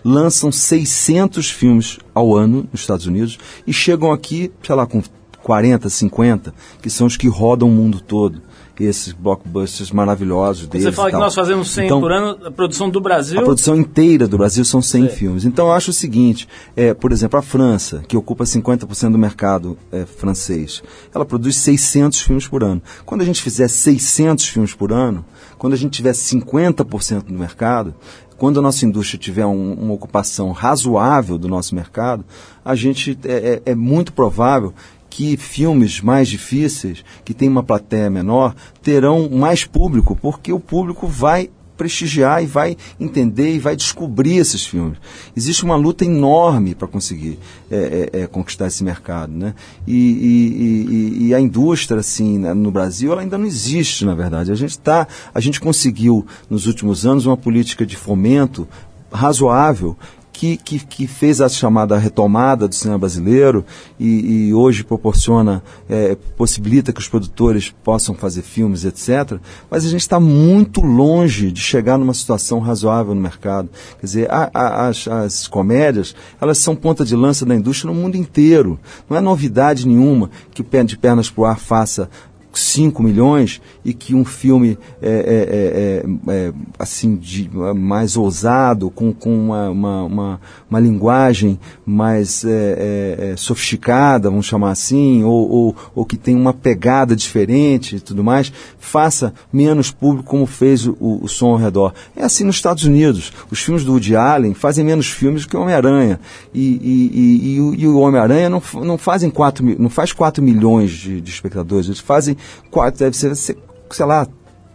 Lançam 0.03 0.51
600 0.51 1.49
filmes 1.49 1.99
ao 2.13 2.35
ano 2.35 2.67
nos 2.71 2.81
Estados 2.81 3.05
Unidos 3.05 3.37
e 3.67 3.73
chegam 3.73 4.11
aqui, 4.11 4.49
sei 4.65 4.75
lá, 4.75 4.85
com 4.85 5.03
40, 5.43 5.89
50, 5.89 6.53
que 6.81 6.89
são 6.89 7.05
os 7.05 7.17
que 7.17 7.27
rodam 7.27 7.67
o 7.67 7.71
mundo 7.71 7.99
todo. 7.99 8.41
Esses 8.79 9.13
blockbusters 9.13 9.91
maravilhosos 9.91 10.65
deles. 10.67 10.85
Você 10.87 10.91
fala 10.91 11.11
que 11.11 11.17
nós 11.17 11.35
fazemos 11.35 11.69
100 11.69 11.85
Então, 11.85 12.01
por 12.01 12.11
ano, 12.11 12.47
a 12.47 12.49
produção 12.51 12.89
do 12.89 12.99
Brasil... 12.99 13.39
a 13.39 13.43
produção 13.43 13.75
inteira 13.75 14.27
do 14.27 14.37
Brasil 14.37 14.65
são 14.65 14.81
100 14.81 15.07
Sei. 15.07 15.15
filmes. 15.15 15.45
Então 15.45 15.67
eu 15.67 15.71
acho 15.73 15.91
o 15.91 15.93
seguinte, 15.93 16.47
é, 16.75 16.91
por 16.93 17.11
exemplo, 17.11 17.37
a 17.37 17.41
França, 17.43 18.03
que 18.07 18.17
ocupa 18.17 18.43
50% 18.45 19.11
do 19.11 19.17
mercado 19.17 19.77
é, 19.91 20.05
francês, 20.05 20.81
ela 21.13 21.23
produz 21.23 21.55
600 21.57 22.21
filmes 22.21 22.47
por 22.47 22.63
ano. 22.63 22.81
Quando 23.05 23.21
a 23.21 23.25
gente 23.25 23.43
fizer 23.43 23.67
600 23.67 24.47
filmes 24.47 24.73
por 24.73 24.91
ano, 24.91 25.23
quando 25.57 25.73
a 25.73 25.77
gente 25.77 25.91
tiver 25.91 26.13
50% 26.13 27.25
do 27.25 27.33
mercado, 27.33 27.93
quando 28.37 28.59
a 28.59 28.61
nossa 28.63 28.85
indústria 28.85 29.19
tiver 29.19 29.45
um- 29.45 29.73
uma 29.73 29.93
ocupação 29.93 30.51
razoável 30.51 31.37
do 31.37 31.47
nosso 31.47 31.75
mercado, 31.75 32.25
a 32.65 32.75
gente 32.75 33.17
é, 33.23 33.61
é- 33.65 33.71
é 33.71 33.75
muito 33.75 34.11
provável 34.11 34.73
que 35.15 35.37
filmes 35.37 36.01
mais 36.01 36.27
difíceis, 36.27 37.05
que 37.23 37.35
têm 37.35 37.47
uma 37.47 37.61
plateia 37.61 38.09
menor, 38.09 38.55
terão 38.81 39.29
mais 39.29 39.63
público, 39.63 40.17
porque 40.19 40.51
o 40.51 40.59
público 40.59 41.07
vai 41.07 41.51
prestigiar 41.77 42.41
e 42.41 42.47
vai 42.47 42.75
entender 42.99 43.53
e 43.53 43.59
vai 43.59 43.75
descobrir 43.75 44.37
esses 44.37 44.65
filmes. 44.65 44.97
Existe 45.37 45.63
uma 45.63 45.75
luta 45.75 46.03
enorme 46.03 46.73
para 46.73 46.87
conseguir 46.87 47.37
é, 47.69 48.09
é, 48.13 48.21
é, 48.21 48.27
conquistar 48.27 48.65
esse 48.67 48.83
mercado, 48.83 49.31
né? 49.31 49.53
E, 49.85 49.93
e- 49.95 50.93
e- 51.25 51.27
e 51.27 51.35
a 51.35 51.39
indústria, 51.39 51.99
assim, 51.99 52.39
né, 52.39 52.51
no 52.55 52.71
Brasil, 52.71 53.11
ela 53.11 53.21
ainda 53.21 53.37
não 53.37 53.45
existe, 53.45 54.05
na 54.05 54.15
verdade. 54.15 54.51
A 54.51 54.55
gente 54.55 54.79
tá, 54.79 55.07
a 55.31 55.39
gente 55.39 55.59
conseguiu 55.59 56.25
nos 56.49 56.65
últimos 56.65 57.05
anos 57.05 57.27
uma 57.27 57.37
política 57.37 57.85
de 57.85 57.95
fomento 57.95 58.67
razoável 59.11 59.95
que, 60.33 60.57
que, 60.57 60.79
que 60.79 61.05
fez 61.07 61.39
a 61.39 61.47
chamada 61.47 61.95
retomada 61.97 62.67
do 62.67 62.73
cinema 62.73 62.97
brasileiro 62.97 63.63
e, 63.99 64.47
e 64.47 64.53
hoje 64.53 64.83
proporciona, 64.83 65.63
é, 65.87 66.17
possibilita 66.35 66.91
que 66.91 66.99
os 66.99 67.07
produtores 67.07 67.73
possam 67.83 68.15
fazer 68.15 68.41
filmes, 68.41 68.83
etc. 68.83 69.37
Mas 69.69 69.85
a 69.85 69.89
gente 69.89 70.01
está 70.01 70.19
muito 70.19 70.81
longe 70.81 71.51
de 71.51 71.61
chegar 71.61 71.97
numa 71.97 72.13
situação 72.13 72.59
razoável 72.59 73.13
no 73.13 73.21
mercado. 73.21 73.69
Quer 73.99 74.05
dizer, 74.05 74.31
a- 74.31 74.49
a- 74.53 74.87
as, 74.87 75.07
as 75.07 75.47
comédias, 75.47 76.15
elas 76.41 76.57
são 76.57 76.75
ponta 76.75 77.05
de 77.05 77.15
lança 77.15 77.45
da 77.45 77.55
indústria 77.55 77.93
no 77.93 77.99
mundo 78.01 78.15
inteiro. 78.17 78.79
Não 79.09 79.15
é 79.15 79.21
novidade 79.21 79.87
nenhuma 79.87 80.29
que 80.51 80.61
o 80.61 80.65
Pé 80.65 80.83
de 80.83 80.97
Pernas 80.97 81.29
para 81.29 81.41
o 81.41 81.45
Ar 81.45 81.59
faça 81.59 82.09
5 82.53 83.01
milhões 83.01 83.61
e 83.83 83.93
que 83.93 84.13
um 84.15 84.23
filme 84.23 84.77
é, 85.01 85.09
é, 85.09 86.31
é, 86.31 86.33
é, 86.35 86.47
é, 86.47 86.53
assim 86.77 87.15
de, 87.15 87.49
mais 87.75 88.15
ousado, 88.15 88.89
com, 88.89 89.11
com 89.13 89.33
uma, 89.35 89.69
uma, 89.69 90.03
uma, 90.03 90.41
uma 90.69 90.79
linguagem 90.79 91.59
mais 91.85 92.43
é, 92.45 93.33
sofisticada, 93.37 94.29
vamos 94.29 94.45
chamar 94.45 94.71
assim, 94.71 95.23
ou, 95.23 95.49
ou, 95.49 95.75
ou 95.95 96.05
que 96.05 96.17
tem 96.17 96.35
uma 96.35 96.53
pegada 96.53 97.15
diferente 97.15 97.95
e 97.95 97.99
tudo 97.99 98.23
mais, 98.23 98.51
faça 98.79 99.33
menos 99.51 99.91
público 99.91 100.29
como 100.29 100.45
fez 100.45 100.85
o, 100.87 100.95
o 100.99 101.27
Som 101.27 101.51
ao 101.51 101.57
Redor. 101.57 101.93
É 102.15 102.23
assim 102.23 102.43
nos 102.43 102.55
Estados 102.55 102.83
Unidos. 102.83 103.31
Os 103.51 103.59
filmes 103.59 103.83
do 103.83 103.91
Woody 103.93 104.15
Allen 104.15 104.53
fazem 104.53 104.83
menos 104.83 105.09
filmes 105.09 105.45
que 105.45 105.55
o 105.57 105.61
Homem-Aranha. 105.61 106.19
E, 106.53 106.61
e, 106.61 107.11
e, 107.13 107.83
e 107.83 107.87
o- 107.87 107.93
o 107.93 107.99
Homem-Aranha 107.99 108.49
não, 108.49 108.61
não, 108.83 108.97
fazem 108.97 109.29
quatro, 109.29 109.63
não 109.79 109.89
faz 109.89 110.11
4 110.11 110.43
milhões 110.43 110.91
de, 110.91 111.21
de 111.21 111.31
espectadores, 111.31 111.87
eles 111.87 111.99
fazem, 111.99 112.35
quatro, 112.69 112.99
deve 112.99 113.15
ser, 113.15 113.35
sei 113.35 114.05
lá, 114.05 114.27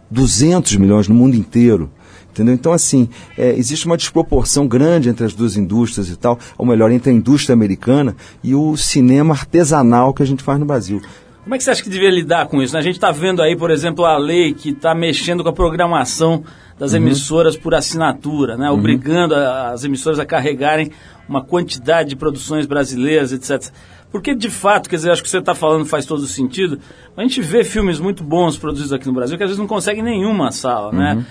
200 0.09 0.75
milhões 0.77 1.07
no 1.07 1.15
mundo 1.15 1.35
inteiro. 1.35 1.91
Entendeu? 2.31 2.53
Então, 2.53 2.71
assim, 2.71 3.09
é, 3.37 3.49
existe 3.49 3.85
uma 3.85 3.97
desproporção 3.97 4.67
grande 4.67 5.09
entre 5.09 5.25
as 5.25 5.33
duas 5.33 5.57
indústrias 5.57 6.09
e 6.09 6.15
tal, 6.15 6.39
ou 6.57 6.65
melhor, 6.65 6.91
entre 6.91 7.09
a 7.09 7.13
indústria 7.13 7.53
americana 7.53 8.15
e 8.43 8.55
o 8.55 8.77
cinema 8.77 9.33
artesanal 9.33 10.13
que 10.13 10.23
a 10.23 10.25
gente 10.25 10.43
faz 10.43 10.59
no 10.59 10.65
Brasil. 10.65 11.01
Como 11.43 11.55
é 11.55 11.57
que 11.57 11.63
você 11.63 11.71
acha 11.71 11.83
que 11.83 11.89
devia 11.89 12.11
lidar 12.11 12.47
com 12.47 12.61
isso? 12.61 12.73
né? 12.73 12.79
A 12.79 12.83
gente 12.83 12.95
está 12.95 13.11
vendo 13.11 13.41
aí, 13.41 13.55
por 13.55 13.71
exemplo, 13.71 14.05
a 14.05 14.17
lei 14.17 14.53
que 14.53 14.69
está 14.69 14.93
mexendo 14.93 15.41
com 15.41 15.49
a 15.49 15.53
programação 15.53 16.43
das 16.79 16.93
emissoras 16.93 17.57
por 17.57 17.75
assinatura, 17.75 18.57
né? 18.57 18.71
obrigando 18.71 19.35
a- 19.35 19.69
as 19.71 19.83
emissoras 19.83 20.17
a 20.17 20.25
carregarem 20.25 20.91
uma 21.27 21.43
quantidade 21.43 22.09
de 22.09 22.15
produções 22.15 22.65
brasileiras, 22.65 23.31
etc. 23.33 23.71
Porque, 24.11 24.33
de 24.33 24.49
fato, 24.49 24.89
quer 24.89 24.95
dizer, 24.95 25.11
acho 25.11 25.21
que 25.21 25.29
você 25.29 25.37
está 25.37 25.53
falando 25.53 25.85
faz 25.85 26.05
todo 26.05 26.25
sentido, 26.25 26.79
a 27.15 27.21
gente 27.21 27.41
vê 27.41 27.63
filmes 27.63 27.99
muito 27.99 28.23
bons 28.23 28.57
produzidos 28.57 28.91
aqui 28.93 29.05
no 29.05 29.13
Brasil 29.13 29.37
que 29.37 29.43
às 29.43 29.49
vezes 29.49 29.59
não 29.59 29.67
conseguem 29.67 30.01
nenhuma 30.01 30.51
sala, 30.51 30.91
né? 30.91 31.25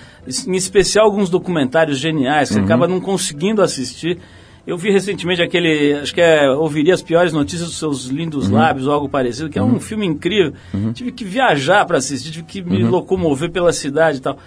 Em 0.47 0.55
especial 0.55 1.07
alguns 1.07 1.29
documentários 1.31 1.99
geniais, 1.99 2.49
que 2.51 2.55
você 2.55 2.61
acaba 2.61 2.87
não 2.87 3.01
conseguindo 3.01 3.63
assistir. 3.63 4.19
Eu 4.67 4.77
vi 4.77 4.91
recentemente 4.91 5.41
aquele, 5.41 5.95
acho 5.95 6.15
que 6.15 6.21
é 6.21 6.49
Ouviria 6.51 6.93
as 6.93 7.01
Piores 7.03 7.33
Notícias 7.33 7.69
dos 7.71 7.79
Seus 7.79 8.05
Lindos 8.05 8.51
Lábios 8.51 8.87
ou 8.87 8.93
algo 8.93 9.09
parecido, 9.09 9.49
que 9.49 9.59
é 9.59 9.63
um 9.63 9.81
filme 9.81 10.05
incrível. 10.07 10.53
Tive 10.93 11.11
que 11.11 11.25
viajar 11.25 11.87
para 11.87 11.97
assistir, 11.97 12.31
tive 12.31 12.45
que 12.45 12.61
me 12.63 12.83
locomover 12.91 13.51
pela 13.51 13.73
cidade 13.73 14.19
e 14.19 14.21
tal. 14.21 14.39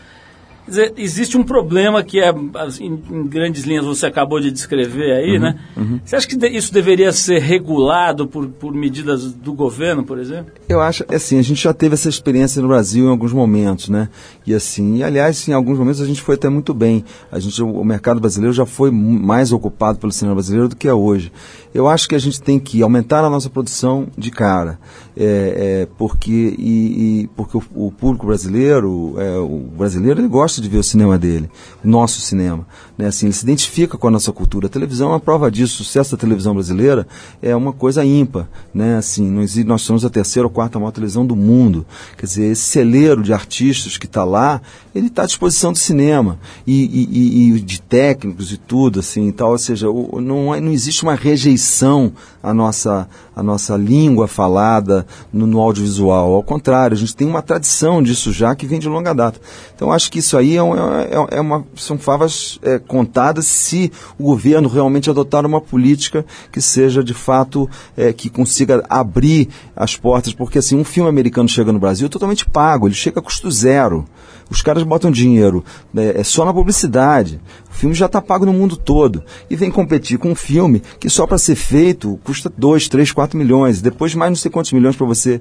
Dizer, 0.72 0.94
existe 0.96 1.38
um 1.38 1.44
problema 1.44 2.02
que 2.02 2.18
é, 2.18 2.34
assim, 2.56 2.98
em 3.12 3.28
grandes 3.28 3.66
linhas, 3.66 3.84
você 3.84 4.06
acabou 4.06 4.40
de 4.40 4.50
descrever 4.50 5.12
aí, 5.12 5.38
né? 5.38 5.60
Você 6.06 6.16
acha 6.16 6.26
que 6.26 6.48
isso 6.48 6.74
deveria 6.74 7.12
ser 7.12 7.40
regulado 7.40 8.26
por, 8.26 8.48
por 8.48 8.74
medidas 8.74 9.34
do 9.34 9.52
governo, 9.52 10.02
por 10.06 10.18
exemplo? 10.18 10.54
Eu 10.70 10.80
acho, 10.80 11.04
assim, 11.10 11.38
a 11.38 11.42
gente 11.42 11.62
já 11.62 11.74
teve 11.74 11.96
essa 11.96 12.08
experiência 12.08 12.62
no 12.62 12.70
Brasil 12.70 13.06
em 13.06 13.10
alguns 13.10 13.34
momentos, 13.34 13.90
né? 13.90 14.08
E 14.48 14.54
assim, 14.54 14.96
e, 14.96 15.04
aliás, 15.04 15.46
em 15.50 15.52
alguns 15.52 15.78
momentos 15.78 16.00
a 16.00 16.06
gente 16.06 16.22
foi 16.22 16.36
até 16.36 16.48
muito 16.48 16.74
bem. 16.74 17.04
A 17.30 17.38
gente, 17.38 17.62
o 17.62 17.84
mercado 17.84 18.22
brasileiro 18.22 18.54
já 18.54 18.66
foi 18.66 18.92
mais 18.92 19.52
ocupado 19.52 20.00
pelo 20.00 20.14
cinema 20.14 20.36
brasileiro 20.36 20.70
do 20.70 20.76
que 20.78 20.88
é 20.88 20.94
hoje. 20.94 21.34
Eu 21.74 21.90
acho 21.90 22.08
que 22.08 22.16
a 22.16 22.20
gente 22.20 22.42
tem 22.42 22.58
que 22.58 22.82
aumentar 22.82 23.26
a 23.26 23.30
nossa 23.30 23.50
produção 23.50 24.08
de 24.18 24.32
cara, 24.32 24.80
é, 25.18 25.82
é, 25.84 25.88
porque 25.98 26.32
e, 26.58 27.22
e- 27.24 27.30
porque 27.36 27.58
o, 27.58 27.64
o 27.76 27.92
público 27.92 28.26
brasileiro, 28.28 29.16
é, 29.18 29.38
o 29.38 29.60
brasileiro 29.78 30.22
ele 30.22 30.28
gosta 30.28 30.62
de 30.62 30.70
ver 30.70 30.78
o 30.78 30.84
cinema 30.84 31.18
dele, 31.18 31.50
o 31.84 31.88
nosso 31.88 32.22
cinema. 32.22 32.66
Né? 32.98 33.08
Assim, 33.08 33.26
ele 33.26 33.34
se 33.34 33.44
identifica 33.44 33.98
com 33.98 34.08
a 34.08 34.12
nossa 34.12 34.32
cultura. 34.32 34.68
A 34.68 34.70
televisão 34.70 35.10
é 35.10 35.12
uma 35.14 35.20
prova 35.20 35.50
disso. 35.52 35.82
O 35.82 35.86
sucesso 35.86 36.12
da 36.12 36.18
televisão 36.18 36.54
brasileira 36.54 37.08
é 37.42 37.56
uma 37.56 37.74
coisa 37.74 38.06
ímpar. 38.06 38.48
Né? 38.74 38.98
Assim, 38.98 39.40
existe, 39.40 39.64
nós 39.68 39.82
somos 39.82 40.06
a 40.06 40.10
terceira 40.10 40.48
ou 40.48 40.52
quarta 40.54 40.80
maior 40.80 40.92
televisão 40.92 41.26
do 41.26 41.36
mundo. 41.36 41.86
Quer 42.18 42.26
dizer, 42.26 42.46
esse 42.52 42.62
celeiro 42.64 43.22
de 43.24 43.34
artistas 43.34 43.98
que 43.98 44.06
está 44.06 44.24
lá, 44.24 44.62
ele 44.96 45.08
está 45.08 45.24
à 45.24 45.26
disposição 45.26 45.72
do 45.74 45.78
cinema 45.78 46.38
e, 46.66 46.84
e- 46.84 47.10
e- 47.12 47.56
e 47.56 47.60
de 47.60 47.82
técnicos 47.82 48.52
e 48.52 48.58
tudo, 48.58 49.00
assim, 49.00 49.28
e 49.28 49.32
tal. 49.32 49.52
Ou 49.52 49.58
seja, 49.58 49.90
o- 49.90 50.22
não, 50.22 50.54
é- 50.54 50.62
não 50.62 50.72
existe 50.72 51.04
uma 51.04 51.16
rejeição 51.16 52.14
à 52.42 52.54
nossa, 52.54 53.08
à 53.36 53.42
nossa 53.44 53.76
língua 53.76 54.28
falada 54.28 55.01
no, 55.32 55.46
no 55.48 55.60
audiovisual. 55.60 56.34
Ao 56.34 56.44
contrário, 56.44 56.96
a 56.96 56.98
gente 57.00 57.16
tem 57.16 57.28
uma 57.28 57.42
tradição 57.42 58.02
disso 58.02 58.32
já 58.32 58.56
que 58.56 58.66
vem 58.66 58.80
de 58.80 58.88
longa 58.90 59.14
data. 59.14 59.40
Então, 59.76 59.92
acho 59.92 60.12
que 60.12 60.20
isso 60.20 60.38
aí 60.38 60.56
é, 60.56 60.64
um- 60.64 60.76
é- 60.76 61.28
é 61.32 61.42
uma, 61.42 61.66
são 61.76 61.98
favas 61.98 62.60
é, 62.62 62.80
contadas 62.80 63.46
se 63.46 63.92
o 64.18 64.24
governo 64.24 64.68
realmente 64.70 65.10
adotar 65.10 65.46
uma 65.46 65.62
política 65.62 66.26
que 66.52 66.62
seja 66.62 67.04
de 67.04 67.14
fato 67.14 67.70
é, 67.98 68.12
que 68.14 68.30
consiga 68.30 68.84
abrir 68.90 69.50
as 69.76 69.96
portas, 69.96 70.34
porque 70.34 70.58
assim 70.60 70.76
um 70.76 70.84
filme 70.84 71.10
americano 71.10 71.48
chega 71.50 71.72
no 71.72 71.80
Brasil 71.80 72.08
totalmente 72.10 72.46
pago, 72.50 72.88
ele 72.88 72.96
chega 72.96 73.20
a 73.20 73.24
custo 73.24 73.50
zero. 73.52 74.06
Os 74.52 74.62
caras 74.62 74.84
botam 74.84 75.10
dinheiro 75.10 75.64
né, 75.94 76.12
é 76.14 76.24
só 76.26 76.44
na 76.44 76.54
publicidade. 76.54 77.40
O 77.72 77.74
filme 77.74 77.96
já 77.96 78.06
está 78.06 78.22
pago 78.22 78.46
no 78.46 78.52
mundo 78.52 78.76
todo. 78.76 79.24
E 79.50 79.56
vem 79.56 79.72
competir 79.72 80.18
com 80.18 80.30
um 80.32 80.36
filme 80.36 80.84
que 81.00 81.10
só 81.10 81.26
para 81.26 81.38
ser 81.38 81.56
feito 81.56 82.20
custa 82.22 82.52
2, 82.56 82.90
3, 82.90 83.14
4 83.14 83.38
milhões. 83.38 83.82
Depois 83.82 84.14
mais 84.14 84.30
não 84.30 84.36
sei 84.36 84.52
quantos 84.52 84.74
milhões 84.74 84.96
para 84.98 85.08
você 85.08 85.40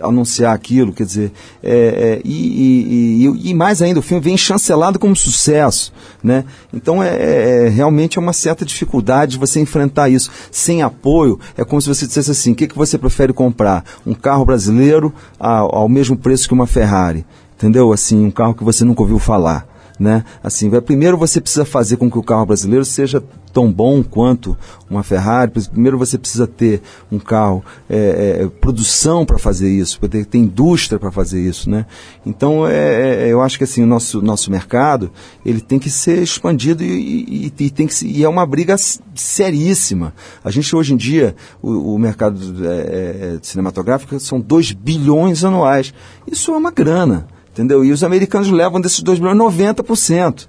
anunciar 0.00 0.54
aquilo. 0.54 0.92
Quer 0.92 1.04
dizer, 1.04 1.32
é, 1.60 1.74
é, 1.74 2.20
e, 2.24 2.30
e- 2.30 3.26
e- 3.26 3.50
e 3.50 3.54
mais 3.54 3.82
ainda, 3.82 3.98
o 3.98 4.02
filme 4.02 4.22
vem 4.22 4.36
chancelado 4.36 4.96
como 4.96 5.16
sucesso. 5.16 5.92
Né? 6.22 6.44
Então 6.72 7.02
é, 7.02 7.08
é- 7.16 7.66
é- 7.66 7.68
realmente 7.68 8.16
é 8.16 8.20
uma 8.22 8.32
certa 8.32 8.64
dificuldade 8.64 9.32
de 9.32 9.38
você 9.38 9.58
enfrentar 9.58 10.08
isso. 10.08 10.30
Sem 10.52 10.82
apoio, 10.82 11.38
é 11.58 11.64
como 11.64 11.82
se 11.82 11.88
você 11.88 12.06
dissesse 12.06 12.30
assim: 12.30 12.52
o 12.52 12.54
que, 12.54 12.68
que 12.68 12.78
você 12.78 12.96
prefere 12.96 13.32
comprar? 13.32 13.84
Um 14.06 14.14
carro 14.14 14.44
brasileiro 14.44 15.12
ao, 15.38 15.74
ao 15.74 15.88
mesmo 15.88 16.16
preço 16.16 16.46
que 16.46 16.54
uma 16.54 16.66
Ferrari? 16.68 17.26
Entendeu? 17.62 17.92
Assim, 17.92 18.24
um 18.26 18.30
carro 18.30 18.54
que 18.54 18.64
você 18.64 18.84
nunca 18.84 19.02
ouviu 19.02 19.20
falar, 19.20 19.66
né? 20.00 20.24
Assim, 20.42 20.68
vai- 20.68 20.80
primeiro 20.80 21.16
você 21.16 21.40
precisa 21.40 21.64
fazer 21.64 21.96
com 21.96 22.10
que 22.10 22.18
o 22.18 22.22
carro 22.22 22.44
brasileiro 22.46 22.84
seja 22.84 23.22
tão 23.52 23.70
bom 23.70 24.02
quanto 24.02 24.56
uma 24.90 25.02
Ferrari. 25.02 25.52
Primeiro 25.70 25.96
você 25.98 26.16
precisa 26.18 26.46
ter 26.46 26.80
um 27.10 27.18
carro, 27.18 27.62
é, 27.88 28.40
é, 28.40 28.48
produção 28.48 29.24
para 29.26 29.38
fazer 29.38 29.68
isso, 29.70 30.00
para 30.00 30.08
ter, 30.08 30.24
ter 30.24 30.38
indústria 30.38 30.98
para 30.98 31.12
fazer 31.12 31.40
isso, 31.40 31.68
né? 31.70 31.84
Então, 32.26 32.66
é, 32.66 33.26
é, 33.26 33.28
eu 33.28 33.40
acho 33.42 33.58
que 33.58 33.64
assim, 33.64 33.82
o 33.82 33.86
nosso, 33.86 34.20
nosso 34.22 34.50
mercado, 34.50 35.12
ele 35.44 35.60
tem 35.60 35.78
que 35.78 35.90
ser 35.90 36.20
expandido 36.22 36.82
e, 36.82 37.46
e- 37.46 37.52
e 37.60 37.70
tem 37.70 37.86
que 37.86 37.94
se- 37.94 38.06
e 38.08 38.24
é 38.24 38.28
uma 38.28 38.46
briga 38.46 38.74
seríssima. 39.14 40.14
A 40.42 40.50
gente 40.50 40.74
hoje 40.74 40.94
em 40.94 40.96
dia, 40.96 41.36
o, 41.60 41.94
o 41.94 41.98
mercado 41.98 42.38
é, 42.66 43.36
é, 43.36 43.38
cinematográfico 43.42 44.18
são 44.18 44.40
2 44.40 44.72
bilhões 44.72 45.44
anuais. 45.44 45.92
Isso 46.26 46.52
é 46.52 46.56
uma 46.56 46.70
grana, 46.70 47.26
entendeu? 47.52 47.84
E 47.84 47.92
os 47.92 48.02
americanos 48.02 48.50
levam 48.50 48.80
desses 48.80 49.02
2 49.02 49.18
bilhões 49.18 49.36
90%. 49.38 50.48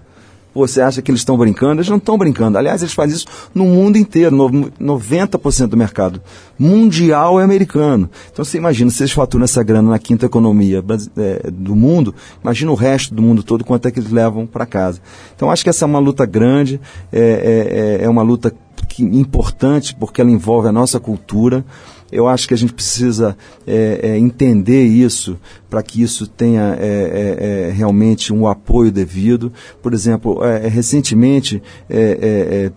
Pô, 0.54 0.68
Você 0.68 0.82
acha 0.82 1.02
que 1.02 1.10
eles 1.10 1.22
estão 1.22 1.36
brincando? 1.36 1.78
Eles 1.82 1.90
não 1.90 1.98
estão 1.98 2.16
brincando. 2.16 2.60
Aliás, 2.60 2.84
eles 2.84 2.94
fazem 2.94 3.16
isso 3.16 3.26
no 3.56 3.66
mundo 3.66 3.98
inteiro. 3.98 4.36
No- 4.36 4.70
90% 4.80 5.66
do 5.72 5.76
mercado 5.76 6.22
mundial 6.60 7.40
é 7.40 7.44
americano. 7.44 8.08
Então 8.32 8.46
você 8.46 8.58
imagina, 8.60 8.92
se 8.92 9.02
eles 9.02 9.12
faturam 9.12 9.44
essa 9.46 9.64
grana 9.64 9.90
na 9.90 9.98
quinta 9.98 10.28
economia 10.28 10.84
eh, 11.18 11.50
do 11.52 11.76
mundo, 11.76 12.14
imagina 12.44 12.72
o 12.72 12.76
resto 12.76 13.16
do 13.16 13.22
mundo 13.24 13.42
todo, 13.42 13.64
quanto 13.66 13.88
é 13.88 13.92
que 13.92 14.00
eles 14.00 14.12
levam 14.12 14.46
para 14.46 14.66
casa. 14.68 15.02
Então 15.36 15.50
acho 15.50 15.64
que 15.64 15.72
essa 15.72 15.86
é 15.86 15.88
uma 15.88 15.98
luta 16.00 16.24
grande, 16.24 16.80
é, 17.12 17.98
é- 18.00 18.06
é 18.06 18.10
uma 18.10 18.22
luta 18.22 18.54
que- 18.88 19.04
importante, 19.04 19.96
porque 19.96 20.22
ela 20.22 20.30
envolve 20.30 20.68
a 20.68 20.72
nossa 20.72 21.00
cultura. 21.00 21.66
Eu 22.12 22.28
acho 22.28 22.48
que 22.48 22.54
a 22.54 22.58
gente 22.58 22.74
precisa 22.74 23.36
é, 23.66 24.00
é, 24.04 24.18
entender 24.18 24.84
isso 24.84 25.38
para 25.70 25.82
que 25.82 26.02
isso 26.02 26.28
tenha 26.28 26.78
é, 26.80 26.86
é, 26.86 27.70
é, 27.70 27.72
realmente 27.72 28.32
um 28.32 28.48
apoio 28.48 28.92
devido. 28.92 29.52
Por 29.82 29.94
exemplo, 29.94 30.44
é, 30.44 30.68
recentemente 30.68 31.62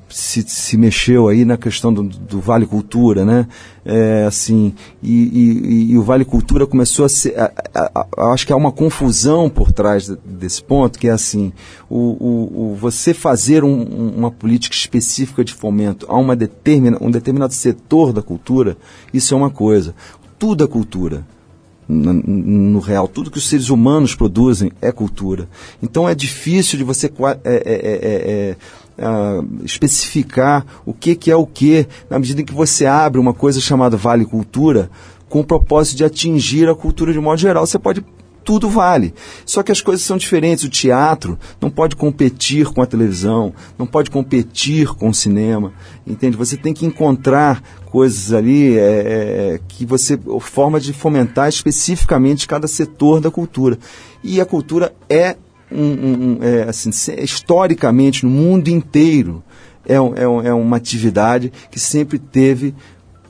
se, 0.09 0.43
se 0.43 0.77
mexeu 0.77 1.29
aí 1.29 1.45
na 1.45 1.57
questão 1.57 1.93
do, 1.93 2.03
do 2.03 2.41
Vale 2.41 2.67
Cultura, 2.67 3.25
né? 3.25 3.47
É, 3.89 4.25
assim, 4.27 4.75
e, 5.01 5.13
e- 5.13 5.93
e 5.93 5.99
o 5.99 6.03
Vale 6.03 6.25
Cultura 6.25 6.67
começou 6.67 7.05
a 7.05 7.09
ser. 7.09 7.39
a- 7.39 7.53
a- 7.73 8.07
a- 8.19 8.33
acho 8.33 8.45
que 8.45 8.53
há 8.53 8.57
uma 8.57 8.73
confusão 8.73 9.49
por 9.49 9.71
trás 9.71 10.07
de- 10.07 10.17
desse 10.25 10.61
ponto, 10.61 10.99
que 10.99 11.07
é 11.07 11.13
assim, 11.13 11.53
o, 11.89 11.97
o- 11.97 12.73
o- 12.73 12.75
você 12.75 13.15
fazer 13.15 13.63
um- 13.63 13.85
uma 14.17 14.31
política 14.31 14.75
específica 14.75 15.45
de 15.45 15.55
fomento 15.55 16.05
a 16.09 16.17
uma 16.19 16.35
determina, 16.35 16.99
um 17.01 17.13
determinado 17.13 17.55
setor 17.55 18.13
da 18.13 18.23
cultura, 18.23 18.77
isso 19.15 19.33
é 19.35 19.37
uma 19.37 19.51
coisa. 19.51 19.95
Tudo 20.37 20.65
é 20.65 20.67
cultura 20.67 21.25
no, 21.89 22.81
real. 22.81 23.09
Tudo 23.09 23.31
que 23.31 23.39
os 23.39 23.49
seres 23.49 23.71
humanos 23.71 24.15
produzem 24.15 24.73
é 24.81 24.91
cultura. 24.91 25.49
Então 25.83 26.09
é 26.09 26.15
difícil 26.15 26.79
de 26.79 26.85
você 26.85 27.07
é, 27.07 27.11
é, 27.11 27.55
é, 27.55 27.55
é, 27.55 28.31
é, 28.51 28.57
ah, 28.99 29.43
especificar 29.63 30.65
o 30.85 30.93
que, 30.93 31.15
que 31.15 31.31
é 31.31 31.37
o 31.37 31.47
que, 31.47 31.87
na 32.11 32.19
medida 32.19 32.41
em 32.41 32.45
que 32.45 32.55
você 32.55 32.87
abre 32.87 33.21
uma 33.21 33.35
coisa 33.35 33.61
chamada 33.61 33.97
Vale 33.97 34.25
Cultura 34.25 34.91
com 35.29 35.41
o 35.41 35.45
propósito 35.45 35.97
de 35.97 36.05
atingir 36.05 36.69
a 36.69 36.75
cultura 36.75 37.13
de 37.13 37.21
modo 37.21 37.39
geral. 37.39 37.67
Você 37.67 37.79
pode 37.79 38.05
tudo 38.47 38.71
vale. 38.71 39.13
Só 39.45 39.61
que 39.63 39.73
as 39.73 39.81
coisas 39.83 40.07
são 40.07 40.17
diferentes. 40.17 40.63
O 40.65 40.69
teatro 40.71 41.37
não 41.61 41.69
pode 41.69 41.97
competir 41.97 42.67
com 42.73 42.81
a 42.81 42.87
televisão, 42.87 43.53
não 43.77 43.87
pode 43.87 44.09
competir 44.09 44.87
com 44.95 45.09
o 45.11 45.15
cinema, 45.15 45.73
entende? 46.07 46.37
Você 46.37 46.57
tem 46.57 46.73
que 46.73 46.87
encontrar 46.87 47.61
coisas 47.87 48.33
ali 48.33 48.79
é, 48.79 48.81
é, 48.81 49.61
que 49.67 49.85
você 49.85 50.17
forma 50.41 50.79
de 50.79 50.93
fomentar 50.93 51.49
especificamente 51.49 52.47
cada 52.47 52.69
setor 52.69 53.21
da 53.21 53.31
cultura. 53.31 53.77
E 54.23 54.41
a 54.41 54.47
cultura 54.47 54.95
é, 55.11 55.37
um, 55.71 55.83
um- 55.83 56.39
é, 56.41 56.63
assim, 56.69 56.91
historicamente 57.19 58.25
no 58.25 58.31
mundo 58.31 58.69
inteiro 58.69 59.43
é, 59.85 59.95
é 59.95 60.49
é 60.49 60.53
uma 60.55 60.77
atividade 60.77 61.53
que 61.71 61.79
sempre 61.81 62.19
teve 62.19 62.75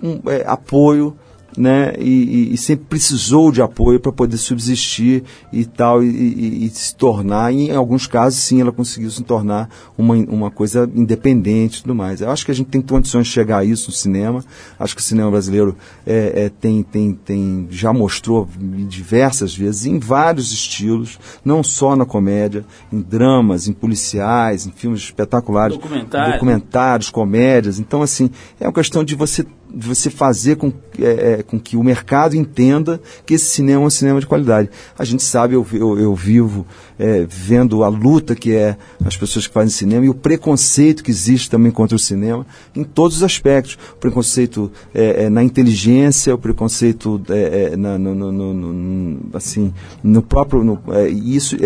um, 0.02 0.20
é, 0.30 0.44
apoio 0.46 1.16
né, 1.56 1.94
e, 1.98 2.52
e- 2.52 2.56
sempre 2.56 2.84
precisou 2.86 3.50
de 3.50 3.62
apoio 3.62 3.98
para 3.98 4.12
poder 4.12 4.36
subsistir 4.36 5.22
e 5.52 5.64
tal, 5.64 6.02
e, 6.02 6.06
e- 6.08 6.64
e 6.66 6.70
se 6.70 6.94
tornar, 6.94 7.52
e 7.52 7.70
em 7.70 7.74
alguns 7.74 8.06
casos, 8.06 8.40
sim, 8.40 8.60
ela 8.60 8.72
conseguiu 8.72 9.10
se 9.10 9.22
tornar 9.22 9.68
uma, 9.96 10.14
uma 10.14 10.50
coisa 10.50 10.90
independente 10.94 11.78
e 11.78 11.82
tudo 11.82 11.94
mais. 11.94 12.20
Eu 12.20 12.30
acho 12.30 12.44
que 12.44 12.50
a 12.50 12.54
gente 12.54 12.66
tem 12.68 12.80
condições 12.82 13.26
de 13.26 13.32
chegar 13.32 13.58
a 13.58 13.64
isso 13.64 13.88
no 13.90 13.94
cinema, 13.96 14.44
acho 14.78 14.94
que 14.94 15.00
o 15.00 15.04
cinema 15.04 15.30
brasileiro 15.30 15.76
é, 16.06 16.44
é, 16.44 16.48
tem, 16.48 16.82
tem, 16.82 17.12
tem, 17.14 17.66
já 17.70 17.92
mostrou 17.92 18.48
diversas 18.88 19.54
vezes, 19.54 19.86
em 19.86 19.98
vários 19.98 20.52
estilos, 20.52 21.18
não 21.44 21.62
só 21.62 21.96
na 21.96 22.04
comédia, 22.04 22.64
em 22.92 23.00
dramas, 23.00 23.66
em 23.68 23.72
policiais, 23.72 24.66
em 24.66 24.70
filmes 24.70 25.00
espetaculares, 25.00 25.76
Documentário. 25.76 26.32
documentários, 26.34 27.10
comédias. 27.10 27.78
Então, 27.78 28.02
assim, 28.02 28.30
é 28.60 28.66
uma 28.66 28.72
questão 28.72 29.02
de 29.04 29.14
você 29.14 29.44
você 29.78 30.08
fazer 30.08 30.56
com, 30.56 30.72
é, 30.98 31.32
é, 31.32 31.42
com 31.42 31.60
que 31.60 31.76
o 31.76 31.84
mercado 31.84 32.34
entenda 32.34 32.98
que 33.26 33.34
esse 33.34 33.44
cinema 33.44 33.82
é 33.82 33.86
um 33.86 33.90
cinema 33.90 34.18
de 34.18 34.26
qualidade. 34.26 34.70
A 34.98 35.04
gente 35.04 35.22
sabe, 35.22 35.54
eu, 35.54 35.66
eu, 35.70 35.98
eu 35.98 36.14
vivo 36.14 36.66
é, 36.98 37.26
vendo 37.28 37.84
a 37.84 37.88
luta 37.88 38.34
que 38.34 38.52
é 38.54 38.76
as 39.04 39.16
pessoas 39.16 39.46
que 39.46 39.52
fazem 39.52 39.70
cinema 39.70 40.06
e 40.06 40.08
o 40.08 40.14
preconceito 40.14 41.02
que 41.04 41.10
existe 41.10 41.50
também 41.50 41.70
contra 41.70 41.94
o 41.96 41.98
cinema 41.98 42.46
em 42.74 42.84
todos 42.84 43.18
os 43.18 43.22
aspectos. 43.22 43.78
O 43.92 43.96
preconceito 43.96 44.70
é, 44.94 45.24
é, 45.24 45.30
na 45.30 45.42
inteligência, 45.42 46.34
o 46.34 46.38
preconceito 46.38 47.20
é, 47.28 47.70
é, 47.72 47.76
na, 47.76 47.98
no, 47.98 48.14
no- 48.14 48.32
no- 48.54 49.20
assim, 49.34 49.72
no 50.02 50.22
próprio, 50.22 50.78
isso 51.24 51.56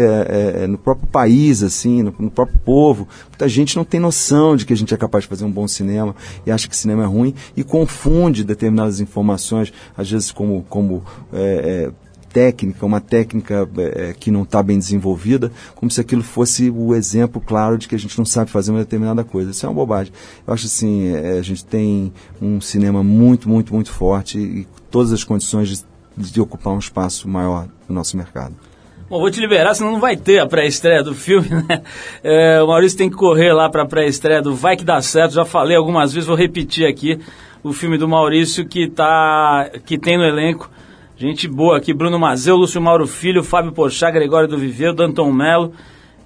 no 0.69 0.79
próprio 0.79 1.07
país, 1.09 1.63
assim, 1.63 2.03
no, 2.03 2.15
no 2.19 2.31
próprio 2.31 2.59
povo. 2.65 3.09
Muita 3.29 3.49
gente 3.49 3.77
não 3.77 3.85
tem 3.85 4.01
noção 4.01 4.57
de 4.57 4.67
que 4.67 4.73
a 4.73 4.77
gente 4.77 4.93
é 4.93 4.97
capaz 4.97 5.25
de 5.25 5.29
fazer 5.29 5.45
um 5.45 5.51
bom 5.51 5.67
cinema 5.69 6.15
e 6.47 6.51
acha 6.51 6.69
que 6.69 6.77
cinema 6.77 7.03
é 7.03 7.07
ruim 7.07 7.35
e 7.57 7.63
confunde 7.65 8.45
determinadas 8.45 9.01
informações, 9.01 9.73
às 9.97 10.11
vezes 10.11 10.31
como, 10.33 10.65
como 10.69 11.03
é, 11.33 11.89
é, 11.89 12.10
técnica, 12.33 12.87
uma 12.87 13.01
técnica 13.01 13.69
é, 13.77 14.13
que 14.13 14.31
não 14.31 14.43
está 14.43 14.63
bem 14.63 14.79
desenvolvida, 14.79 15.51
como 15.75 15.91
se 15.91 16.01
aquilo 16.01 16.23
fosse 16.23 16.71
o 16.71 16.95
exemplo 16.95 17.41
claro 17.41 17.77
de 17.77 17.89
que 17.89 17.95
a 17.95 17.99
gente 17.99 18.17
não 18.17 18.25
sabe 18.25 18.51
fazer 18.51 18.71
uma 18.71 18.81
determinada 18.81 19.25
coisa. 19.25 19.51
Isso 19.51 19.67
é 19.67 19.69
uma 19.69 19.75
bobagem. 19.75 20.13
Eu 20.47 20.55
acho 20.55 20.67
assim, 20.67 21.15
é, 21.15 21.39
a 21.39 21.43
gente 21.43 21.65
tem 21.65 22.13
um 22.41 22.61
cinema 22.61 23.03
muito, 23.03 23.49
muito, 23.49 23.75
muito 23.75 23.91
forte 23.91 24.39
e 24.39 24.67
todas 24.91 25.13
as 25.13 25.25
condições 25.25 25.69
de, 25.69 25.85
de 26.31 26.41
ocupar 26.41 26.73
um 26.73 26.79
espaço 26.79 27.29
maior 27.29 27.69
no 27.89 27.95
nosso 27.95 28.17
mercado. 28.17 28.55
Bom, 29.09 29.19
vou 29.19 29.31
te 29.31 29.41
liberar, 29.41 29.75
senão 29.75 29.91
não 29.91 29.99
vai 29.99 30.17
ter 30.17 30.39
a 30.39 30.47
pré-estreia 30.47 31.03
do 31.03 31.17
filme, 31.17 31.49
né? 31.69 31.83
É, 32.23 32.63
o 32.63 32.69
Maurício 32.69 32.97
tem 32.97 33.11
que 33.11 33.17
correr 33.17 33.53
lá 33.53 33.69
para 33.69 33.83
a 33.83 33.87
pré-estreia 33.87 34.41
do 34.41 34.55
Vai 34.55 34.77
Que 34.77 34.85
Dá 34.85 35.03
Certo. 35.03 35.35
Já 35.35 35.45
falei 35.45 35.77
algumas 35.77 36.13
vezes, 36.13 36.29
vou 36.29 36.37
repetir 36.37 36.87
aqui. 36.87 37.19
O 37.61 37.73
filme 37.73 37.99
do 37.99 38.09
Maurício 38.09 38.65
que, 38.65 38.89
tá, 38.89 39.69
que 39.85 39.99
tem 39.99 40.17
no 40.17 40.23
elenco. 40.23 40.71
Gente 41.21 41.47
boa 41.47 41.77
aqui, 41.77 41.93
Bruno 41.93 42.19
Mazeu, 42.19 42.57
Lúcio 42.57 42.81
Mauro 42.81 43.07
Filho, 43.07 43.45
Fábio 43.45 43.73
Pochá, 43.73 44.11
Gregório 44.11 44.49
do 44.49 44.57
Viveu, 44.57 44.95
Danton 44.95 45.31
Melo. 45.31 45.71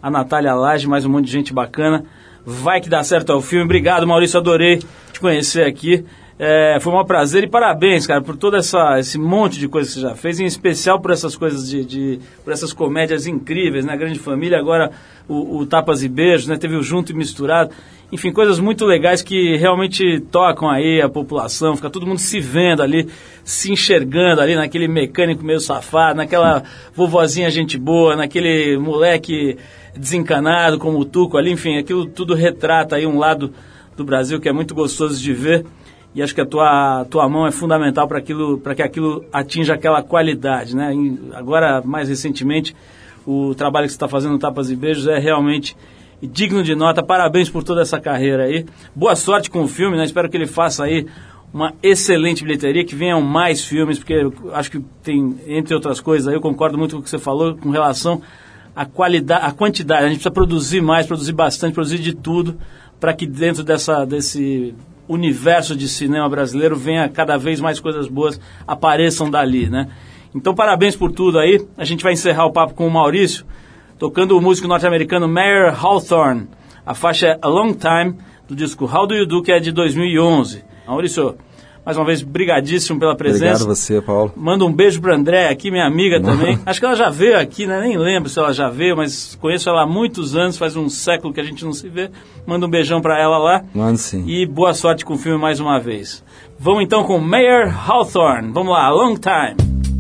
a 0.01 0.09
Natália 0.09 0.55
Lage, 0.55 0.87
mais 0.87 1.05
um 1.05 1.09
monte 1.09 1.25
de 1.25 1.33
gente 1.33 1.53
bacana. 1.53 2.05
Vai 2.47 2.81
que 2.81 2.89
dá 2.89 3.03
certo 3.03 3.33
ao 3.33 3.41
filme. 3.41 3.65
Obrigado, 3.65 4.07
Maurício, 4.07 4.39
adorei 4.39 4.81
te 5.13 5.19
conhecer 5.19 5.67
aqui. 5.67 6.05
É, 6.39 6.79
foi 6.81 6.93
um 6.93 7.05
prazer 7.05 7.43
e 7.43 7.49
parabéns, 7.49 8.07
cara, 8.07 8.23
por 8.23 8.37
todo 8.37 8.57
essa, 8.57 8.97
esse 9.01 9.19
monte 9.19 9.59
de 9.59 9.67
coisas 9.67 9.93
que 9.93 9.99
você 9.99 10.07
já 10.07 10.15
fez, 10.15 10.39
em 10.39 10.45
especial 10.45 11.01
por 11.01 11.11
essas 11.11 11.35
coisas 11.35 11.69
de, 11.69 11.85
de 11.85 12.21
por 12.45 12.53
essas 12.53 12.73
comédias 12.73 13.27
incríveis, 13.27 13.85
né? 13.85 13.97
Grande 13.97 14.21
Família, 14.21 14.61
agora 14.61 14.93
o, 15.29 15.59
o 15.59 15.67
Tapas 15.67 16.05
e 16.05 16.09
Beijos, 16.09 16.47
né? 16.47 16.57
Teve 16.57 16.77
o 16.77 16.83
Junto 16.85 17.11
e 17.11 17.17
Misturado. 17.17 17.71
Enfim, 18.15 18.31
coisas 18.31 18.61
muito 18.61 18.85
legais 18.85 19.23
que 19.23 19.57
realmente 19.57 20.21
tocam 20.31 20.71
aí 20.71 21.03
a 21.03 21.09
população, 21.09 21.75
fica 21.75 21.91
todo 21.91 22.07
mundo 22.07 22.21
se 22.21 22.39
vendo 22.39 22.81
ali, 22.81 23.09
se 23.43 23.73
enxergando 23.73 24.41
ali 24.41 24.55
naquele 24.55 24.87
mecânico 24.87 25.45
meio 25.45 25.59
safado, 25.59 26.19
naquela 26.19 26.63
vovozinha 26.95 27.51
gente 27.51 27.77
boa, 27.77 28.15
naquele 28.15 28.79
moleque 28.79 29.59
desencanado 29.97 30.79
como 30.79 31.01
o 31.01 31.05
Tuco 31.05 31.37
ali, 31.37 31.51
enfim, 31.51 31.77
aquilo 31.77 32.07
tudo 32.07 32.35
retrata 32.35 32.95
aí 32.95 33.05
um 33.05 33.19
lado 33.19 33.53
do 33.97 34.05
Brasil 34.05 34.41
que 34.41 34.49
é 34.49 34.53
muito 34.53 34.77
gostoso 34.77 35.21
de 35.21 35.33
ver 35.33 35.67
e 36.15 36.23
acho 36.23 36.37
que 36.37 36.41
a 36.41 36.47
tua, 36.47 37.05
tua 37.11 37.29
mão 37.29 37.49
é 37.49 37.51
fundamental 37.51 38.07
para 38.07 38.19
aquilo, 38.19 38.59
para 38.59 38.77
que 38.77 38.83
aquilo 38.83 39.25
atinja 39.33 39.75
aquela 39.75 40.05
qualidade, 40.05 40.77
né? 40.77 40.93
Agora, 41.33 41.83
mais 41.85 42.09
recentemente, 42.09 42.77
o 43.27 43.57
trabalho 43.57 43.87
que 43.87 43.91
você 43.91 43.97
está 43.97 44.07
fazendo 44.07 44.35
no 44.35 44.39
Tapas 44.39 44.71
e 44.71 44.77
Beijos 44.77 45.09
é 45.09 45.19
realmente 45.19 45.77
digno 46.27 46.63
de 46.63 46.75
nota. 46.75 47.03
Parabéns 47.03 47.51
por 47.51 47.63
toda 47.63 47.83
essa 47.83 48.01
carreira 48.01 48.45
aí. 48.45 48.65
Boa 48.95 49.17
sorte 49.17 49.51
com 49.51 49.63
o 49.63 49.69
filme, 49.69 49.97
né? 49.97 50.05
Espero 50.05 50.29
que 50.29 50.37
ele 50.37 50.47
faça 50.47 50.85
aí 50.85 51.07
uma 51.53 51.73
excelente 51.81 52.43
bilheteria, 52.43 52.85
que 52.85 52.97
venham 52.97 53.23
mais 53.23 53.65
filmes, 53.65 53.97
porque 53.97 54.29
acho 54.53 54.71
que 54.73 54.81
tem, 55.05 55.37
entre 55.47 55.73
outras 55.73 56.01
coisas, 56.01 56.35
eu 56.35 56.41
concordo 56.41 56.77
muito 56.77 56.97
com 56.97 57.01
o 57.01 57.05
que 57.05 57.09
você 57.09 57.19
falou 57.19 57.57
com 57.57 57.71
relação 57.71 58.21
à 58.75 58.85
qualidade, 58.85 59.47
à 59.47 59.53
quantidade. 59.53 60.01
A 60.01 60.09
gente 60.09 60.17
precisa 60.17 60.33
produzir 60.33 60.81
mais, 60.81 61.07
produzir 61.07 61.33
bastante, 61.33 61.75
produzir 61.75 61.99
de 61.99 62.13
tudo, 62.13 62.59
para 62.99 63.15
que 63.15 63.25
dentro 63.25 63.63
dessa, 63.63 64.05
desse 64.05 64.75
universo 65.07 65.77
de 65.77 65.87
cinema 65.87 66.29
brasileiro 66.29 66.75
venha 66.75 67.09
cada 67.09 67.37
vez 67.37 67.61
mais 67.61 67.79
coisas 67.79 68.09
boas 68.09 68.41
apareçam 68.67 69.31
dali, 69.31 69.71
né? 69.71 69.89
Então, 70.35 70.57
parabéns 70.57 70.97
por 70.97 71.13
tudo 71.13 71.39
aí. 71.39 71.65
A 71.77 71.85
gente 71.85 72.03
vai 72.03 72.15
encerrar 72.15 72.47
o 72.47 72.53
papo 72.53 72.75
com 72.75 72.87
o 72.87 72.91
Maurício, 72.91 73.47
tocando 73.99 74.37
o 74.37 74.41
músico 74.41 74.69
norte-americano 74.69 75.29
Mayer 75.29 75.75
Hawthorne. 75.75 76.49
A 76.85 76.95
faixa 76.95 77.29
é 77.29 77.39
A 77.41 77.49
Long 77.49 77.73
Time, 77.73 78.17
do 78.47 78.55
disco 78.55 78.85
How 78.85 79.07
Do 79.07 79.15
You 79.15 79.27
Do, 79.27 79.43
que 79.43 79.53
é 79.53 79.59
de 79.59 79.73
2011. 79.73 80.65
Maurício, 80.87 81.37
mais 81.85 81.97
uma 81.97 82.05
vez, 82.05 82.23
brigadíssimo 82.23 82.99
pela 82.99 83.15
presença. 83.15 83.63
Obrigado 83.63 83.67
você, 83.67 84.01
Paulo. 84.01 84.33
Manda 84.37 84.65
um 84.65 84.73
beijo 84.73 85.01
pra 85.01 85.15
André 85.15 85.49
aqui, 85.49 85.71
minha 85.71 85.87
amiga 85.87 86.21
também. 86.21 86.59
Acho 86.65 86.81
que 86.81 86.87
ela 86.87 86.95
já 86.95 87.11
veio 87.11 87.39
aqui, 87.39 87.67
né? 87.67 87.81
Nem 87.81 87.99
lembro 87.99 88.29
se 88.29 88.39
ela 88.39 88.53
já 88.53 88.69
veio, 88.69 88.97
mas 88.97 89.35
conheço 89.41 89.69
ela 89.69 89.83
há 89.83 89.87
muitos 89.87 90.35
anos, 90.35 90.57
faz 90.57 90.77
um 90.77 90.89
século 90.89 91.33
que 91.33 91.41
a 91.41 91.45
gente 91.45 91.65
não 91.65 91.73
se 91.73 91.89
vê. 91.89 92.11
Manda 92.47 92.67
um 92.67 92.71
beijão 92.71 93.01
pra 93.01 93.21
ela 93.21 93.39
lá. 93.39 93.65
Mano, 93.75 93.97
sim. 93.97 94.25
E 94.27 94.47
boa 94.47 94.73
sorte 94.75 95.05
com 95.05 95.15
o 95.15 95.19
filme 95.19 95.39
mais 95.39 95.61
uma 95.61 95.79
vez. 95.79 96.25
Vamos 96.59 96.83
então 96.83 97.05
com 97.05 97.19
Mayer 97.19 97.75
Hawthorne. 97.91 98.51
Vamos 98.53 98.73
lá, 98.73 98.89
Long 98.91 99.17
Time. 99.17 99.94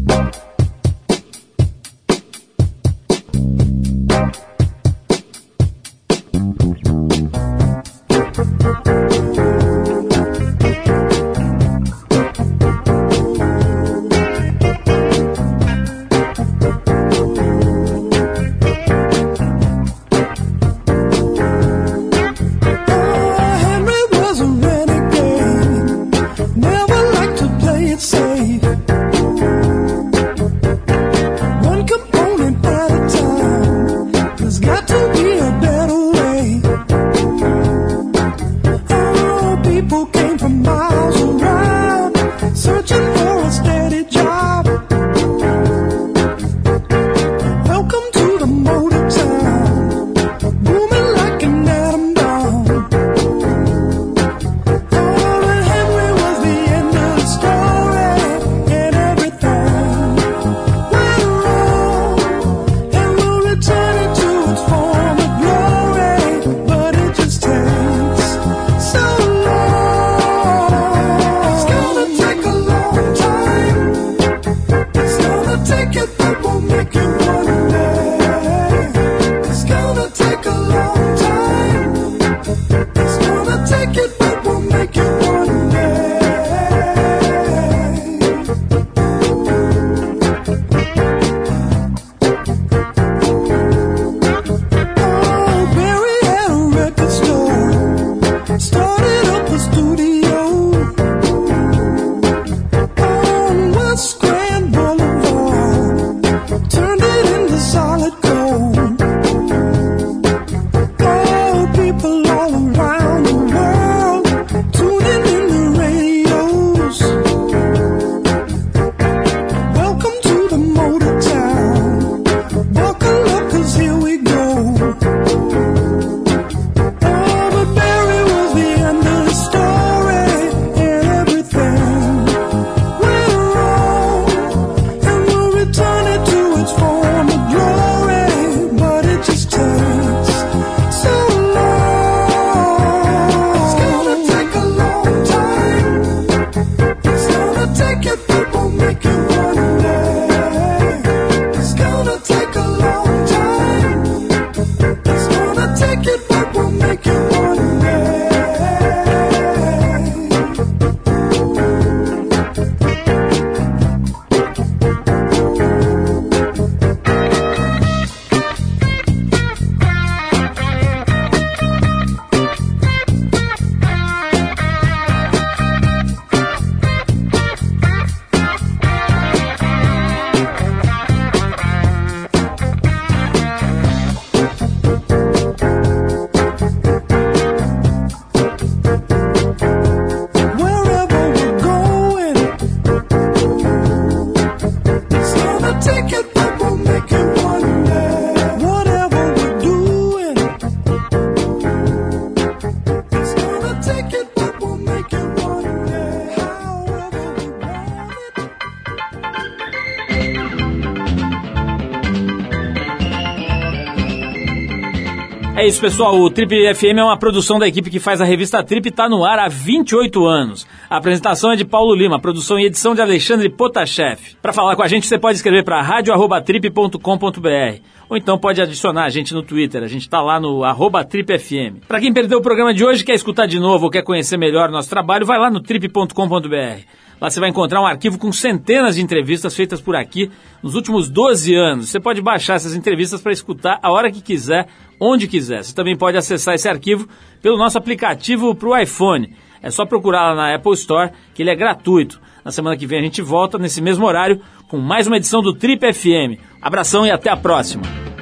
É 215.64 215.66
isso, 215.66 215.80
pessoal. 215.80 216.20
O 216.20 216.28
Trip 216.28 216.74
FM 216.74 216.98
é 216.98 217.02
uma 217.02 217.18
produção 217.18 217.58
da 217.58 217.66
equipe 217.66 217.88
que 217.88 217.98
faz 217.98 218.20
a 218.20 218.24
revista 218.26 218.62
Trip 218.62 218.86
e 218.86 218.90
está 218.90 219.08
no 219.08 219.24
ar 219.24 219.38
há 219.38 219.48
28 219.48 220.26
anos. 220.26 220.66
A 220.90 220.98
apresentação 220.98 221.52
é 221.52 221.56
de 221.56 221.64
Paulo 221.64 221.94
Lima, 221.94 222.20
produção 222.20 222.60
e 222.60 222.66
edição 222.66 222.94
de 222.94 223.00
Alexandre 223.00 223.48
Potashev. 223.48 224.20
Para 224.42 224.52
falar 224.52 224.76
com 224.76 224.82
a 224.82 224.88
gente, 224.88 225.06
você 225.06 225.18
pode 225.18 225.36
escrever 225.36 225.64
para 225.64 225.80
radio@trip.com.br 225.80 227.80
ou 228.10 228.14
então 228.14 228.38
pode 228.38 228.60
adicionar 228.60 229.06
a 229.06 229.08
gente 229.08 229.32
no 229.32 229.42
Twitter. 229.42 229.82
A 229.82 229.88
gente 229.88 230.02
está 230.02 230.20
lá 230.20 230.38
no 230.38 230.60
TripFM. 231.08 231.80
Para 231.88 231.98
quem 231.98 232.12
perdeu 232.12 232.40
o 232.40 232.42
programa 232.42 232.74
de 232.74 232.84
hoje, 232.84 233.02
quer 233.02 233.14
escutar 233.14 233.46
de 233.46 233.58
novo 233.58 233.86
ou 233.86 233.90
quer 233.90 234.02
conhecer 234.02 234.36
melhor 234.36 234.68
nosso 234.68 234.90
trabalho, 234.90 235.24
vai 235.24 235.38
lá 235.38 235.50
no 235.50 235.62
trip.com.br. 235.62 237.03
Lá 237.20 237.30
você 237.30 237.40
vai 237.40 237.48
encontrar 237.48 237.80
um 237.80 237.86
arquivo 237.86 238.18
com 238.18 238.32
centenas 238.32 238.96
de 238.96 239.02
entrevistas 239.02 239.54
feitas 239.54 239.80
por 239.80 239.96
aqui 239.96 240.30
nos 240.62 240.74
últimos 240.74 241.08
12 241.08 241.54
anos. 241.54 241.88
Você 241.88 242.00
pode 242.00 242.20
baixar 242.20 242.54
essas 242.54 242.74
entrevistas 242.74 243.20
para 243.20 243.32
escutar 243.32 243.78
a 243.82 243.90
hora 243.90 244.10
que 244.10 244.20
quiser, 244.20 244.66
onde 245.00 245.26
quiser. 245.26 245.62
Você 245.62 245.74
também 245.74 245.96
pode 245.96 246.16
acessar 246.16 246.54
esse 246.54 246.68
arquivo 246.68 247.08
pelo 247.40 247.56
nosso 247.56 247.78
aplicativo 247.78 248.54
para 248.54 248.68
o 248.68 248.76
iPhone. 248.76 249.34
É 249.62 249.70
só 249.70 249.86
procurar 249.86 250.30
lá 250.30 250.34
na 250.34 250.54
Apple 250.54 250.74
Store, 250.74 251.10
que 251.34 251.42
ele 251.42 251.50
é 251.50 251.56
gratuito. 251.56 252.20
Na 252.44 252.50
semana 252.50 252.76
que 252.76 252.86
vem 252.86 252.98
a 252.98 253.02
gente 253.02 253.22
volta 253.22 253.58
nesse 253.58 253.80
mesmo 253.80 254.04
horário 254.04 254.40
com 254.68 254.78
mais 254.78 255.06
uma 255.06 255.16
edição 255.16 255.40
do 255.40 255.54
Trip 255.54 255.80
FM. 255.92 256.38
Abração 256.60 257.06
e 257.06 257.10
até 257.10 257.30
a 257.30 257.36
próxima. 257.36 258.13